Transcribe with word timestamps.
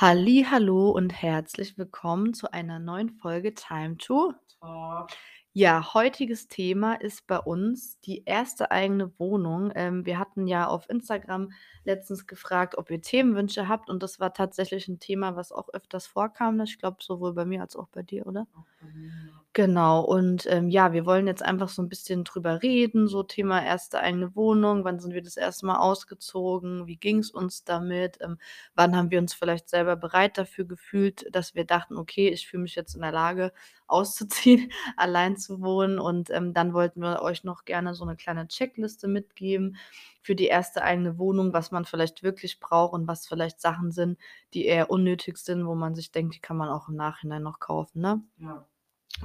Hallo 0.00 0.90
und 0.90 1.10
herzlich 1.10 1.76
willkommen 1.76 2.32
zu 2.32 2.52
einer 2.52 2.78
neuen 2.78 3.10
Folge 3.10 3.52
Time 3.52 3.96
to 3.96 4.32
Talk. 4.60 5.10
Ja, 5.52 5.92
heutiges 5.92 6.46
Thema 6.46 6.94
ist 6.94 7.26
bei 7.26 7.40
uns 7.40 7.98
die 7.98 8.22
erste 8.24 8.70
eigene 8.70 9.18
Wohnung. 9.18 9.72
Ähm, 9.74 10.06
wir 10.06 10.20
hatten 10.20 10.46
ja 10.46 10.68
auf 10.68 10.88
Instagram 10.88 11.50
letztens 11.82 12.28
gefragt, 12.28 12.78
ob 12.78 12.92
ihr 12.92 13.02
Themenwünsche 13.02 13.66
habt 13.66 13.90
und 13.90 14.00
das 14.04 14.20
war 14.20 14.32
tatsächlich 14.32 14.86
ein 14.86 15.00
Thema, 15.00 15.34
was 15.34 15.50
auch 15.50 15.68
öfters 15.70 16.06
vorkam, 16.06 16.58
ne? 16.58 16.62
Ich 16.62 16.78
glaube, 16.78 16.98
sowohl 17.00 17.34
bei 17.34 17.44
mir 17.44 17.60
als 17.60 17.74
auch 17.74 17.88
bei 17.88 18.04
dir, 18.04 18.24
oder? 18.28 18.46
Auch 18.54 18.66
bei 18.80 18.86
mir. 18.92 19.10
Genau 19.56 20.02
und, 20.02 20.46
ähm, 20.46 20.68
ja, 20.68 20.92
wir 20.92 21.06
wollen 21.06 21.26
jetzt 21.26 21.42
einfach 21.42 21.68
so 21.70 21.80
'n 21.82 21.88
bisschen 21.88 22.22
drüber 22.22 22.62
reden, 22.62 23.08
so 23.08 23.22
Thema 23.22 23.64
erste 23.64 23.98
eigene 23.98 24.36
Wohnung. 24.36 24.84
Wann 24.84 25.00
sind 25.00 25.14
wir 25.14 25.22
das 25.22 25.36
erste 25.38 25.64
Mal 25.66 25.78
ausgezogen? 25.78 26.86
Wie 26.86 26.96
ging's 26.96 27.30
uns 27.30 27.64
damit? 27.64 28.18
Ähm, 28.20 28.38
wann 28.74 28.94
haben 28.94 29.10
wir 29.10 29.18
uns 29.18 29.32
vielleicht 29.34 29.68
selber 29.70 29.96
bereit 29.96 30.36
dafür 30.38 30.64
gefühlt, 30.66 31.26
dass 31.34 31.54
wir 31.54 31.64
dachten: 31.64 31.96
„Okay, 31.96 32.28
ich 32.28 32.46
fühle 32.46 32.62
mich 32.64 32.74
jetzt 32.76 32.94
in 32.94 33.00
der 33.00 33.10
Lage, 33.10 33.52
auszuziehen, 33.88 34.70
allein 34.96 35.36
zu 35.38 35.60
wohnen?“ 35.62 35.98
Und, 35.98 36.28
ähm, 36.30 36.52
dann 36.52 36.74
wollten 36.74 37.00
wir 37.00 37.22
euch 37.22 37.42
noch 37.42 37.64
gerne 37.64 37.94
so 37.94 38.04
'ne 38.04 38.16
kleine 38.16 38.46
Checkliste 38.48 39.08
mitgeben 39.08 39.76
für 40.22 40.36
die 40.36 40.46
erste 40.46 40.82
eigene 40.82 41.18
Wohnung, 41.18 41.52
was 41.54 41.70
man 41.72 41.84
vielleicht 41.86 42.22
wirklich 42.22 42.60
braucht 42.60 42.92
und 42.92 43.08
was 43.08 43.26
vielleicht 43.26 43.60
Sachen 43.62 43.92
sind, 43.92 44.18
die 44.52 44.66
eher 44.66 44.90
unnötig 44.90 45.38
sind, 45.38 45.66
wo 45.66 45.74
man 45.74 45.94
sich 45.94 46.12
denkt, 46.12 46.34
die 46.36 46.40
kann 46.40 46.58
man 46.58 46.68
auch 46.68 46.88
im 46.88 46.96
Nachhinein 46.96 47.42
noch 47.42 47.58
kaufen, 47.60 48.00
ne? 48.02 48.22
Ja. 48.38 48.64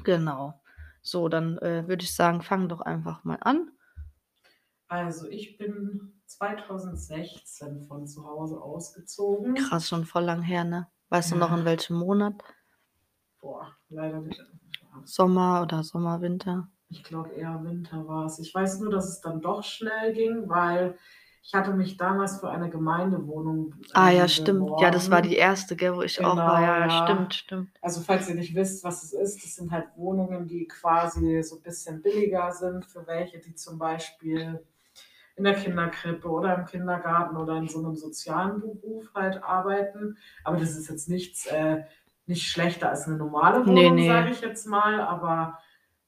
Genau. 0.04 0.62
So, 1.02 1.28
dann, 1.30 1.58
äh, 1.60 1.88
würde 1.88 2.04
ich 2.04 2.16
sagen, 2.16 2.42
fang 2.42 2.70
doch 2.70 2.82
einfach 2.82 3.24
mal 3.24 3.38
an. 3.42 3.72
Also, 4.88 5.28
ich 5.28 5.58
bin 5.58 6.22
2016 6.28 7.84
von 7.84 8.06
zu 8.08 8.26
Hause 8.26 8.62
ausgezogen. 8.62 9.56
Krass, 9.56 9.88
schon 9.88 10.06
voll 10.06 10.24
lang 10.24 10.42
her, 10.42 10.64
ne? 10.64 10.88
Weißt 11.10 11.32
du 11.32 11.36
noch, 11.36 11.52
in 11.52 11.60
Ja. 11.60 11.66
welchem 11.66 11.98
Monat? 11.98 12.36
Boah, 13.42 13.76
leider 13.90 14.22
nicht. 14.22 14.42
Sommer 15.06 15.62
oder 15.64 15.84
Sommer, 15.84 16.22
Winter? 16.22 16.70
Ich 16.90 17.04
glaube, 17.04 17.32
eher 17.32 17.64
Winter 17.64 18.08
war's. 18.08 18.40
Ich 18.40 18.54
weiß 18.54 18.80
nur, 18.80 18.92
dass 18.92 19.10
es 19.10 19.22
dann 19.22 19.42
doch 19.42 19.64
schnell 19.64 20.14
ging, 20.14 20.48
weil 20.48 20.98
ich 21.44 21.54
hatte 21.54 21.74
mich 21.74 21.98
damals 21.98 22.40
für 22.40 22.50
eine 22.50 22.70
Gemeindewohnung, 22.70 23.76
Ah 23.94 24.10
ja, 24.12 24.28
stimmt. 24.28 24.80
Ja, 24.80 24.92
das 24.92 25.10
war 25.10 25.22
die 25.24 25.36
erste, 25.36 25.76
gell, 25.76 25.96
wo 25.96 26.02
ich 26.04 26.24
auch 26.24 26.46
war. 26.46 26.62
Genau, 26.62 26.62
Ja, 26.62 26.90
ja, 26.90 26.90
stimmt, 26.90 27.34
stimmt. 27.34 27.80
Also, 27.82 28.02
falls 28.02 28.30
ihr 28.30 28.36
nicht 28.36 28.56
wisst, 28.56 28.84
was 28.84 29.04
es 29.04 29.14
ist, 29.14 29.44
das 29.44 29.56
sind 29.56 29.72
halt 29.72 29.88
Wohnungen, 29.98 30.48
die 30.48 30.68
quasi 30.68 31.44
so 31.44 31.60
bisschen 31.60 32.02
billiger 32.02 32.52
sind 32.54 32.86
für 32.86 33.06
welche, 33.08 33.40
die 33.40 33.56
zum 33.56 33.78
Beispiel 33.78 34.66
in 35.36 35.46
der 35.46 35.56
Kinderkrippe 35.56 36.30
oder 36.30 36.56
im 36.56 36.66
Kindergarten 36.66 37.38
oder 37.38 37.58
in 37.58 37.68
so 37.70 37.82
'nem 37.82 37.96
sozialen 37.96 38.62
Beruf 38.62 39.12
halt 39.16 39.44
arbeiten. 39.44 40.18
Aber 40.44 40.58
das 40.58 40.78
ist 40.78 40.90
jetzt 40.90 41.10
nichts 41.10 41.48
äh, 41.48 41.84
nicht 42.28 42.50
schlechter 42.50 42.90
als 42.90 43.08
'ne 43.08 43.18
normale 43.18 43.68
Wohnung, 43.68 44.02
sage 44.02 44.30
ne. 44.30 44.32
ich 44.32 44.42
jetzt 44.42 44.68
mal, 44.68 45.02
aber 45.02 45.60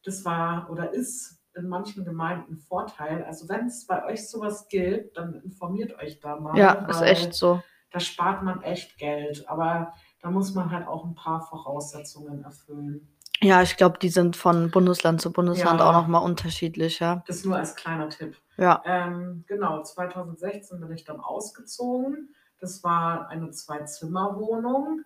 das 0.03 0.25
war 0.25 0.69
oder 0.71 0.93
ist 0.93 1.39
in 1.55 1.67
manchen 1.67 2.05
Gemeinden 2.05 2.57
Vorteil. 2.57 3.23
Also, 3.25 3.47
wenn's 3.49 3.85
bei 3.87 4.03
euch 4.05 4.29
so 4.29 4.41
was 4.41 4.67
gibt, 4.67 5.17
dann 5.17 5.35
informiert 5.41 5.97
euch 6.01 6.19
da 6.19 6.35
mal, 6.39 6.57
Ja, 6.57 6.73
ist 6.89 7.01
echt 7.01 7.33
so. 7.33 7.61
da 7.91 7.99
spart 7.99 8.43
man 8.43 8.61
echt 8.61 8.97
Geld. 8.97 9.47
Aber 9.47 9.93
da 10.21 10.29
muss 10.31 10.53
man 10.53 10.71
halt 10.71 10.87
auch 10.87 11.05
'n 11.05 11.15
paar 11.15 11.41
Voraussetzungen 11.41 12.43
erfüllen. 12.43 13.07
Ja, 13.41 13.61
ich 13.61 13.75
glaube, 13.77 13.99
die 13.99 14.09
sind 14.09 14.35
von 14.37 14.71
Bundesland 14.71 15.21
zu 15.21 15.31
Bundesland 15.31 15.81
auch 15.81 15.91
noch 15.91 16.03
Ja. 16.03 16.07
mal 16.07 16.19
unterschiedlich, 16.19 16.99
ja. 16.99 17.23
Das 17.27 17.43
nur 17.45 17.57
als 17.57 17.75
kleiner 17.75 18.09
Tipp. 18.09 18.37
Ja. 18.57 18.81
Ähm, 18.85 19.43
genau, 19.47 19.83
2016 19.83 20.79
bin 20.79 20.91
ich 20.93 21.03
dann 21.03 21.19
ausgezogen. 21.19 22.33
Das 22.59 22.83
war 22.83 23.27
eine 23.27 23.51
Zwei-Zimmer-Wohnung. 23.51 25.01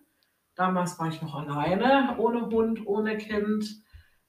Damals 0.54 0.98
war 0.98 1.08
ich 1.08 1.20
noch 1.22 1.34
alleine, 1.34 2.16
ohne 2.18 2.46
Hund, 2.46 2.86
ohne 2.86 3.16
Kind. 3.18 3.82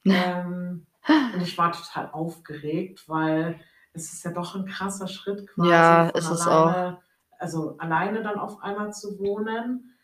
Ähm, 0.06 0.88
und 1.34 1.42
ich 1.42 1.58
war 1.58 1.72
total 1.72 2.10
aufgeregt, 2.12 3.08
weil 3.08 3.60
es 3.94 4.14
ist 4.14 4.24
ja 4.24 4.32
doch 4.32 4.56
'n 4.56 4.66
krasser 4.66 5.08
Schritt 5.08 5.48
quasi 5.48 6.00
Ja, 6.00 6.10
ist 6.10 6.30
es 6.32 6.48
auch. 6.48 6.76
alleine 6.76 7.00
also, 7.40 7.76
alleine 7.80 8.22
dann 8.24 8.38
auf 8.40 8.62
einmal 8.64 8.94
zu 8.94 9.18
wohnen. 9.20 9.96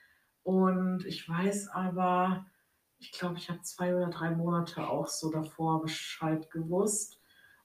Und 0.43 1.05
ich 1.05 1.27
weiß 1.29 1.69
aber 1.69 2.45
ich 2.99 3.11
glaube, 3.11 3.37
ich 3.37 3.49
habe 3.49 3.61
2 3.61 3.95
oder 3.95 4.07
3 4.09 4.31
Monate 4.31 4.87
auch 4.89 5.07
so 5.07 5.29
davor 5.31 5.81
Bescheid 5.83 6.49
gewusst 6.51 7.19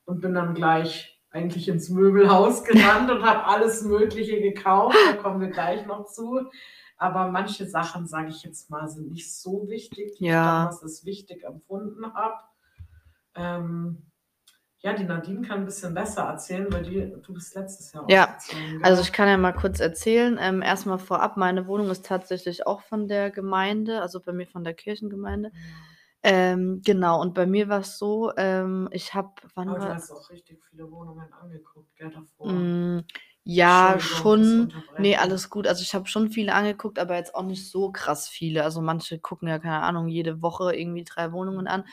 und 0.05 0.21
bin 0.21 0.35
dann 0.35 0.55
gleich 0.55 1.21
eigentlich 1.31 1.69
ins 1.69 1.89
Möbelhaus 1.91 2.65
gerannt 2.67 3.11
und 3.11 3.25
habe 3.25 3.47
alles 3.47 3.83
Mögliche 3.85 4.41
gekauft. 4.43 4.97
Da 5.06 5.15
kommen 5.15 5.41
wir 5.41 5.49
gleich 5.51 5.87
noch 5.87 6.05
zu. 6.06 6.41
Aber 6.99 7.29
manche 7.31 7.67
Sachen, 7.67 8.06
sage 8.06 8.29
ich 8.31 8.43
jetzt 8.45 8.71
mal, 8.71 8.89
sind 8.89 9.11
nicht 9.11 9.35
so 9.35 9.69
wichtig, 9.69 10.15
die 10.19 10.27
ich 10.27 10.31
Ja. 10.31 10.43
damals 10.43 10.83
als 10.83 11.05
wichtig 11.06 11.45
empfunden 11.45 12.12
habe. 12.15 12.37
Ähm, 13.37 14.10
ja, 14.82 14.94
die 14.94 15.04
Nadine 15.04 15.43
kann 15.43 15.60
'n 15.62 15.66
bisschen 15.66 15.94
besser 15.94 16.22
erzählen, 16.25 16.72
weil 16.72 16.84
die 16.84 17.12
du 17.22 17.34
bist 17.34 17.54
letztes 17.56 17.93
Jahr 17.93 18.09
Ja, 18.09 18.37
also, 18.81 19.00
ich 19.03 19.12
kann 19.12 19.28
ja 19.28 19.37
mal 19.37 19.53
kurz 19.53 19.78
erzählen. 19.81 20.37
Ähm, 20.41 20.60
erst 20.62 20.87
mal 20.87 20.98
vorab, 20.98 21.37
meine 21.37 21.66
Wohnung 21.69 21.91
ist 21.91 22.04
tatsächlich 22.04 22.66
auch 22.66 22.81
von 22.82 23.06
der 23.09 23.31
Gemeinde, 23.31 24.00
also, 24.03 24.20
bei 24.20 24.32
mir 24.32 24.47
von 24.47 24.65
der 24.65 24.75
Kirchengemeinde. 24.75 25.53
Ja. 25.54 25.62
Ähm, 26.25 26.82
genau, 26.84 27.20
und 27.20 27.34
bei 27.34 27.47
mir 27.47 27.69
war's 27.69 27.98
so, 27.98 28.32
ähm, 28.37 28.88
ich 28.93 29.15
habe 29.15 29.31
wann 29.54 29.75
Aber 29.75 29.81
du 29.81 29.88
war 29.88 29.94
hast 29.94 30.12
auch 30.12 30.31
richtig 30.31 30.59
viele 30.70 30.91
Wohnungen 30.91 31.32
angeguckt, 31.32 31.94
gell, 31.97 32.10
davor? 32.10 32.50
Hm, 32.50 33.04
ja, 33.44 33.97
schon. 34.00 34.72
Ne, 34.97 35.16
Unterbrechen. 35.16 35.19
alles 35.19 35.49
gut. 35.50 35.66
Also, 35.66 35.82
ich 35.82 35.94
habe 35.94 36.06
schon 36.06 36.31
viele 36.31 36.54
angeguckt, 36.54 36.99
aber 36.99 37.16
jetzt 37.16 37.34
auch 37.34 37.43
nicht 37.44 37.70
so 37.70 37.93
krass 37.93 38.28
viele. 38.28 38.64
Also, 38.64 38.81
manche 38.82 39.19
gucken 39.20 39.49
ja, 39.49 39.59
keine 39.59 39.81
Ahnung, 39.82 40.09
jede 40.09 40.43
Woche 40.43 40.75
irgendwie 40.75 41.04
3 41.04 41.32
Wohnungen 41.32 41.66
an. 41.69 41.84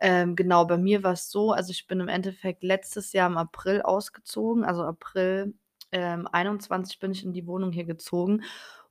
Ähm, 0.00 0.36
genau, 0.36 0.66
bei 0.66 0.76
mir 0.76 1.02
war's 1.02 1.30
so, 1.30 1.52
also, 1.52 1.70
ich 1.70 1.86
bin 1.86 2.00
im 2.00 2.08
Endeffekt 2.08 2.62
letztes 2.62 3.12
Jahr 3.12 3.28
im 3.30 3.38
April 3.38 3.80
ausgezogen. 3.82 4.64
Also, 4.64 4.82
April, 4.82 5.54
ähm, 5.92 6.28
21 6.30 6.98
bin 6.98 7.12
ich 7.12 7.24
in 7.24 7.32
die 7.32 7.46
Wohnung 7.46 7.72
hier 7.72 7.84
gezogen. 7.84 8.42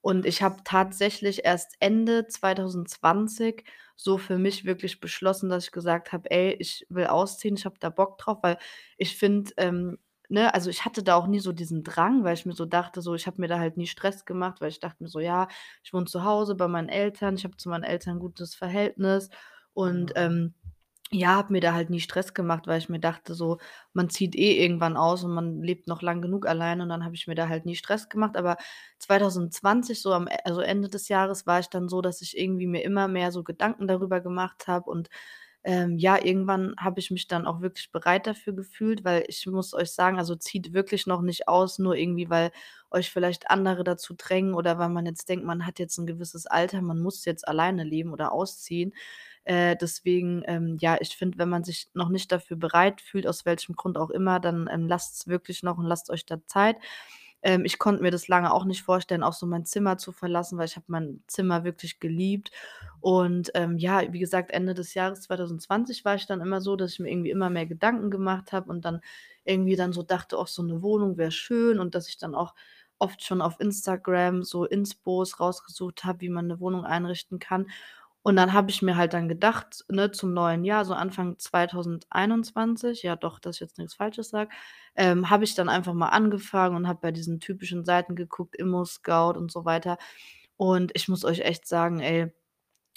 Und 0.02 0.26
ich 0.26 0.42
habe 0.44 0.58
tatsächlich 0.64 1.46
erst 1.46 1.76
Ende 1.80 2.28
2020 2.28 3.66
so 3.96 4.18
für 4.18 4.38
mich 4.38 4.66
wirklich 4.66 5.00
beschlossen, 5.00 5.50
dass 5.50 5.66
ich 5.66 5.72
gesagt 5.72 6.12
habe: 6.12 6.30
„Ey, 6.32 6.54
ich 6.60 6.86
will 6.90 7.06
ausziehen, 7.08 7.56
ich 7.56 7.66
habe 7.66 7.76
da 7.80 7.90
Bock 7.90 8.18
drauf“, 8.18 8.40
weil 8.42 8.58
ich 8.98 9.18
finde, 9.18 9.52
ähm, 9.58 9.98
ne 10.30 10.54
also, 10.56 10.70
ich 10.72 10.86
hatte 10.86 11.04
da 11.04 11.16
auch 11.16 11.28
nie 11.28 11.40
so 11.40 11.52
diesen 11.52 11.84
Drang, 11.84 12.24
weil 12.24 12.34
ich 12.34 12.46
mir 12.48 12.54
so 12.54 12.66
dachte 12.66 13.02
so 13.02 13.14
ich 13.16 13.28
habe 13.28 13.40
mir 13.42 13.48
da 13.48 13.60
halt 13.60 13.78
nie 13.78 13.88
Stress 13.88 14.26
gemacht, 14.26 14.60
weil 14.62 14.70
ich 14.70 14.80
dachte 14.80 15.04
mir 15.04 15.10
so: 15.10 15.20
„Ja, 15.20 15.48
ich 15.84 15.94
wohne 15.94 16.06
zu 16.06 16.24
Hause 16.24 16.56
bei 16.56 16.68
meinen 16.68 16.90
Eltern, 16.90 17.36
ich 17.36 17.44
habe 17.44 17.58
zu 17.58 17.70
meinen 17.70 17.84
Eltern 17.84 18.18
'n 18.18 18.20
gutes 18.20 18.56
Verhältnis“ 18.56 19.30
und, 19.74 20.14
Genau. 20.16 20.28
ähm, 20.28 20.54
ja, 21.12 21.36
habe 21.36 21.54
mir 21.54 21.62
da 21.62 21.74
halt 21.74 21.90
nie 21.92 22.00
Stress 22.00 22.34
gemacht, 22.34 22.66
weil 22.68 22.80
ich 22.80 22.90
mir 22.90 23.00
dachte 23.00 23.36
so, 23.36 23.60
man 23.94 24.10
zieht 24.10 24.36
eh 24.36 24.62
irgendwann 24.64 24.98
aus 24.98 25.24
und 25.24 25.34
man 25.34 25.62
lebt 25.62 25.88
noch 25.88 26.02
lang 26.02 26.22
genug 26.22 26.48
alleine 26.48 26.82
und 26.84 26.90
dann 26.90 27.06
habe 27.06 27.14
ich 27.16 27.28
mir 27.28 27.36
da 27.36 27.48
halt 27.48 27.66
nie 27.66 27.76
Stress 27.76 28.10
gemacht. 28.10 28.36
Aber 28.38 28.58
2020 29.00 30.02
so 30.02 30.14
am 30.14 30.28
E 30.28 30.36
also, 30.46 30.62
Ende 30.62 30.90
des 30.90 31.08
Jahres 31.08 31.46
war 31.46 31.60
ich 31.60 31.68
dann 31.70 31.90
so, 31.90 32.02
dass 32.02 32.22
ich 32.22 32.38
irgendwie 32.38 32.68
mir 32.68 32.84
immer 32.84 33.08
mehr 33.08 33.32
so 33.32 33.44
Gedanken 33.44 33.88
darüber 33.88 34.20
gemacht 34.22 34.68
habe 34.68 34.90
und, 34.90 35.10
ähm, 35.64 35.98
ja, 35.98 36.24
irgendwann 36.24 36.76
habe 36.80 37.00
ich 37.00 37.12
mich 37.12 37.28
dann 37.28 37.48
auch 37.48 37.62
wirklich 37.62 37.92
bereit 37.92 38.28
dafür 38.28 38.54
gefühlt, 38.54 39.04
weil 39.04 39.26
ich 39.28 39.46
muss 39.48 39.74
euch 39.74 39.92
sagen, 39.92 40.20
also, 40.20 40.36
zieht 40.36 40.74
wirklich 40.74 41.08
noch 41.08 41.22
nicht 41.24 41.48
aus, 41.50 41.80
nur 41.80 41.96
irgendwie, 41.98 42.30
weil 42.30 42.52
euch 42.95 43.11
vielleicht 43.11 43.51
andere 43.51 43.83
dazu 43.85 44.16
drängen 44.17 44.56
oder 44.56 44.79
weil 44.79 44.89
man 44.89 45.06
jetzt 45.07 45.29
denkt, 45.29 45.45
man 45.45 45.67
hat 45.67 45.79
jetzt 45.79 46.00
'n 46.00 46.07
gewisses 46.07 46.47
Alter, 46.47 46.81
man 46.81 47.01
muss 47.01 47.25
jetzt 47.25 47.47
alleine 47.47 47.83
leben 47.85 48.13
oder 48.13 48.31
ausziehen. 48.33 48.94
Äh, 49.45 49.75
deswegen, 49.79 50.44
ähm, 50.47 50.78
ja, 50.81 50.97
ich 51.01 51.17
finde, 51.17 51.38
wenn 51.39 51.50
man 51.50 51.63
sich 51.63 51.89
noch 51.94 52.09
nicht 52.09 52.31
dafür 52.31 52.57
bereit 52.57 53.01
fühlt, 53.01 53.28
aus 53.28 53.45
welchem 53.45 53.75
Grund 53.75 53.97
auch 53.97 54.09
immer, 54.11 54.39
dann, 54.39 54.69
ähm, 54.72 54.88
lasst's 54.88 55.28
wirklich 55.28 55.63
noch 55.63 55.78
und 55.78 55.85
lasst 55.85 56.09
euch 56.11 56.25
da 56.25 56.39
Zeit. 56.47 56.78
Ähm, 57.44 57.66
ich 57.66 57.78
konnte 57.79 58.01
mir 58.03 58.11
das 58.11 58.28
lange 58.28 58.51
auch 58.53 58.66
nicht 58.66 58.81
vorstellen, 58.83 59.23
auch 59.23 59.33
so 59.33 59.45
mein 59.45 59.66
Zimmer 59.66 59.97
zu 60.00 60.12
verlassen, 60.12 60.57
weil 60.57 60.66
ich 60.67 60.75
habe 60.77 60.85
mein 60.89 61.23
Zimmer 61.27 61.63
wirklich 61.63 62.00
geliebt. 62.00 62.51
Und, 63.01 63.51
ähm, 63.56 63.77
ja, 63.77 64.12
wie 64.13 64.19
gesagt, 64.19 64.51
Ende 64.51 64.74
des 64.74 64.94
Jahres 64.95 65.21
2020 65.21 66.06
war 66.06 66.15
ich 66.15 66.25
dann 66.27 66.41
immer 66.41 66.62
so, 66.62 66.75
dass 66.75 66.94
ich 66.94 67.00
mir 67.00 67.12
irgendwie 67.12 67.30
immer 67.31 67.50
mehr 67.51 67.68
Gedanken 67.68 68.09
gemacht 68.12 68.51
habe 68.51 68.69
und 68.71 68.83
dann 68.86 69.01
irgendwie 69.44 69.75
dann 69.75 69.94
so 69.94 70.01
dachte: 70.03 70.38
„Ach, 70.39 70.48
so 70.48 70.63
'ne 70.63 70.81
Wohnung 70.81 71.18
wäre 71.18 71.31
schön“ 71.31 71.80
und 71.80 71.94
dass 71.95 72.09
ich 72.09 72.18
dann 72.18 72.33
auch 72.36 72.56
oft 73.00 73.24
schon 73.24 73.42
auf 73.42 73.59
Instagram 73.59 74.44
so 74.44 74.65
Inspos 74.65 75.39
rausgesucht 75.39 76.03
habe, 76.06 76.21
wie 76.21 76.30
man 76.30 76.47
'ne 76.47 76.59
Wohnung 76.59 76.86
einrichten 76.86 77.39
kann. 77.39 77.68
Und 78.24 78.38
dann 78.38 78.53
habe 78.53 78.71
ich 78.71 78.81
mir 78.81 78.97
halt 78.97 79.13
dann 79.13 79.30
gedacht, 79.30 79.86
ne, 79.89 80.12
zum 80.12 80.33
neuen 80.33 80.63
Jahr, 80.65 80.83
so 80.86 80.94
Anfang 80.95 81.38
2021 81.39 83.03
ja 83.03 83.15
doch, 83.15 83.38
dass 83.39 83.57
ich 83.57 83.62
jetzt 83.62 83.77
nix 83.77 83.94
Falsches 83.95 84.30
sage, 84.30 84.50
ähm, 84.95 85.30
habe 85.30 85.44
ich 85.44 85.53
dann 85.56 85.69
einfach 85.69 85.94
mal 85.94 86.09
angefangen 86.09 86.75
und 86.75 86.88
habe 86.88 87.00
bei 87.01 87.12
diesen 87.12 87.39
typischen 87.39 87.86
Seiten 87.86 88.15
geguckt, 88.15 88.56
ImmoScout 88.56 89.38
und 89.38 89.51
so 89.51 89.63
weiter. 89.65 89.98
Und 90.57 90.91
ich 90.95 91.07
muss 91.09 91.24
euch 91.25 91.41
echt 91.41 91.68
sagen, 91.68 92.00
ey, 92.00 92.33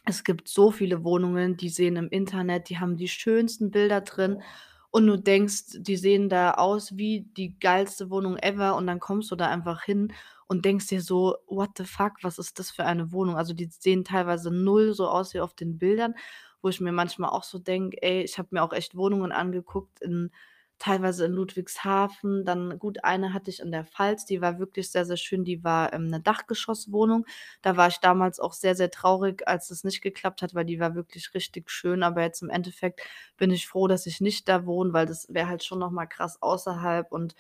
es 0.06 0.24
gibt 0.24 0.48
so 0.48 0.70
viele 0.72 1.04
Wohnungen, 1.04 1.56
die 1.58 1.68
sehen 1.70 1.96
im 1.96 2.08
Internet 2.10 2.70
die 2.70 2.78
haben 2.80 2.96
die 2.96 3.08
schönsten 3.08 3.70
Bilder 3.72 4.00
drin 4.02 4.34
Boah. 4.36 4.42
Und 4.90 5.06
du 5.06 5.18
denkst, 5.18 5.64
die 5.80 5.96
sehen 5.96 6.28
da 6.28 6.52
aus 6.54 6.96
wie 6.96 7.22
die 7.36 7.58
geilste 7.58 8.10
Wohnung 8.10 8.36
ever 8.38 8.76
und 8.76 8.86
dann 8.86 9.00
kommst 9.00 9.30
du 9.30 9.36
da 9.36 9.48
einfach 9.48 9.82
hin 9.82 10.12
und 10.46 10.64
denkst 10.64 10.86
dir 10.88 11.02
so: 11.02 11.36
„What 11.46 11.70
the 11.78 11.84
fuck, 11.84 12.14
was 12.22 12.38
ist 12.38 12.58
das 12.58 12.70
für 12.70 12.84
eine 12.84 13.12
Wohnung?“ 13.12 13.36
Also, 13.36 13.52
die 13.54 13.66
sehen 13.66 14.04
teilweise 14.04 14.50
null 14.50 14.92
so 14.94 15.08
aus 15.08 15.34
wie 15.34 15.40
auf 15.40 15.54
den 15.54 15.78
Bildern, 15.78 16.14
wo 16.62 16.68
ich 16.68 16.80
mir 16.80 16.92
manchmal 16.92 17.30
auch 17.30 17.44
so 17.44 17.58
denke: 17.58 18.02
„Ey“ 18.02 18.22
ich 18.22 18.38
habe 18.38 18.48
mir 18.52 18.62
auch 18.62 18.72
echt 18.72 18.96
Wohnungen 18.96 19.32
angeguckt 19.32 20.00
in 20.00 20.30
teilweise 20.78 21.26
in 21.26 21.32
Ludwigshafen, 21.32 22.44
dann 22.44 22.78
gut, 22.78 23.04
eine 23.04 23.32
hatte 23.34 23.50
ich 23.50 23.60
in 23.60 23.72
der 23.72 23.84
Pfalz, 23.84 24.24
die 24.26 24.40
war 24.40 24.58
wirklich 24.58 24.90
sehr, 24.92 25.04
sehr 25.06 25.16
schön, 25.16 25.44
die 25.44 25.64
war, 25.64 25.92
ähm, 25.92 26.06
'ne 26.08 26.20
Dachgeschosswohnung. 26.20 27.26
Da 27.62 27.76
war 27.76 27.88
ich 27.88 27.98
damals 27.98 28.40
auch 28.40 28.52
sehr, 28.54 28.74
sehr 28.76 28.90
traurig, 28.90 29.46
als 29.48 29.70
es 29.70 29.84
nicht 29.84 30.02
geklappt 30.02 30.42
hat, 30.42 30.54
weil 30.54 30.64
die 30.66 30.80
war 30.80 30.94
wirklich 30.94 31.34
richtig 31.34 31.70
schön, 31.70 32.02
aber 32.02 32.22
jetzt 32.22 32.42
im 32.42 32.50
Endeffekt 32.50 33.00
bin 33.36 33.50
ich 33.50 33.66
froh, 33.68 33.88
dass 33.88 34.06
ich 34.06 34.20
nicht 34.20 34.48
da 34.48 34.66
wohne, 34.66 34.92
weil 34.92 35.06
das 35.06 35.26
wäre 35.32 35.48
halt 35.48 35.64
schon 35.64 35.78
noch 35.80 35.90
mal 35.90 36.06
krass 36.06 36.40
außerhalb 36.42 37.12
und 37.12 37.34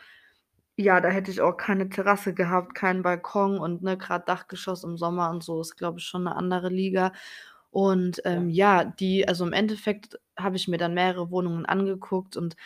ja, 0.76 1.00
da 1.00 1.08
hätte 1.10 1.30
ich 1.32 1.40
auch 1.42 1.56
keine 1.58 1.88
Terrasse 1.90 2.34
gehabt, 2.34 2.74
keinen 2.74 3.02
Balkon 3.02 3.58
und, 3.58 3.82
ne, 3.82 3.98
grad 3.98 4.28
Dachgeschoss 4.28 4.84
im 4.84 4.96
Sommer 4.98 5.30
und 5.30 5.42
so 5.44 5.60
ist, 5.62 5.76
glaube 5.76 6.00
ich, 6.00 6.06
schon 6.06 6.24
'ne 6.24 6.36
andere 6.36 6.68
Liga. 6.70 7.12
Und, 7.72 8.22
ähm, 8.26 8.48
Ja. 8.48 8.50
ja, 8.50 8.84
die 8.84 9.28
also, 9.28 9.46
im 9.46 9.52
Endeffekt 9.54 10.18
habe 10.38 10.56
ich 10.56 10.68
mir 10.68 10.78
dann 10.78 10.94
mehrere 10.94 11.30
Wohnungen 11.32 11.66
angeguckt 11.66 12.36
und 12.36 12.56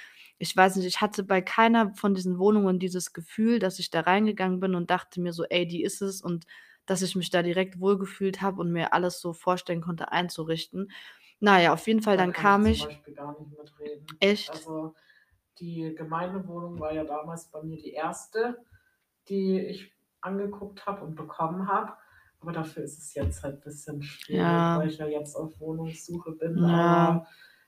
ich 0.42 0.56
weiß 0.56 0.76
nicht, 0.76 0.86
ich 0.86 1.00
hatte 1.02 1.24
bei 1.24 1.42
keiner 1.42 1.94
von 1.96 2.14
diesen 2.14 2.38
Wohnungen 2.40 2.78
dieses 2.80 3.14
Gefühl, 3.14 3.60
dass 3.60 3.78
ich 3.80 3.90
da 3.90 4.02
reingegangen 4.02 4.60
bin 4.60 4.74
und 4.76 4.90
dachte 4.90 5.20
mir 5.22 5.32
so: 5.34 5.44
„Ey, 5.46 5.66
die 5.68 5.82
ist 5.84 6.02
es“, 6.02 6.22
und 6.22 6.46
dass 6.86 7.02
ich 7.02 7.16
mich 7.16 7.30
da 7.30 7.42
direkt 7.44 7.80
wohlgefühlt 7.80 8.42
habe 8.42 8.60
und 8.62 8.72
mir 8.72 8.92
alles 8.94 9.20
so 9.20 9.32
vorstellen 9.34 9.82
konnte 9.82 10.12
einzurichten. 10.12 10.90
Na 11.40 11.60
ja, 11.62 11.72
auf 11.74 11.86
jeden 11.88 12.02
Fall, 12.02 12.16
Da 12.16 12.18
dann 12.18 12.32
kann 12.32 12.46
ich 12.46 12.60
kam 12.60 12.66
zum 12.66 12.76
ich 12.76 12.78
Beispiel 12.78 13.14
gar 13.14 13.38
nicht 13.38 13.50
mitreden. 13.58 14.06
Echt? 14.20 14.68
Also, 14.68 14.94
die 15.60 15.94
Gemeindewohnung 15.96 16.80
war 16.80 16.92
ja 16.94 17.04
damals 17.04 17.48
bei 17.50 17.62
mir 17.62 17.76
die 17.78 17.94
1., 17.94 18.56
die 19.28 19.60
ich 19.60 19.94
angeguckt 20.22 20.86
habe 20.86 21.04
und 21.04 21.16
bekommen 21.16 21.68
habe, 21.68 21.94
aber 22.40 22.52
dafür 22.52 22.84
ist 22.84 22.98
es 22.98 23.14
jetzt 23.14 23.42
halt 23.44 23.62
bisschen 23.64 24.02
schwierig, 24.02 24.72
Ja. 24.72 24.74
weil 24.74 24.88
ich 24.88 24.98
ja 24.98 25.06
jetzt 25.06 25.36
auf 25.36 25.60
Wohnungssuche 25.60 26.32
bin, 26.32 26.64
Ja. 26.64 26.64
aber 26.64 27.26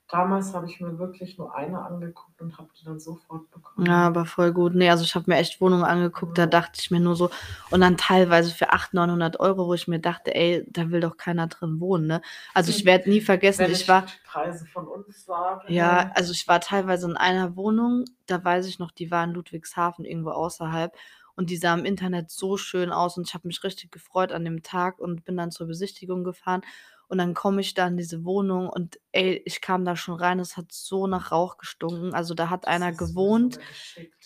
damals 0.09 0.55
habe 0.55 0.67
ich 0.69 0.81
mir 0.81 0.99
wirklich 0.99 1.39
nur 1.39 1.55
eine 1.55 1.83
angeguckt 1.85 2.41
und 2.41 2.59
habe 2.59 2.71
die 2.81 2.85
dann 2.85 3.01
sofort 3.01 3.51
Ja, 3.77 4.07
bekommen. 4.07 4.07
aber 4.07 4.25
voll 4.25 4.53
gut. 4.53 4.75
Ne, 4.77 4.89
also, 4.91 5.03
ich 5.03 5.15
habe 5.17 5.25
mir 5.29 5.37
echt 5.39 5.61
Wohnungen 5.61 5.83
angeguckt, 5.85 6.39
da 6.39 6.43
Ja. 6.43 6.47
dachte 6.47 6.79
ich 6.81 6.91
mir 6.93 7.01
nur 7.01 7.17
so 7.17 7.31
und 7.71 7.81
dann 7.81 7.97
teilweise 7.97 8.55
für 8.55 8.73
800, 8.73 9.09
900 9.09 9.41
€, 9.41 9.67
wo 9.67 9.75
ich 9.75 9.89
mir 9.89 9.99
dachte: 9.99 10.33
„Ey, 10.35 10.65
da 10.69 10.91
will 10.91 11.01
doch 11.01 11.17
keiner 11.17 11.49
drin 11.49 11.81
wohnen“, 11.81 12.07
ne? 12.07 12.23
Also, 12.55 12.71
ich 12.71 12.85
werde 12.85 13.09
nie 13.11 13.21
vergessen, 13.21 13.61
Wenn 13.61 13.73
ich 13.73 13.83
ich 13.83 13.89
war 13.89 14.03
die 14.03 14.13
Preise 14.25 14.65
von 14.67 14.87
uns 14.87 15.25
sage, 15.25 15.67
Ja, 15.69 15.99
hey. 15.99 16.11
also, 16.15 16.33
ich 16.33 16.47
war 16.47 16.61
teilweise 16.61 17.07
in 17.11 17.17
einer 17.17 17.57
Wohnung, 17.57 18.05
da 18.27 18.43
weiß 18.45 18.67
ich 18.67 18.79
noch, 18.79 18.93
die 18.93 19.11
war 19.11 19.25
in 19.25 19.31
Ludwigshafen 19.33 20.05
irgendwo 20.05 20.31
außerhalb 20.31 20.95
und 21.37 21.51
die 21.51 21.57
sah 21.57 21.75
im 21.75 21.85
Internet 21.85 22.31
so 22.31 22.57
schön 22.57 22.93
aus 22.93 23.17
und 23.19 23.27
ich 23.27 23.35
habe 23.35 23.49
mich 23.49 23.65
richtig 23.65 23.91
gefreut 23.91 24.31
an 24.31 24.45
dem 24.45 24.63
Tag 24.63 25.01
und 25.01 25.25
bin 25.25 25.37
dann 25.37 25.51
zur 25.51 25.67
Besichtigung 25.67 26.23
gefahren 26.23 26.63
und 27.09 27.19
dann 27.19 27.35
komme 27.35 27.61
ich 27.61 27.75
da 27.75 27.87
in 27.89 27.97
diese 27.97 28.25
Wohnung 28.25 28.69
und 28.69 28.99
ey, 29.13 29.43
ich 29.47 29.61
kam 29.61 29.85
da 29.85 29.97
schon 29.97 30.15
rein, 30.17 30.39
es 30.41 30.57
hat 30.57 30.73
so 30.73 31.07
nach 31.07 31.33
Rauch 31.33 31.59
gestunken. 31.59 32.15
Also, 32.15 32.35
da 32.35 32.51
hat 32.51 32.67
einer 32.69 32.93
gewohnt, 32.93 33.59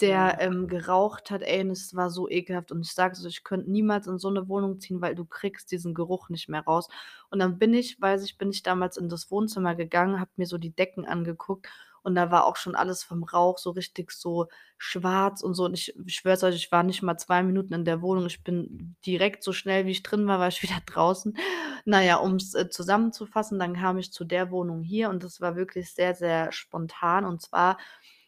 der, 0.00 0.36
ähm, 0.40 0.68
geraucht 0.68 1.30
hat, 1.30 1.42
ey, 1.42 1.60
und 1.62 1.70
es 1.72 1.94
war 1.96 2.10
so 2.10 2.28
ekelhaft 2.28 2.70
und 2.72 2.82
ich 2.82 2.92
sage 2.94 3.18
euch, 3.20 3.26
ich 3.26 3.44
könnte 3.44 3.70
niemals 3.70 4.06
in 4.06 4.18
so 4.18 4.30
'ne 4.30 4.48
Wohnung 4.48 4.78
ziehen, 4.80 5.00
weil 5.02 5.14
du 5.16 5.24
kriegst 5.24 5.72
diesen 5.72 5.92
Geruch 5.94 6.28
nicht 6.30 6.48
mehr 6.48 6.62
raus. 6.62 6.88
Und 7.30 7.40
dann 7.40 7.58
bin 7.58 7.74
ich 7.74 8.00
weiß 8.00 8.22
ich, 8.24 8.38
bin 8.38 8.50
ich 8.50 8.62
damals 8.62 8.96
in 8.96 9.08
das 9.08 9.30
Wohnzimmer 9.30 9.74
gegangen, 9.74 10.20
habe 10.20 10.30
mir 10.36 10.46
so 10.46 10.58
die 10.58 10.70
Decken 10.74 11.04
angeguckt 11.06 11.68
und 12.02 12.14
da 12.14 12.30
war 12.30 12.46
auch 12.46 12.56
schon 12.56 12.74
alles 12.74 13.02
vom 13.02 13.22
Rauch 13.24 13.58
so 13.58 13.70
richtig 13.70 14.10
so 14.12 14.48
schwarz 14.78 15.42
und 15.42 15.54
so 15.54 15.64
und 15.64 15.74
ich 15.74 15.94
ich 16.06 16.14
schwöre 16.16 16.34
es 16.34 16.44
euch, 16.44 16.54
ich 16.56 16.70
war 16.72 16.82
nicht 16.82 17.02
mal 17.02 17.16
2 17.18 17.42
Minuten 17.42 17.74
in 17.74 17.84
der 17.84 18.02
Wohnung. 18.02 18.26
Ich 18.26 18.44
bin 18.44 18.96
direkt 19.06 19.42
so 19.42 19.52
schnell, 19.52 19.86
wie 19.86 19.90
ich 19.92 20.02
drin 20.02 20.26
war, 20.26 20.38
war 20.38 20.48
ich 20.48 20.62
wieder 20.62 20.80
draußen. 20.86 21.36
Na 21.84 22.02
ja, 22.02 22.16
um's, 22.16 22.54
äh, 22.54 22.68
zusammenzufassen, 22.68 23.58
dann 23.58 23.74
kam 23.74 23.98
ich 23.98 24.12
zu 24.12 24.24
der 24.24 24.50
Wohnung 24.50 24.82
hier 24.82 25.10
und 25.10 25.24
das 25.24 25.40
war 25.40 25.56
wirklich 25.56 25.92
sehr, 25.94 26.14
sehr 26.14 26.52
spontan 26.52 27.24
und 27.24 27.42
zwar 27.42 27.78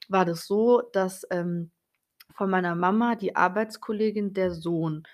war 0.09 0.25
das 0.25 0.47
so, 0.47 0.83
dass, 0.93 1.27
ähm, 1.31 1.71
von 2.35 2.51
meiner 2.51 2.75
Mama 2.75 3.17
die 3.17 3.37
Arbeitskollegin 3.37 4.35
der 4.35 4.53
Sohn, 4.53 5.05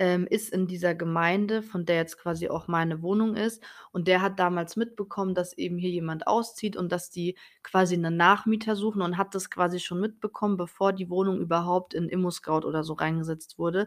ähm, 0.00 0.26
ist 0.28 0.52
in 0.52 0.66
dieser 0.66 0.94
Gemeinde, 0.96 1.62
von 1.62 1.86
der 1.86 1.96
jetzt 1.96 2.18
quasi 2.18 2.48
auch 2.48 2.68
meine 2.68 3.02
Wohnung 3.02 3.36
ist 3.36 3.62
und 3.92 4.08
der 4.08 4.22
hat 4.22 4.40
damals 4.40 4.76
mitbekommen, 4.76 5.34
dass 5.36 5.56
eben 5.58 5.78
hier 5.78 5.90
jemand 5.90 6.26
auszieht 6.26 6.76
und 6.76 6.90
dass 6.92 7.10
die 7.10 7.36
quasi 7.62 7.96
'nen 7.98 8.16
Nachmieter 8.16 8.76
suchen 8.76 9.02
und 9.02 9.18
hat 9.18 9.34
das 9.36 9.50
quasi 9.50 9.80
schon 9.80 10.00
mitbekommen, 10.00 10.56
bevor 10.56 10.92
die 10.94 11.10
Wohnung 11.10 11.38
überhaupt 11.40 11.94
in 11.94 12.08
ImmoScout 12.08 12.66
oder 12.66 12.84
so 12.84 12.94
reingesetzt 12.94 13.58
wurde. 13.58 13.86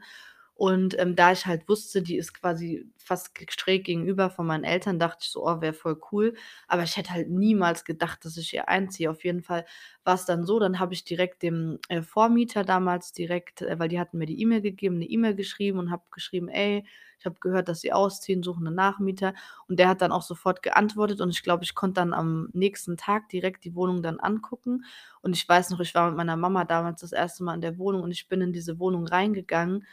Und, 0.56 0.98
ähm, 1.00 1.16
da 1.16 1.32
ich 1.32 1.46
halt 1.48 1.68
wusste, 1.68 2.02
die 2.04 2.16
ist 2.18 2.34
quasi 2.34 2.88
fast 2.98 3.32
schräg 3.52 3.86
gegenüber 3.86 4.30
von 4.30 4.46
meinen 4.46 4.64
Eltern, 4.64 5.00
dachte 5.00 5.20
ich 5.24 5.30
so: 5.32 5.46
„Oh, 5.48 5.62
wäre 5.62 5.74
voll 5.74 6.00
cool.“ 6.12 6.36
Aber 6.68 6.84
ich 6.84 6.96
hätte 6.96 7.12
halt 7.12 7.30
niemals 7.30 7.86
gedacht, 7.86 8.24
dass 8.24 8.38
ich 8.38 8.52
hier 8.52 8.70
einziehe. 8.70 9.10
Auf 9.10 9.24
jeden 9.24 9.42
Fall 9.42 9.66
war's 10.04 10.26
dann 10.26 10.46
so, 10.46 10.60
dann 10.60 10.80
habe 10.80 10.94
ich 10.94 11.04
direkt 11.06 11.42
dem, 11.44 11.80
äh, 11.90 12.04
Vormieter 12.04 12.64
damals 12.64 13.14
direkt 13.14 13.62
äh, 13.64 13.80
weil 13.80 13.90
die 13.90 14.00
hatten 14.00 14.18
mir 14.20 14.28
die 14.28 14.40
E-Mail 14.42 14.62
gegeben, 14.62 15.00
'ne 15.00 15.06
E-Mail 15.06 15.36
geschrieben 15.36 15.80
und 15.80 15.90
habe 15.92 16.04
geschrieben: 16.12 16.50
„Ey, 16.50 16.86
ich 17.20 17.26
habe 17.26 17.36
gehört, 17.40 17.68
dass 17.68 17.82
Sie 17.82 17.92
ausziehen, 17.94 18.44
suchen 18.44 18.64
'nen 18.66 18.76
Nachmieter.“ 18.76 19.34
Und 19.68 19.80
der 19.80 19.90
hat 19.90 20.02
dann 20.02 20.12
auch 20.12 20.22
sofort 20.22 20.62
geantwortet 20.62 21.20
und 21.22 21.30
ich 21.32 21.42
glaube, 21.44 21.64
ich 21.64 21.74
konnte 21.74 21.96
dann 22.02 22.14
am 22.14 22.50
nächsten 22.54 22.96
Tag 22.98 23.28
direkt 23.30 23.64
die 23.66 23.76
Wohnung 23.76 24.04
dann 24.04 24.20
angucken. 24.20 24.84
Und 25.22 25.36
ich 25.36 25.48
weiß 25.50 25.72
noch, 25.72 25.80
ich 25.80 25.96
war 25.96 26.10
mit 26.10 26.18
meiner 26.18 26.38
Mama 26.38 26.64
damals 26.66 27.02
das 27.02 27.12
1. 27.12 27.44
Mal 27.44 27.56
in 27.56 27.62
der 27.62 27.78
Wohnung 27.80 28.04
und 28.04 28.12
ich 28.12 28.28
bin 28.28 28.42
in 28.42 28.54
diese 28.54 28.78
Wohnung 28.80 29.08
reingegangen 29.08 29.86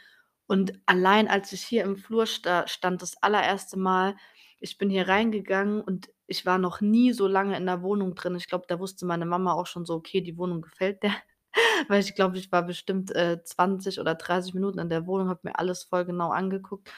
und 0.51 0.73
allein 0.87 1.27
als 1.29 1.53
ich 1.53 1.63
hier 1.63 1.83
im 1.85 1.97
Flur 1.97 2.25
sta 2.27 2.67
stand 2.67 3.01
das 3.01 3.21
allererste 3.23 3.77
Mal 3.79 4.15
ich 4.59 4.77
bin 4.77 4.89
hier 4.91 5.07
reingegangen 5.07 5.81
und 5.81 6.09
ich 6.27 6.45
war 6.45 6.57
noch 6.59 6.81
nie 6.81 7.13
so 7.13 7.27
lange 7.27 7.57
in 7.57 7.65
'ner 7.65 7.81
Wohnung 7.83 8.15
drin. 8.15 8.35
Ich 8.35 8.47
glaube, 8.49 8.65
da 8.67 8.79
wusste 8.79 9.05
meine 9.07 9.25
Mama 9.25 9.53
auch 9.53 9.67
schon 9.67 9.85
so: 9.85 9.95
„Okay, 9.95 10.21
die 10.21 10.37
Wohnung 10.37 10.61
gefällt 10.61 11.03
der.“ 11.03 11.13
Weil 11.89 12.01
ich 12.01 12.15
glaube, 12.15 12.37
ich 12.39 12.51
war 12.51 12.63
bestimmt, 12.65 13.11
äh, 13.15 13.43
20 13.43 13.99
oder 13.99 14.15
30 14.15 14.53
Minuten 14.55 14.79
in 14.79 14.89
der 14.89 15.07
Wohnung, 15.07 15.29
habe 15.29 15.41
mir 15.43 15.57
alles 15.59 15.83
voll 15.85 16.05
genau 16.05 16.31
angeguckt. 16.31 16.89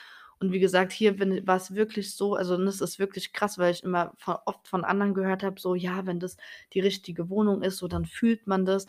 Und 0.44 0.51
wie 0.51 0.60
gesagt, 0.60 0.92
hier 0.92 1.16
bin 1.16 1.48
war's 1.48 1.74
wirklich 1.74 2.16
so 2.16 2.36
also, 2.36 2.56
es 2.63 2.81
ist 2.81 3.00
wirklich 3.00 3.31
krass, 3.34 3.57
weil 3.57 3.72
ich 3.72 3.84
immer 3.84 4.12
vo 4.18 4.36
oft 4.45 4.68
von 4.68 4.84
anderen 4.84 5.13
gehört 5.13 5.42
habe, 5.44 5.60
so: 5.60 5.74
„Ja, 5.75 6.06
wenn 6.06 6.19
das 6.19 6.36
die 6.74 6.81
richtige 6.81 7.30
Wohnung 7.30 7.62
ist, 7.63 7.78
so, 7.78 7.88
dann 7.88 8.06
fühlt 8.06 8.45
man 8.48 8.66
das.“ 8.66 8.86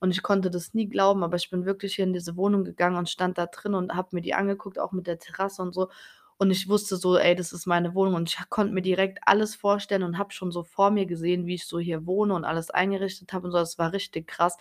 Und 0.00 0.10
ich 0.10 0.22
konnte 0.22 0.50
das 0.50 0.74
nie 0.74 0.86
glauben, 0.88 1.22
aber 1.24 1.36
ich 1.36 1.50
bin 1.50 1.64
wirklich 1.64 1.94
hier 1.96 2.04
in 2.04 2.12
diese 2.12 2.36
Wohnung 2.36 2.64
gegangen 2.64 2.96
und 2.96 3.08
stand 3.08 3.38
da 3.38 3.46
drin 3.46 3.74
und 3.74 3.94
habe 3.94 4.08
mir 4.12 4.20
die 4.22 4.34
angeguckt, 4.34 4.78
auch 4.78 4.92
mit 4.92 5.06
der 5.06 5.18
Terrasse 5.18 5.62
und 5.62 5.72
so. 5.74 5.88
Und 6.36 6.50
ich 6.50 6.68
wusste 6.68 6.96
so: 6.96 7.16
„Ey, 7.16 7.34
das 7.34 7.52
ist 7.52 7.66
meine 7.66 7.94
Wohnung.“ 7.94 8.14
Und 8.14 8.28
ich 8.28 8.38
konnte 8.50 8.72
mir 8.74 8.82
direkt 8.82 9.18
alles 9.26 9.56
vorstellen 9.56 10.02
und 10.04 10.18
habe 10.18 10.32
schon 10.32 10.52
so 10.52 10.62
vor 10.62 10.90
mir 10.90 11.06
gesehen, 11.06 11.46
wie 11.46 11.54
ich 11.54 11.66
so 11.66 11.78
hier 11.78 12.06
wohne 12.06 12.34
und 12.34 12.44
alles 12.44 12.70
eingerichtet 12.70 13.32
habe 13.32 13.46
und 13.46 13.52
so. 13.52 13.58
Das 13.58 13.78
war 13.78 13.92
richtig 13.92 14.28
krass. 14.28 14.56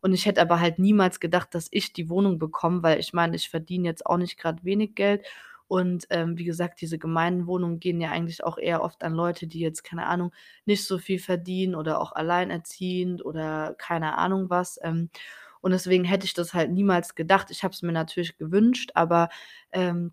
Und 0.00 0.12
ich 0.12 0.26
hätte 0.26 0.40
aber 0.40 0.60
halt 0.60 0.78
niemals 0.78 1.20
gedacht, 1.20 1.54
dass 1.54 1.68
ich 1.70 1.92
die 1.92 2.08
Wohnung 2.08 2.38
bekomme, 2.38 2.82
weil 2.82 3.00
ich 3.00 3.12
meine, 3.12 3.36
ich 3.36 3.50
verdiene 3.50 3.88
jetzt 3.88 4.06
auch 4.06 4.16
nicht 4.16 4.38
grad 4.38 4.64
wenig 4.64 4.94
Geld 4.94 5.24
und, 5.68 6.06
ähm, 6.10 6.38
wie 6.38 6.44
gesagt, 6.44 6.80
diese 6.80 6.98
Gemeinwohnungen 6.98 7.80
gehen 7.80 8.00
ja 8.00 8.10
eigentlich 8.10 8.42
auch 8.44 8.58
eher 8.58 8.82
oft 8.82 9.02
an 9.04 9.12
Leute, 9.14 9.46
die 9.46 9.60
jetzt, 9.60 9.84
keine 9.84 10.06
Ahnung, 10.06 10.32
nicht 10.66 10.84
so 10.86 10.98
viel 10.98 11.18
verdienen 11.18 11.74
oder 11.74 12.00
auch 12.00 12.12
alleinerziehend 12.12 13.24
oder 13.24 13.74
keine 13.78 14.16
Ahnung 14.18 14.50
was. 14.50 14.78
Ähm, 14.82 15.10
und 15.60 15.72
deswegen 15.72 16.04
hätte 16.04 16.24
ich 16.26 16.34
das 16.34 16.54
halt 16.54 16.70
niemals 16.70 17.14
gedacht. 17.14 17.50
Ich 17.50 17.64
habe 17.64 17.74
es 17.74 17.82
mir 17.82 17.92
natürlich 17.92 18.38
gewünscht, 18.38 18.92
aber, 18.94 19.28
ähm, 19.72 20.12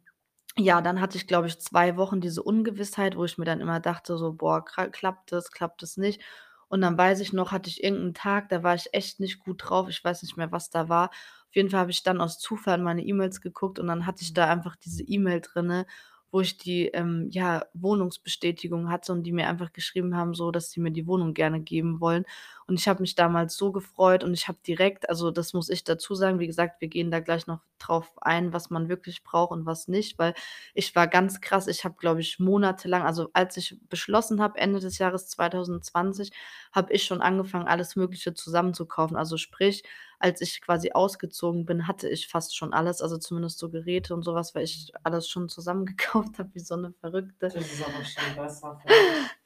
ja, 0.57 0.81
dann 0.81 1.01
hatte 1.01 1.17
ich, 1.17 1.27
glaube 1.27 1.47
ich, 1.47 1.59
2 1.59 1.97
Wochen 1.97 2.21
diese 2.21 2.41
Ungewissheit, 2.43 3.17
wo 3.17 3.25
ich 3.25 3.37
mir 3.37 3.45
dann 3.45 3.61
immer 3.61 3.79
dachte 3.81 4.17
so: 4.17 4.33
„Boah, 4.33 4.63
klappt 4.65 5.31
das, 5.33 5.51
klappt 5.51 5.81
das 5.83 5.97
nicht?“ 5.97 6.21
Und 6.69 6.81
dann 6.81 6.97
weiß 6.97 7.19
ich 7.21 7.33
noch, 7.33 7.51
hatte 7.51 7.69
ich 7.69 7.83
irgend 7.83 8.01
'n 8.01 8.13
Tag, 8.13 8.49
da 8.49 8.63
war 8.63 8.75
ich 8.75 8.93
echt 8.93 9.19
nicht 9.19 9.39
gut 9.39 9.61
drauf. 9.65 9.89
Ich 9.89 10.03
weiß 10.03 10.23
nicht 10.23 10.37
mehr, 10.37 10.51
was 10.51 10.69
da 10.69 10.89
war. 10.89 11.09
Auf 11.49 11.55
jeden 11.55 11.69
Fall 11.69 11.79
habe 11.81 11.91
ich 11.91 12.03
dann 12.03 12.21
aus 12.21 12.39
Zufall 12.39 12.79
in 12.79 12.83
meine 12.83 13.03
E-Mails 13.03 13.41
geguckt 13.41 13.79
und 13.79 13.87
dann 13.87 14.05
hatte 14.05 14.23
ich 14.23 14.33
da 14.33 14.47
einfach 14.49 14.75
diese 14.75 15.03
E-Mail 15.03 15.41
drinne, 15.41 15.85
wo 16.35 16.41
ich 16.41 16.57
die, 16.57 16.87
ähm, 16.87 17.29
ja, 17.31 17.65
Wohnungsbestätigung 17.73 18.89
hatte 18.91 19.13
und 19.13 19.23
die 19.23 19.31
mir 19.31 19.47
einfach 19.47 19.71
geschrieben 19.71 20.17
haben, 20.17 20.33
so, 20.33 20.51
dass 20.51 20.69
sie 20.71 20.81
mir 20.81 20.91
die 20.91 21.07
Wohnung 21.07 21.33
gerne 21.33 21.61
geben 21.61 22.01
wollen. 22.01 22.25
Und 22.67 22.79
ich 22.79 22.87
habe 22.87 23.01
mich 23.01 23.15
damals 23.15 23.55
so 23.55 23.71
gefreut 23.71 24.23
und 24.23 24.33
ich 24.33 24.47
habe 24.47 24.57
direkt 24.67 25.07
also, 25.09 25.31
das 25.31 25.53
muss 25.53 25.69
ich 25.69 25.83
dazu 25.83 26.15
sagen, 26.15 26.39
wie 26.39 26.47
gesagt, 26.47 26.81
wir 26.81 26.87
gehen 26.89 27.11
da 27.11 27.19
gleich 27.19 27.47
noch 27.47 27.59
drauf 27.79 28.11
ein, 28.21 28.53
was 28.53 28.69
man 28.69 28.89
wirklich 28.89 29.23
braucht 29.23 29.51
und 29.51 29.65
was 29.65 29.87
nicht, 29.87 30.17
weil 30.19 30.33
ich 30.73 30.95
war 30.95 31.07
ganz 31.07 31.41
krass 31.41 31.67
ich 31.67 31.83
habe, 31.85 31.95
glaube 31.99 32.21
ich, 32.21 32.39
monatelang 32.39 33.03
also, 33.03 33.29
als 33.33 33.55
ich 33.57 33.77
beschlossen 33.89 34.41
habe, 34.41 34.57
Ende 34.59 34.79
des 34.79 34.97
Jahres 34.97 35.27
2020, 35.29 36.31
habe 36.73 36.91
ich 36.93 37.03
schon 37.03 37.21
angefangen, 37.21 37.67
alles 37.67 37.95
Mögliche 37.95 38.33
zusammenzukaufen. 38.33 39.15
Also, 39.17 39.37
sprich, 39.37 39.83
als 40.19 40.41
ich 40.41 40.61
quasi 40.61 40.91
ausgezogen 40.93 41.65
bin, 41.65 41.87
hatte 41.87 42.09
ich 42.09 42.27
fast 42.27 42.55
schon 42.57 42.73
alles, 42.73 43.01
also, 43.01 43.17
zumindest 43.17 43.59
so 43.59 43.69
Geräte 43.69 44.13
und 44.15 44.23
so 44.23 44.33
was, 44.35 44.55
weil 44.55 44.63
ich 44.63 44.91
alles 45.03 45.27
schon 45.29 45.49
zusammengekauft 45.49 46.39
habe 46.39 46.49
wie 46.53 46.59
so 46.59 46.75
'ne 46.75 46.93
Verrückte. 47.01 47.51
Das 47.51 47.55
ist 47.71 47.83
aber 47.83 48.03
schon 48.05 48.35
besser. 48.35 48.77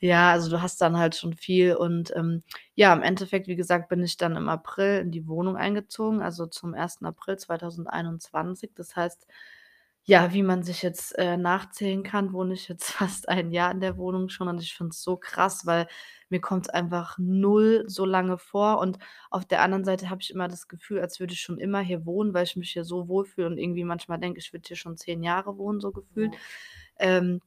Ja, 0.01 0.31
also, 0.31 0.49
du 0.49 0.61
hast 0.61 0.81
dann 0.81 0.97
halt 0.97 1.15
schon 1.15 1.33
viel 1.33 1.75
und, 1.75 2.15
ähm, 2.15 2.43
ja, 2.75 2.93
im 2.93 3.01
Endeffekt, 3.03 3.47
wie 3.47 3.55
gesagt, 3.57 3.89
bin 3.89 4.03
ich 4.03 4.17
dann 4.17 4.35
im 4.37 4.49
April 4.49 4.99
in 5.01 5.11
die 5.11 5.27
Wohnung 5.27 5.57
eingezogen, 5.57 6.21
also, 6.21 6.45
zum 6.47 6.73
1. 6.75 7.05
April 7.07 7.37
2021. 7.37 8.71
Das 8.75 8.95
heißt, 8.95 9.27
Ja, 10.09 10.33
wie 10.33 10.41
man 10.41 10.63
sich 10.63 10.81
jetzt, 10.81 11.15
äh, 11.19 11.37
nachzählen 11.37 12.01
kann, 12.01 12.33
wohne 12.33 12.53
ich 12.55 12.67
jetzt 12.67 12.89
fast 12.91 13.29
1 13.29 13.51
Jahr 13.53 13.71
in 13.71 13.79
der 13.79 13.95
Wohnung 13.97 14.29
schon 14.29 14.47
und 14.47 14.59
ich 14.61 14.73
finde 14.73 14.89
es 14.91 15.03
so 15.03 15.17
krass, 15.17 15.65
weil 15.67 15.87
mir 16.29 16.41
kommt's 16.41 16.67
einfach 16.69 17.17
0 17.19 17.83
so 17.87 18.05
lange 18.05 18.37
vor 18.39 18.79
und 18.79 18.97
auf 19.29 19.45
der 19.45 19.61
anderen 19.61 19.83
Seite 19.85 20.09
habe 20.09 20.21
ich 20.21 20.31
immer 20.31 20.47
das 20.47 20.67
Gefühl, 20.67 20.99
als 21.01 21.19
würde 21.19 21.33
ich 21.33 21.41
schon 21.41 21.59
immer 21.59 21.81
hier 21.81 22.05
wohnen, 22.05 22.33
weil 22.33 22.43
ich 22.45 22.55
mich 22.55 22.71
hier 22.71 22.85
so 22.85 23.07
wohlfühle 23.07 23.47
und 23.47 23.57
irgendwie 23.59 23.83
manchmal 23.83 24.19
denke, 24.19 24.39
ich 24.39 24.51
würde 24.53 24.67
hier 24.67 24.77
schon 24.77 24.97
10 24.97 25.21
Jahre 25.23 25.57
wohnen, 25.57 25.79
so 25.79 25.91
gefühlt. 25.91 26.33
Ja. 26.33 26.39
Ähm, 26.99 27.41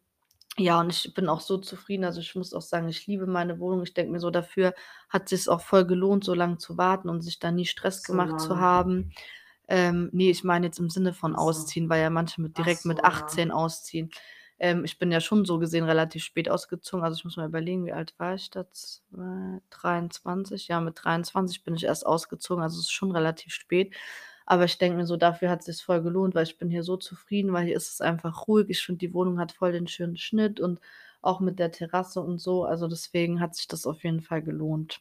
ja, 0.59 0.81
und 0.81 0.92
ich 0.92 1.14
bin 1.14 1.28
auch 1.28 1.40
so 1.40 1.59
zufrieden. 1.59 2.04
Also, 2.04 2.21
ich 2.21 2.35
muss 2.37 2.54
auch 2.54 2.62
sagen, 2.62 2.88
ich 2.88 3.07
liebe 3.07 3.26
meine 3.26 3.59
Wohnung. 3.61 3.83
Ich 3.85 3.95
denke 3.95 4.12
mir 4.12 4.21
so, 4.21 4.31
dafür 4.31 4.75
hat 5.09 5.28
sich's 5.31 5.49
auch 5.49 5.62
voll 5.62 5.87
gelohnt, 5.87 6.25
so 6.25 6.35
lang 6.35 6.59
zu 6.59 6.76
warten 6.78 7.09
und 7.09 7.23
sich 7.23 7.38
da 7.38 7.50
nie 7.52 7.66
Stress 7.66 8.04
So 8.04 8.04
gemacht 8.04 8.38
zu 8.40 8.57
lange. 8.57 8.61
haben. 8.61 9.12
Ähm, 9.69 10.11
ne, 10.12 10.31
ich 10.31 10.45
meine 10.45 10.66
jetzt 10.66 10.78
im 10.81 10.90
Sinne 10.90 11.12
von 11.14 11.35
ausziehen, 11.37 11.88
weil 11.88 12.02
ja 12.02 12.11
manche 12.11 12.40
mit 12.42 12.59
direkt 12.59 12.85
mit 12.85 12.99
so, 12.99 13.04
ja. 13.04 13.09
18 13.09 13.50
ausziehen. 13.50 14.11
Ähm, 14.59 14.85
ich 14.85 14.99
bin 14.99 15.11
ja 15.12 15.21
schon 15.21 15.45
so 15.45 15.59
gesehen 15.59 15.85
relativ 15.85 16.25
spät 16.25 16.49
ausgezogen. 16.49 17.04
Also, 17.04 17.16
ich 17.16 17.25
muss 17.25 17.37
mal 17.37 17.49
überlegen, 17.49 17.85
wie 17.87 17.92
alt 17.92 18.14
war 18.19 18.35
ich 18.35 18.50
da? 18.50 18.71
Zwei 18.73 19.61
23? 19.71 20.69
Ja, 20.69 20.81
mit 20.81 21.02
23 21.02 21.64
bin 21.64 21.75
ich 21.75 21.85
erst 21.85 22.07
ausgezogen, 22.07 22.62
also, 22.62 22.76
es 22.78 22.87
ist 22.87 22.92
schon 22.92 23.12
relativ 23.12 23.52
spät. 23.54 23.95
Aber 24.47 24.64
ich 24.64 24.78
denke 24.78 24.97
mir 24.99 25.07
so, 25.07 25.16
dafür 25.16 25.50
hat 25.50 25.62
sich's 25.62 25.81
voll 25.83 26.02
gelohnt, 26.02 26.35
weil 26.35 26.45
ich 26.45 26.59
bin 26.59 26.71
hier 26.71 26.83
so 26.85 26.97
zufrieden, 26.97 27.52
weil 27.52 27.64
hier 27.66 27.76
ist 27.76 27.90
es 27.95 28.00
einfach 28.00 28.47
ruhig. 28.49 28.66
Ich 28.71 28.83
finde, 28.85 28.99
die 28.99 29.14
Wohnung 29.14 29.38
hat 29.38 29.52
voll 29.52 29.73
den 29.73 29.87
schönen 29.88 30.16
Schnitt 30.16 30.61
und 30.61 30.81
auch 31.23 31.40
mit 31.40 31.59
der 31.59 31.71
Terrasse 31.73 32.21
und 32.21 32.38
so. 32.40 32.64
Also, 32.64 32.88
deswegen 32.88 33.40
hat 33.40 33.54
sich 33.57 33.69
das 33.69 33.87
auf 33.87 34.02
jeden 34.04 34.21
Fall 34.23 34.42
gelohnt. 34.42 35.00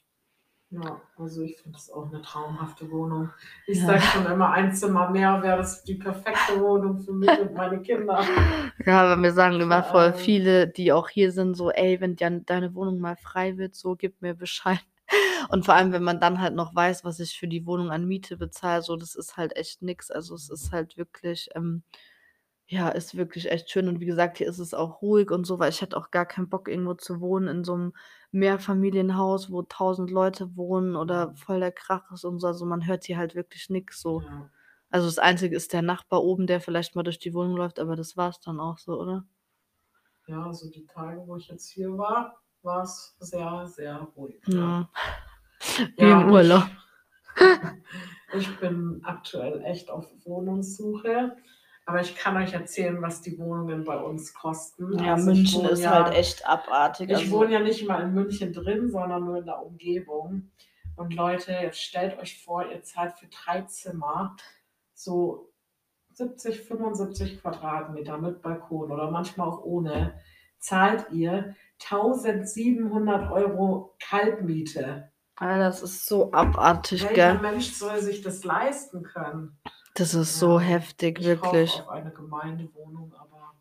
Ja, 0.72 1.02
also, 1.18 1.42
ich 1.42 1.58
finde 1.58 1.78
das 1.78 1.90
auch 1.92 2.10
'ne 2.12 2.22
traumhafte 2.22 2.90
Wohnung. 2.92 3.34
Ich 3.68 3.80
Ja. 3.80 3.88
sage 3.88 4.02
schon 4.04 4.26
immer, 4.26 4.52
ein 4.52 4.72
Zimmer 4.74 5.10
mehr 5.10 5.42
wäre 5.44 5.58
das 5.58 5.84
die 5.84 5.96
perfekte 5.96 6.62
Wohnung 6.62 6.98
für 6.98 7.12
mich 7.12 7.38
und 7.40 7.54
meine 7.54 7.82
Kinder. 7.82 8.18
Ja, 8.86 9.04
aber 9.04 9.16
mir 9.18 9.32
sagen 9.34 9.60
immer 9.60 9.84
voll 9.84 10.14
viele, 10.14 10.68
die 10.68 10.92
auch 10.94 11.10
hier 11.10 11.32
sind, 11.32 11.56
so: 11.56 11.70
„Ey, 11.72 12.00
wenn 12.02 12.16
deine 12.16 12.74
Wohnung 12.74 13.00
mal 13.00 13.16
frei 13.18 13.58
wird, 13.58 13.76
so, 13.76 13.96
gib 13.96 14.22
mir 14.22 14.34
Bescheid.“ 14.34 14.80
Und 15.50 15.66
vor 15.66 15.76
allem, 15.76 15.92
wenn 15.92 16.04
man 16.04 16.20
dann 16.22 16.42
halt 16.42 16.56
noch 16.56 16.74
weiß, 16.74 17.04
was 17.04 17.20
ich 17.20 17.38
für 17.38 17.48
die 17.48 17.66
Wohnung 17.66 17.92
an 17.92 18.08
Miete 18.08 18.38
bezahle, 18.38 18.82
so, 18.82 18.96
das 18.96 19.16
ist 19.16 19.38
halt 19.38 19.56
echt 19.58 19.82
nix. 19.82 20.10
Also, 20.10 20.36
es 20.36 20.50
ist 20.50 20.72
halt 20.72 20.98
wirklich, 20.98 21.50
ähm 21.56 21.84
ja, 22.72 22.90
ist 22.90 23.18
wirklich 23.18 23.52
echt 23.52 23.70
schön 23.70 23.88
und 23.90 24.00
wie 24.00 24.06
gesagt, 24.06 24.38
hier 24.38 24.48
ist 24.48 24.60
es 24.60 24.74
auch 24.74 25.02
ruhig 25.02 25.30
und 25.32 25.46
so, 25.46 25.60
weil 25.60 25.70
ich 25.72 25.82
hätte 25.82 25.98
auch 25.98 26.10
gar 26.12 26.26
keinen 26.26 26.50
Bock, 26.50 26.70
irgendwo 26.70 26.94
zu 26.94 27.20
wohnen 27.22 27.48
in 27.50 27.64
so 27.66 27.76
'nem 27.78 27.94
Mehrfamilienhaus, 28.32 29.52
wo 29.52 29.62
1.000 29.64 30.10
Leute 30.12 30.56
wohnen 30.56 30.96
oder 30.96 31.34
Mhm. 31.34 31.36
voll 31.36 31.60
der 31.60 31.74
Krach 31.74 32.12
ist 32.14 32.24
und 32.26 32.40
so. 32.40 32.48
Also, 32.48 32.66
man 32.66 32.88
hört 32.88 33.04
hier 33.06 33.18
halt 33.18 33.36
wirklich 33.36 33.70
nix 33.70 34.02
so. 34.02 34.24
Ja. 34.24 34.52
Also, 34.92 35.08
das 35.08 35.20
Einzige 35.20 35.56
ist 35.56 35.74
der 35.74 35.82
Nachbar 35.84 36.24
oben, 36.24 36.48
der 36.48 36.62
vielleicht 36.62 36.96
mal 36.96 37.04
durch 37.04 37.20
die 37.20 37.34
Wohnung 37.34 37.58
läuft, 37.58 37.80
aber 37.80 37.96
das 37.98 38.18
war's 38.18 38.40
dann 38.42 38.60
auch 38.62 38.78
so, 38.80 39.00
oder? 39.00 39.26
Ja, 40.28 40.44
also, 40.46 40.70
die 40.70 40.86
Tage, 40.86 41.26
wo 41.28 41.36
ich 41.38 41.48
jetzt 41.48 41.70
hier 41.70 41.98
war, 41.98 42.42
war's 42.64 43.16
sehr, 43.20 43.68
sehr 43.68 43.98
ruhig, 44.16 44.52
ja. 44.56 44.76
Ja. 44.78 44.90
Wie 46.00 46.10
Ja, 46.10 46.12
im 46.12 46.26
und 46.26 46.40
ich 46.40 46.54
Urlaub. 46.54 46.70
ich 48.32 48.60
bin 48.60 49.02
aktuell 49.04 49.62
echt 49.64 49.90
auf 49.90 50.08
Wohnungssuche, 50.26 51.38
aber 51.92 52.00
ich 52.00 52.16
kann 52.16 52.38
euch 52.38 52.54
erzählen, 52.54 53.02
was 53.02 53.22
die 53.22 53.38
Wohnungen 53.38 53.84
bei 53.84 53.98
uns 53.98 54.34
kosten. 54.34 54.98
Ja, 54.98 55.16
Also, 55.16 55.26
München 55.26 55.66
ist 55.66 55.82
ja 55.82 56.06
halt 56.06 56.16
echt 56.16 56.48
abartig, 56.48 57.10
ich 57.10 57.18
also 57.18 57.32
wohne 57.32 57.52
ja 57.52 57.60
nicht 57.60 57.86
mal 57.86 58.02
in 58.04 58.14
München 58.14 58.54
drin, 58.54 58.90
sondern 58.90 59.26
nur 59.26 59.40
in 59.40 59.46
der 59.46 59.62
Umgebung. 59.62 60.50
Und 60.96 61.14
Leute, 61.14 61.52
jetzt 61.52 61.82
stellt 61.82 62.18
euch 62.18 62.42
vor, 62.42 62.66
ihr 62.72 62.82
zahlt 62.84 63.20
für 63.20 63.28
3 63.28 63.64
Zimmer 63.64 64.38
so 64.94 65.52
70, 66.14 66.62
75 66.62 67.42
Quadratmeter 67.42 68.18
mit 68.18 68.42
Balkon 68.42 68.90
oder 68.90 69.12
manchmal 69.12 69.50
auch 69.50 69.62
ohne, 69.62 70.14
zahlt 70.60 71.12
ihr 71.12 71.56
1.700 71.82 73.32
€ 73.32 73.90
Kaltmiete. 74.00 75.12
Ah, 75.36 75.58
das 75.58 75.82
ist 75.82 76.06
so 76.06 76.32
abartig, 76.32 77.04
Welcher 77.04 77.16
gell? 77.16 77.40
Mensch 77.40 77.74
soll 77.74 78.00
sich 78.00 78.22
das 78.22 78.46
leisten 78.46 79.04
können? 79.04 79.60
Das 80.02 80.16
ist 80.16 80.40
so 80.40 80.60
Ja, 80.60 80.66
heftig, 80.66 81.20
ich 81.20 81.28
hoffe 81.28 81.42
wirklich. 81.44 81.80
auf 81.80 81.90
eine 81.90 82.10
Gemeindewohnung, 82.10 83.14
aber 83.14 83.54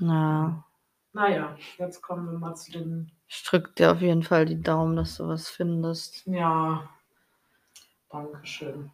na 0.00 1.30
ja, 1.30 1.56
jetzt 1.78 2.02
kommen 2.02 2.26
wir 2.28 2.36
mal 2.36 2.56
zu 2.56 2.72
den 2.72 3.12
Ich 3.28 3.44
drücke 3.44 3.70
dir 3.72 3.92
auf 3.92 4.00
jeden 4.00 4.24
Fall 4.24 4.46
die 4.46 4.60
Daumen, 4.60 4.96
dass 4.96 5.16
du 5.16 5.28
was 5.28 5.48
findest. 5.48 6.26
Ja. 6.26 6.88
Dankeschön. 8.10 8.90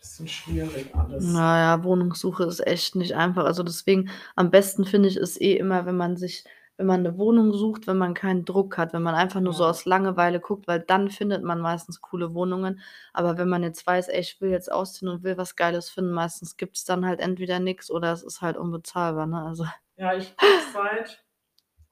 Bisschen 0.00 0.26
schwierig 0.26 0.92
alles. 0.96 1.24
Na 1.32 1.58
ja, 1.60 1.84
Wohnungssuche 1.84 2.42
ist 2.42 2.66
echt 2.66 2.96
nicht 2.96 3.14
einfach. 3.14 3.44
Also, 3.44 3.62
deswegen 3.62 4.10
am 4.34 4.50
besten 4.50 4.84
finde 4.84 5.08
ich 5.08 5.16
es 5.16 5.40
eh 5.40 5.56
immer, 5.56 5.86
wenn 5.86 5.96
man 5.96 6.16
sich 6.16 6.44
wenn 6.80 6.86
man 6.86 7.02
'ne 7.02 7.18
Wohnung 7.18 7.52
sucht, 7.52 7.86
wenn 7.86 7.98
man 7.98 8.14
keinen 8.14 8.46
Druck 8.46 8.78
hat, 8.78 8.94
wenn 8.94 9.02
man 9.02 9.14
einfach 9.14 9.40
nur 9.40 9.52
so 9.52 9.64
Ja. 9.64 9.70
aus 9.70 9.84
Langeweile 9.84 10.40
guckt, 10.40 10.66
weil 10.66 10.80
dann 10.80 11.10
findet 11.10 11.44
man 11.44 11.60
meistens 11.60 12.00
coole 12.00 12.34
Wohnungen. 12.34 12.80
Aber 13.12 13.36
wenn 13.38 13.50
man 13.50 13.62
jetzt 13.62 13.86
weiß: 13.86 14.08
„Ey, 14.08 14.20
ich 14.20 14.40
will 14.40 14.50
jetzt 14.50 14.72
ausziehen 14.72 15.08
und 15.10 15.22
will 15.22 15.36
was 15.36 15.56
Geiles 15.56 15.90
finden“, 15.90 16.12
meistens 16.12 16.56
gibt's 16.56 16.84
dann 16.86 17.04
halt 17.06 17.20
entweder 17.20 17.60
nix 17.60 17.90
oder 17.90 18.12
es 18.12 18.22
ist 18.22 18.40
halt 18.40 18.56
unbezahlbar, 18.56 19.26
ne? 19.26 19.42
Also 19.42 19.66
Ja, 19.98 20.14
ich 20.14 20.36
gucke 20.36 20.60
seit 20.72 21.24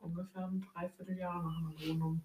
ungefähr 0.00 0.49
'nem 0.49 0.62
3/4 0.75 1.12
Jahr 1.14 1.42
nach 1.42 1.61
'ner 1.61 1.73
Wohnung. 1.88 2.25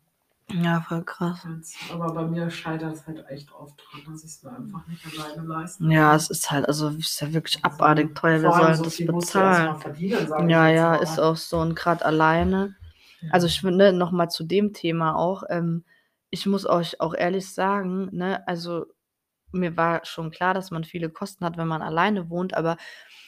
Ja, 0.53 0.79
voll 0.81 1.03
krass. 1.03 1.45
Aber 1.89 2.13
bei 2.13 2.25
mir 2.25 2.49
scheitert's 2.49 3.05
halt 3.07 3.27
echt 3.29 3.51
oft 3.53 3.77
dran, 3.77 4.03
dass 4.05 4.23
ich's 4.23 4.43
mir 4.43 4.51
einfach 4.53 4.87
nicht 4.87 5.05
alleine 5.05 5.43
leisten 5.47 5.89
Ja, 5.89 6.11
kann. 6.11 6.15
es 6.15 6.29
ist 6.29 6.51
halt 6.51 6.67
also, 6.67 6.89
ist 6.89 7.19
ja 7.21 7.33
wirklich 7.33 7.63
Also, 7.63 7.65
abartig 7.65 8.15
teuer. 8.15 8.41
Wer 8.41 8.51
vor 8.51 8.55
allem 8.55 8.73
soll 8.73 8.75
so 8.75 8.83
das 8.83 9.01
bezahlen? 9.01 9.77
ich 9.99 10.29
Ja, 10.37 10.67
ja, 10.69 10.95
ist 10.95 11.19
auch 11.19 11.35
so 11.37 11.59
und 11.59 11.75
grad 11.75 12.03
alleine 12.03 12.75
also, 13.29 13.47
Ja. 13.47 13.51
ich 13.51 13.61
finde, 13.61 13.93
noch 13.93 14.11
mal 14.11 14.29
zu 14.29 14.43
dem 14.45 14.73
Thema 14.73 15.15
auch, 15.17 15.43
ähm, 15.49 15.85
ich 16.31 16.45
muss 16.47 16.65
euch 16.67 17.01
auch 17.01 17.15
ehrlich 17.15 17.51
sagen, 17.53 18.09
ne, 18.13 18.47
also, 18.47 18.85
mir 19.53 19.77
war 19.77 20.05
schon 20.05 20.31
klar, 20.31 20.53
dass 20.53 20.71
man 20.71 20.83
viele 20.83 21.09
Kosten 21.09 21.45
hat, 21.45 21.57
wenn 21.57 21.67
man 21.67 21.81
alleine 21.81 22.29
wohnt, 22.29 22.53
aber 22.55 22.77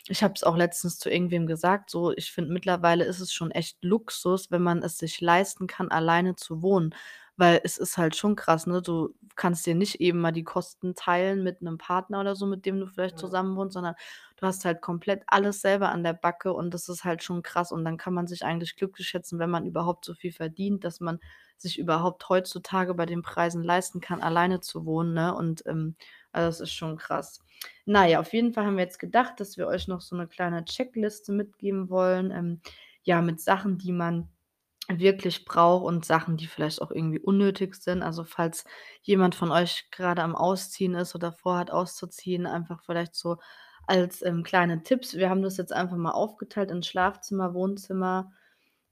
ich 0.08 0.24
habe 0.24 0.34
es 0.36 0.44
auch 0.44 0.58
letztens 0.58 1.00
zu 1.00 1.10
irgendwem 1.10 1.48
gesagt, 1.48 1.90
so, 1.90 2.12
ich 2.14 2.32
finde, 2.32 2.54
mittlerweile 2.54 3.06
ist 3.06 3.20
es 3.22 3.34
schon 3.34 3.52
echt 3.52 3.78
Luxus, 3.84 4.52
wenn 4.52 4.62
man 4.64 4.84
es 4.84 4.98
sich 4.98 5.22
leisten 5.22 5.68
kann, 5.68 5.90
alleine 5.92 6.36
zu 6.36 6.62
wohnen. 6.62 6.94
Weil 7.38 7.60
es 7.66 7.78
ist 7.78 7.98
halt 7.98 8.16
schon 8.16 8.36
krass, 8.38 8.66
ne? 8.66 8.82
Du 8.82 9.14
kannst 9.36 9.66
dir 9.66 9.76
nicht 9.76 10.00
eben 10.00 10.20
mal 10.22 10.32
die 10.32 10.44
Kosten 10.46 10.96
teilen 10.96 11.44
mit 11.44 11.62
'nem 11.62 11.78
Partner 11.78 12.22
oder 12.22 12.36
so, 12.36 12.46
mit 12.46 12.66
dem 12.66 12.80
du 12.80 12.88
vielleicht 12.88 13.18
Ja. 13.18 13.20
zusammen 13.20 13.58
wohnst, 13.58 13.74
sondern 13.74 13.96
du 14.38 14.48
hast 14.48 14.64
halt 14.64 14.82
komplett 14.82 15.24
alles 15.28 15.60
selber 15.62 15.90
an 15.90 16.04
der 16.04 16.14
Backe 16.14 16.54
und 16.54 16.74
das 16.74 16.88
ist 16.88 17.04
halt 17.04 17.24
schon 17.24 17.42
krass. 17.44 17.72
Und 17.74 17.84
dann 17.84 17.98
kann 17.98 18.14
man 18.14 18.28
sich 18.28 18.46
eigentlich 18.46 18.78
glücklich 18.78 19.08
schätzen, 19.10 19.38
wenn 19.40 19.50
man 19.50 19.66
überhaupt 19.66 20.06
so 20.06 20.14
viel 20.14 20.32
verdient, 20.32 20.86
dass 20.86 21.02
man 21.02 21.20
sich 21.58 21.78
überhaupt 21.78 22.30
heutzutage 22.30 22.94
bei 22.94 23.06
den 23.06 23.22
Preisen 23.22 23.64
leisten 23.64 24.00
kann, 24.02 24.22
alleine 24.22 24.62
zu 24.62 24.86
wohnen, 24.86 25.14
ne? 25.14 25.36
Und, 25.36 25.64
ähm, 25.66 25.96
also, 26.32 26.48
das 26.50 26.62
ist 26.70 26.74
schon 26.74 26.96
krass. 26.98 27.40
Na 27.86 28.06
ja, 28.08 28.20
auf 28.22 28.32
jeden 28.34 28.54
Fall 28.54 28.66
haben 28.66 28.78
wir 28.78 28.84
jetzt 28.84 29.00
gedacht, 29.00 29.40
dass 29.42 29.58
wir 29.58 29.68
euch 29.68 29.88
noch 29.90 30.00
so 30.02 30.16
'ne 30.16 30.28
kleine 30.28 30.64
Checkliste 30.66 31.34
mitgeben 31.34 31.90
wollen, 31.90 32.32
ähm, 32.32 32.62
ja, 33.04 33.22
mit 33.22 33.42
Sachen, 33.42 33.78
die 33.78 33.92
man 33.92 34.30
wirklich 34.90 35.46
braucht 35.46 35.86
und 35.86 36.06
Sachen, 36.06 36.38
die 36.38 36.48
vielleicht 36.48 36.82
auch 36.82 36.92
irgendwie 36.92 37.20
unnötig 37.20 37.76
sind. 37.76 38.04
Also, 38.04 38.24
falls 38.24 38.66
jemand 39.02 39.36
von 39.36 39.52
euch 39.52 39.90
grade 39.92 40.22
am 40.24 40.36
Ausziehen 40.36 40.96
ist 40.96 41.16
oder 41.16 41.32
vorhat 41.34 41.72
auszuziehen, 41.72 42.46
einfach 42.48 42.84
vielleicht 42.84 43.16
so 43.16 43.38
als, 43.88 44.22
ähm, 44.24 44.44
kleine 44.44 44.84
Tipps. 44.84 45.14
Wir 45.16 45.30
haben 45.30 45.42
das 45.44 45.58
jetzt 45.58 45.74
einfach 45.74 45.98
mal 45.98 46.12
aufgeteilt 46.12 46.72
in 46.72 46.84
Schlafzimmer, 46.84 47.54
Wohnzimmer, 47.54 48.32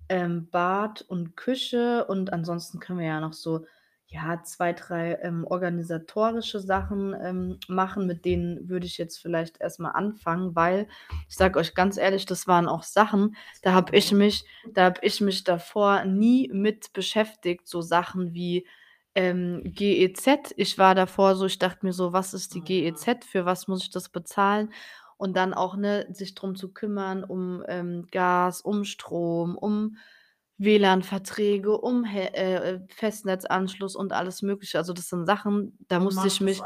ähm, 0.09 0.49
Bad 0.49 1.01
und 1.03 1.35
Küche 1.37 2.05
und 2.05 2.33
ansonsten 2.33 2.79
können 2.79 2.99
wir 2.99 3.07
ja 3.07 3.19
noch 3.21 3.33
so, 3.33 3.65
ja, 4.13 4.43
2, 4.43 4.73
3, 4.73 5.15
ähm, 5.23 5.43
organisatorische 5.45 6.59
Sachen, 6.59 7.15
ähm, 7.19 7.59
machen. 7.67 8.07
Mit 8.07 8.25
denen 8.25 8.69
würde 8.69 8.85
ich 8.85 8.97
jetzt 8.99 9.17
vielleicht 9.19 9.59
erst 9.61 9.79
mal 9.79 9.91
anfangen, 9.91 10.55
weil 10.55 10.87
ich 11.27 11.35
sage 11.35 11.59
euch 11.59 11.73
ganz 11.75 11.97
ehrlich, 11.97 12.25
das 12.27 12.47
waren 12.47 12.67
auch 12.67 12.83
Sachen, 12.83 13.35
da 13.63 13.73
habe 13.73 13.95
ich 13.97 14.11
mich 14.11 14.45
da 14.73 14.85
habe 14.85 14.99
ich 15.03 15.21
mich 15.21 15.43
davor 15.43 16.05
nie 16.05 16.49
mit 16.53 16.93
beschäftigt, 16.93 17.67
so 17.67 17.81
Sachen 17.81 18.33
wie, 18.33 18.67
ähm, 19.15 19.61
GEZ. 19.65 20.53
Ich 20.57 20.77
war 20.77 20.95
davor 20.95 21.35
so 21.35 21.45
ich 21.45 21.59
dachte 21.59 21.85
mir 21.85 21.93
so: 21.93 22.13
„Was 22.13 22.33
ist 22.33 22.53
die 22.55 22.61
Oh. 22.61 22.63
GEZ? 22.63 23.25
Für 23.25 23.45
was 23.45 23.67
muss 23.67 23.83
ich 23.83 23.89
das 23.91 24.09
bezahlen?“ 24.09 24.71
Und 25.17 25.35
dann 25.37 25.53
auch, 25.53 25.75
ne, 25.77 26.07
sich 26.11 26.35
drum 26.35 26.55
zu 26.55 26.73
kümmern, 26.73 27.23
um, 27.23 27.63
ähm, 27.67 28.07
Gas, 28.11 28.61
um 28.61 28.83
Strom, 28.83 29.57
um 29.57 29.97
WLAN-Verträge, 30.57 31.77
um 31.77 32.03
Hä 32.05 32.25
äh, 32.33 32.79
Festnetzanschluss 32.89 33.95
und 33.95 34.13
alles 34.13 34.41
Mögliche. 34.41 34.77
Also, 34.77 34.93
das 34.93 35.09
sind 35.09 35.25
Sachen, 35.25 35.77
da 35.87 35.99
Man 35.99 36.03
musste 36.05 36.27
ich 36.27 36.41
mich 36.41 36.65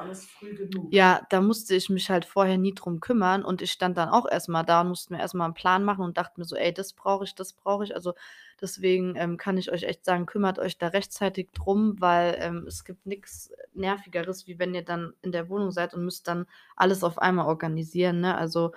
ja, 0.90 1.22
da 1.30 1.42
musste 1.42 1.76
ich 1.76 1.90
mich 1.90 2.10
halt 2.10 2.26
vorher 2.26 2.58
nie 2.58 2.74
drum 2.74 3.00
kümmern 3.02 3.44
und 3.44 3.62
ich 3.62 3.72
stand 3.72 3.98
dann 3.98 4.10
auch 4.10 4.26
erst 4.30 4.50
mal 4.50 4.64
da 4.64 4.82
und 4.82 4.90
musste 4.90 5.14
mir 5.14 5.20
erst 5.20 5.34
mal 5.36 5.46
'n 5.48 5.54
Plan 5.54 5.84
machen 5.84 6.04
und 6.06 6.18
dachte 6.18 6.40
mir 6.40 6.46
so: 6.46 6.56
„Ey, 6.56 6.74
das 6.74 6.94
brauche 6.94 7.26
ich, 7.26 7.36
das 7.36 7.54
brauche 7.54 7.84
ich.“ 7.84 7.96
Also, 7.96 8.14
deswegen, 8.62 9.16
ähm, 9.18 9.38
kann 9.38 9.58
ich 9.58 9.72
euch 9.72 9.84
echt 9.84 10.06
sagen, 10.06 10.26
kümmert 10.26 10.60
euch 10.60 10.78
da 10.78 10.88
rechtzeitig 10.88 11.50
drum, 11.54 11.96
weil, 12.00 12.38
ähm, 12.40 12.66
es 12.68 12.86
gibt 12.86 13.06
nix 13.06 13.52
Nervigeres, 13.74 14.48
wie 14.48 14.60
wenn 14.60 14.74
ihr 14.76 14.84
dann 14.84 15.14
in 15.22 15.32
der 15.34 15.50
Wohnung 15.50 15.72
seid 15.72 15.94
und 15.94 16.06
müsst 16.06 16.28
dann 16.28 16.46
alles 16.76 17.04
auf 17.04 17.20
einmal 17.20 17.48
organisieren, 17.48 18.22
ne? 18.22 18.38
Also, 18.38 18.72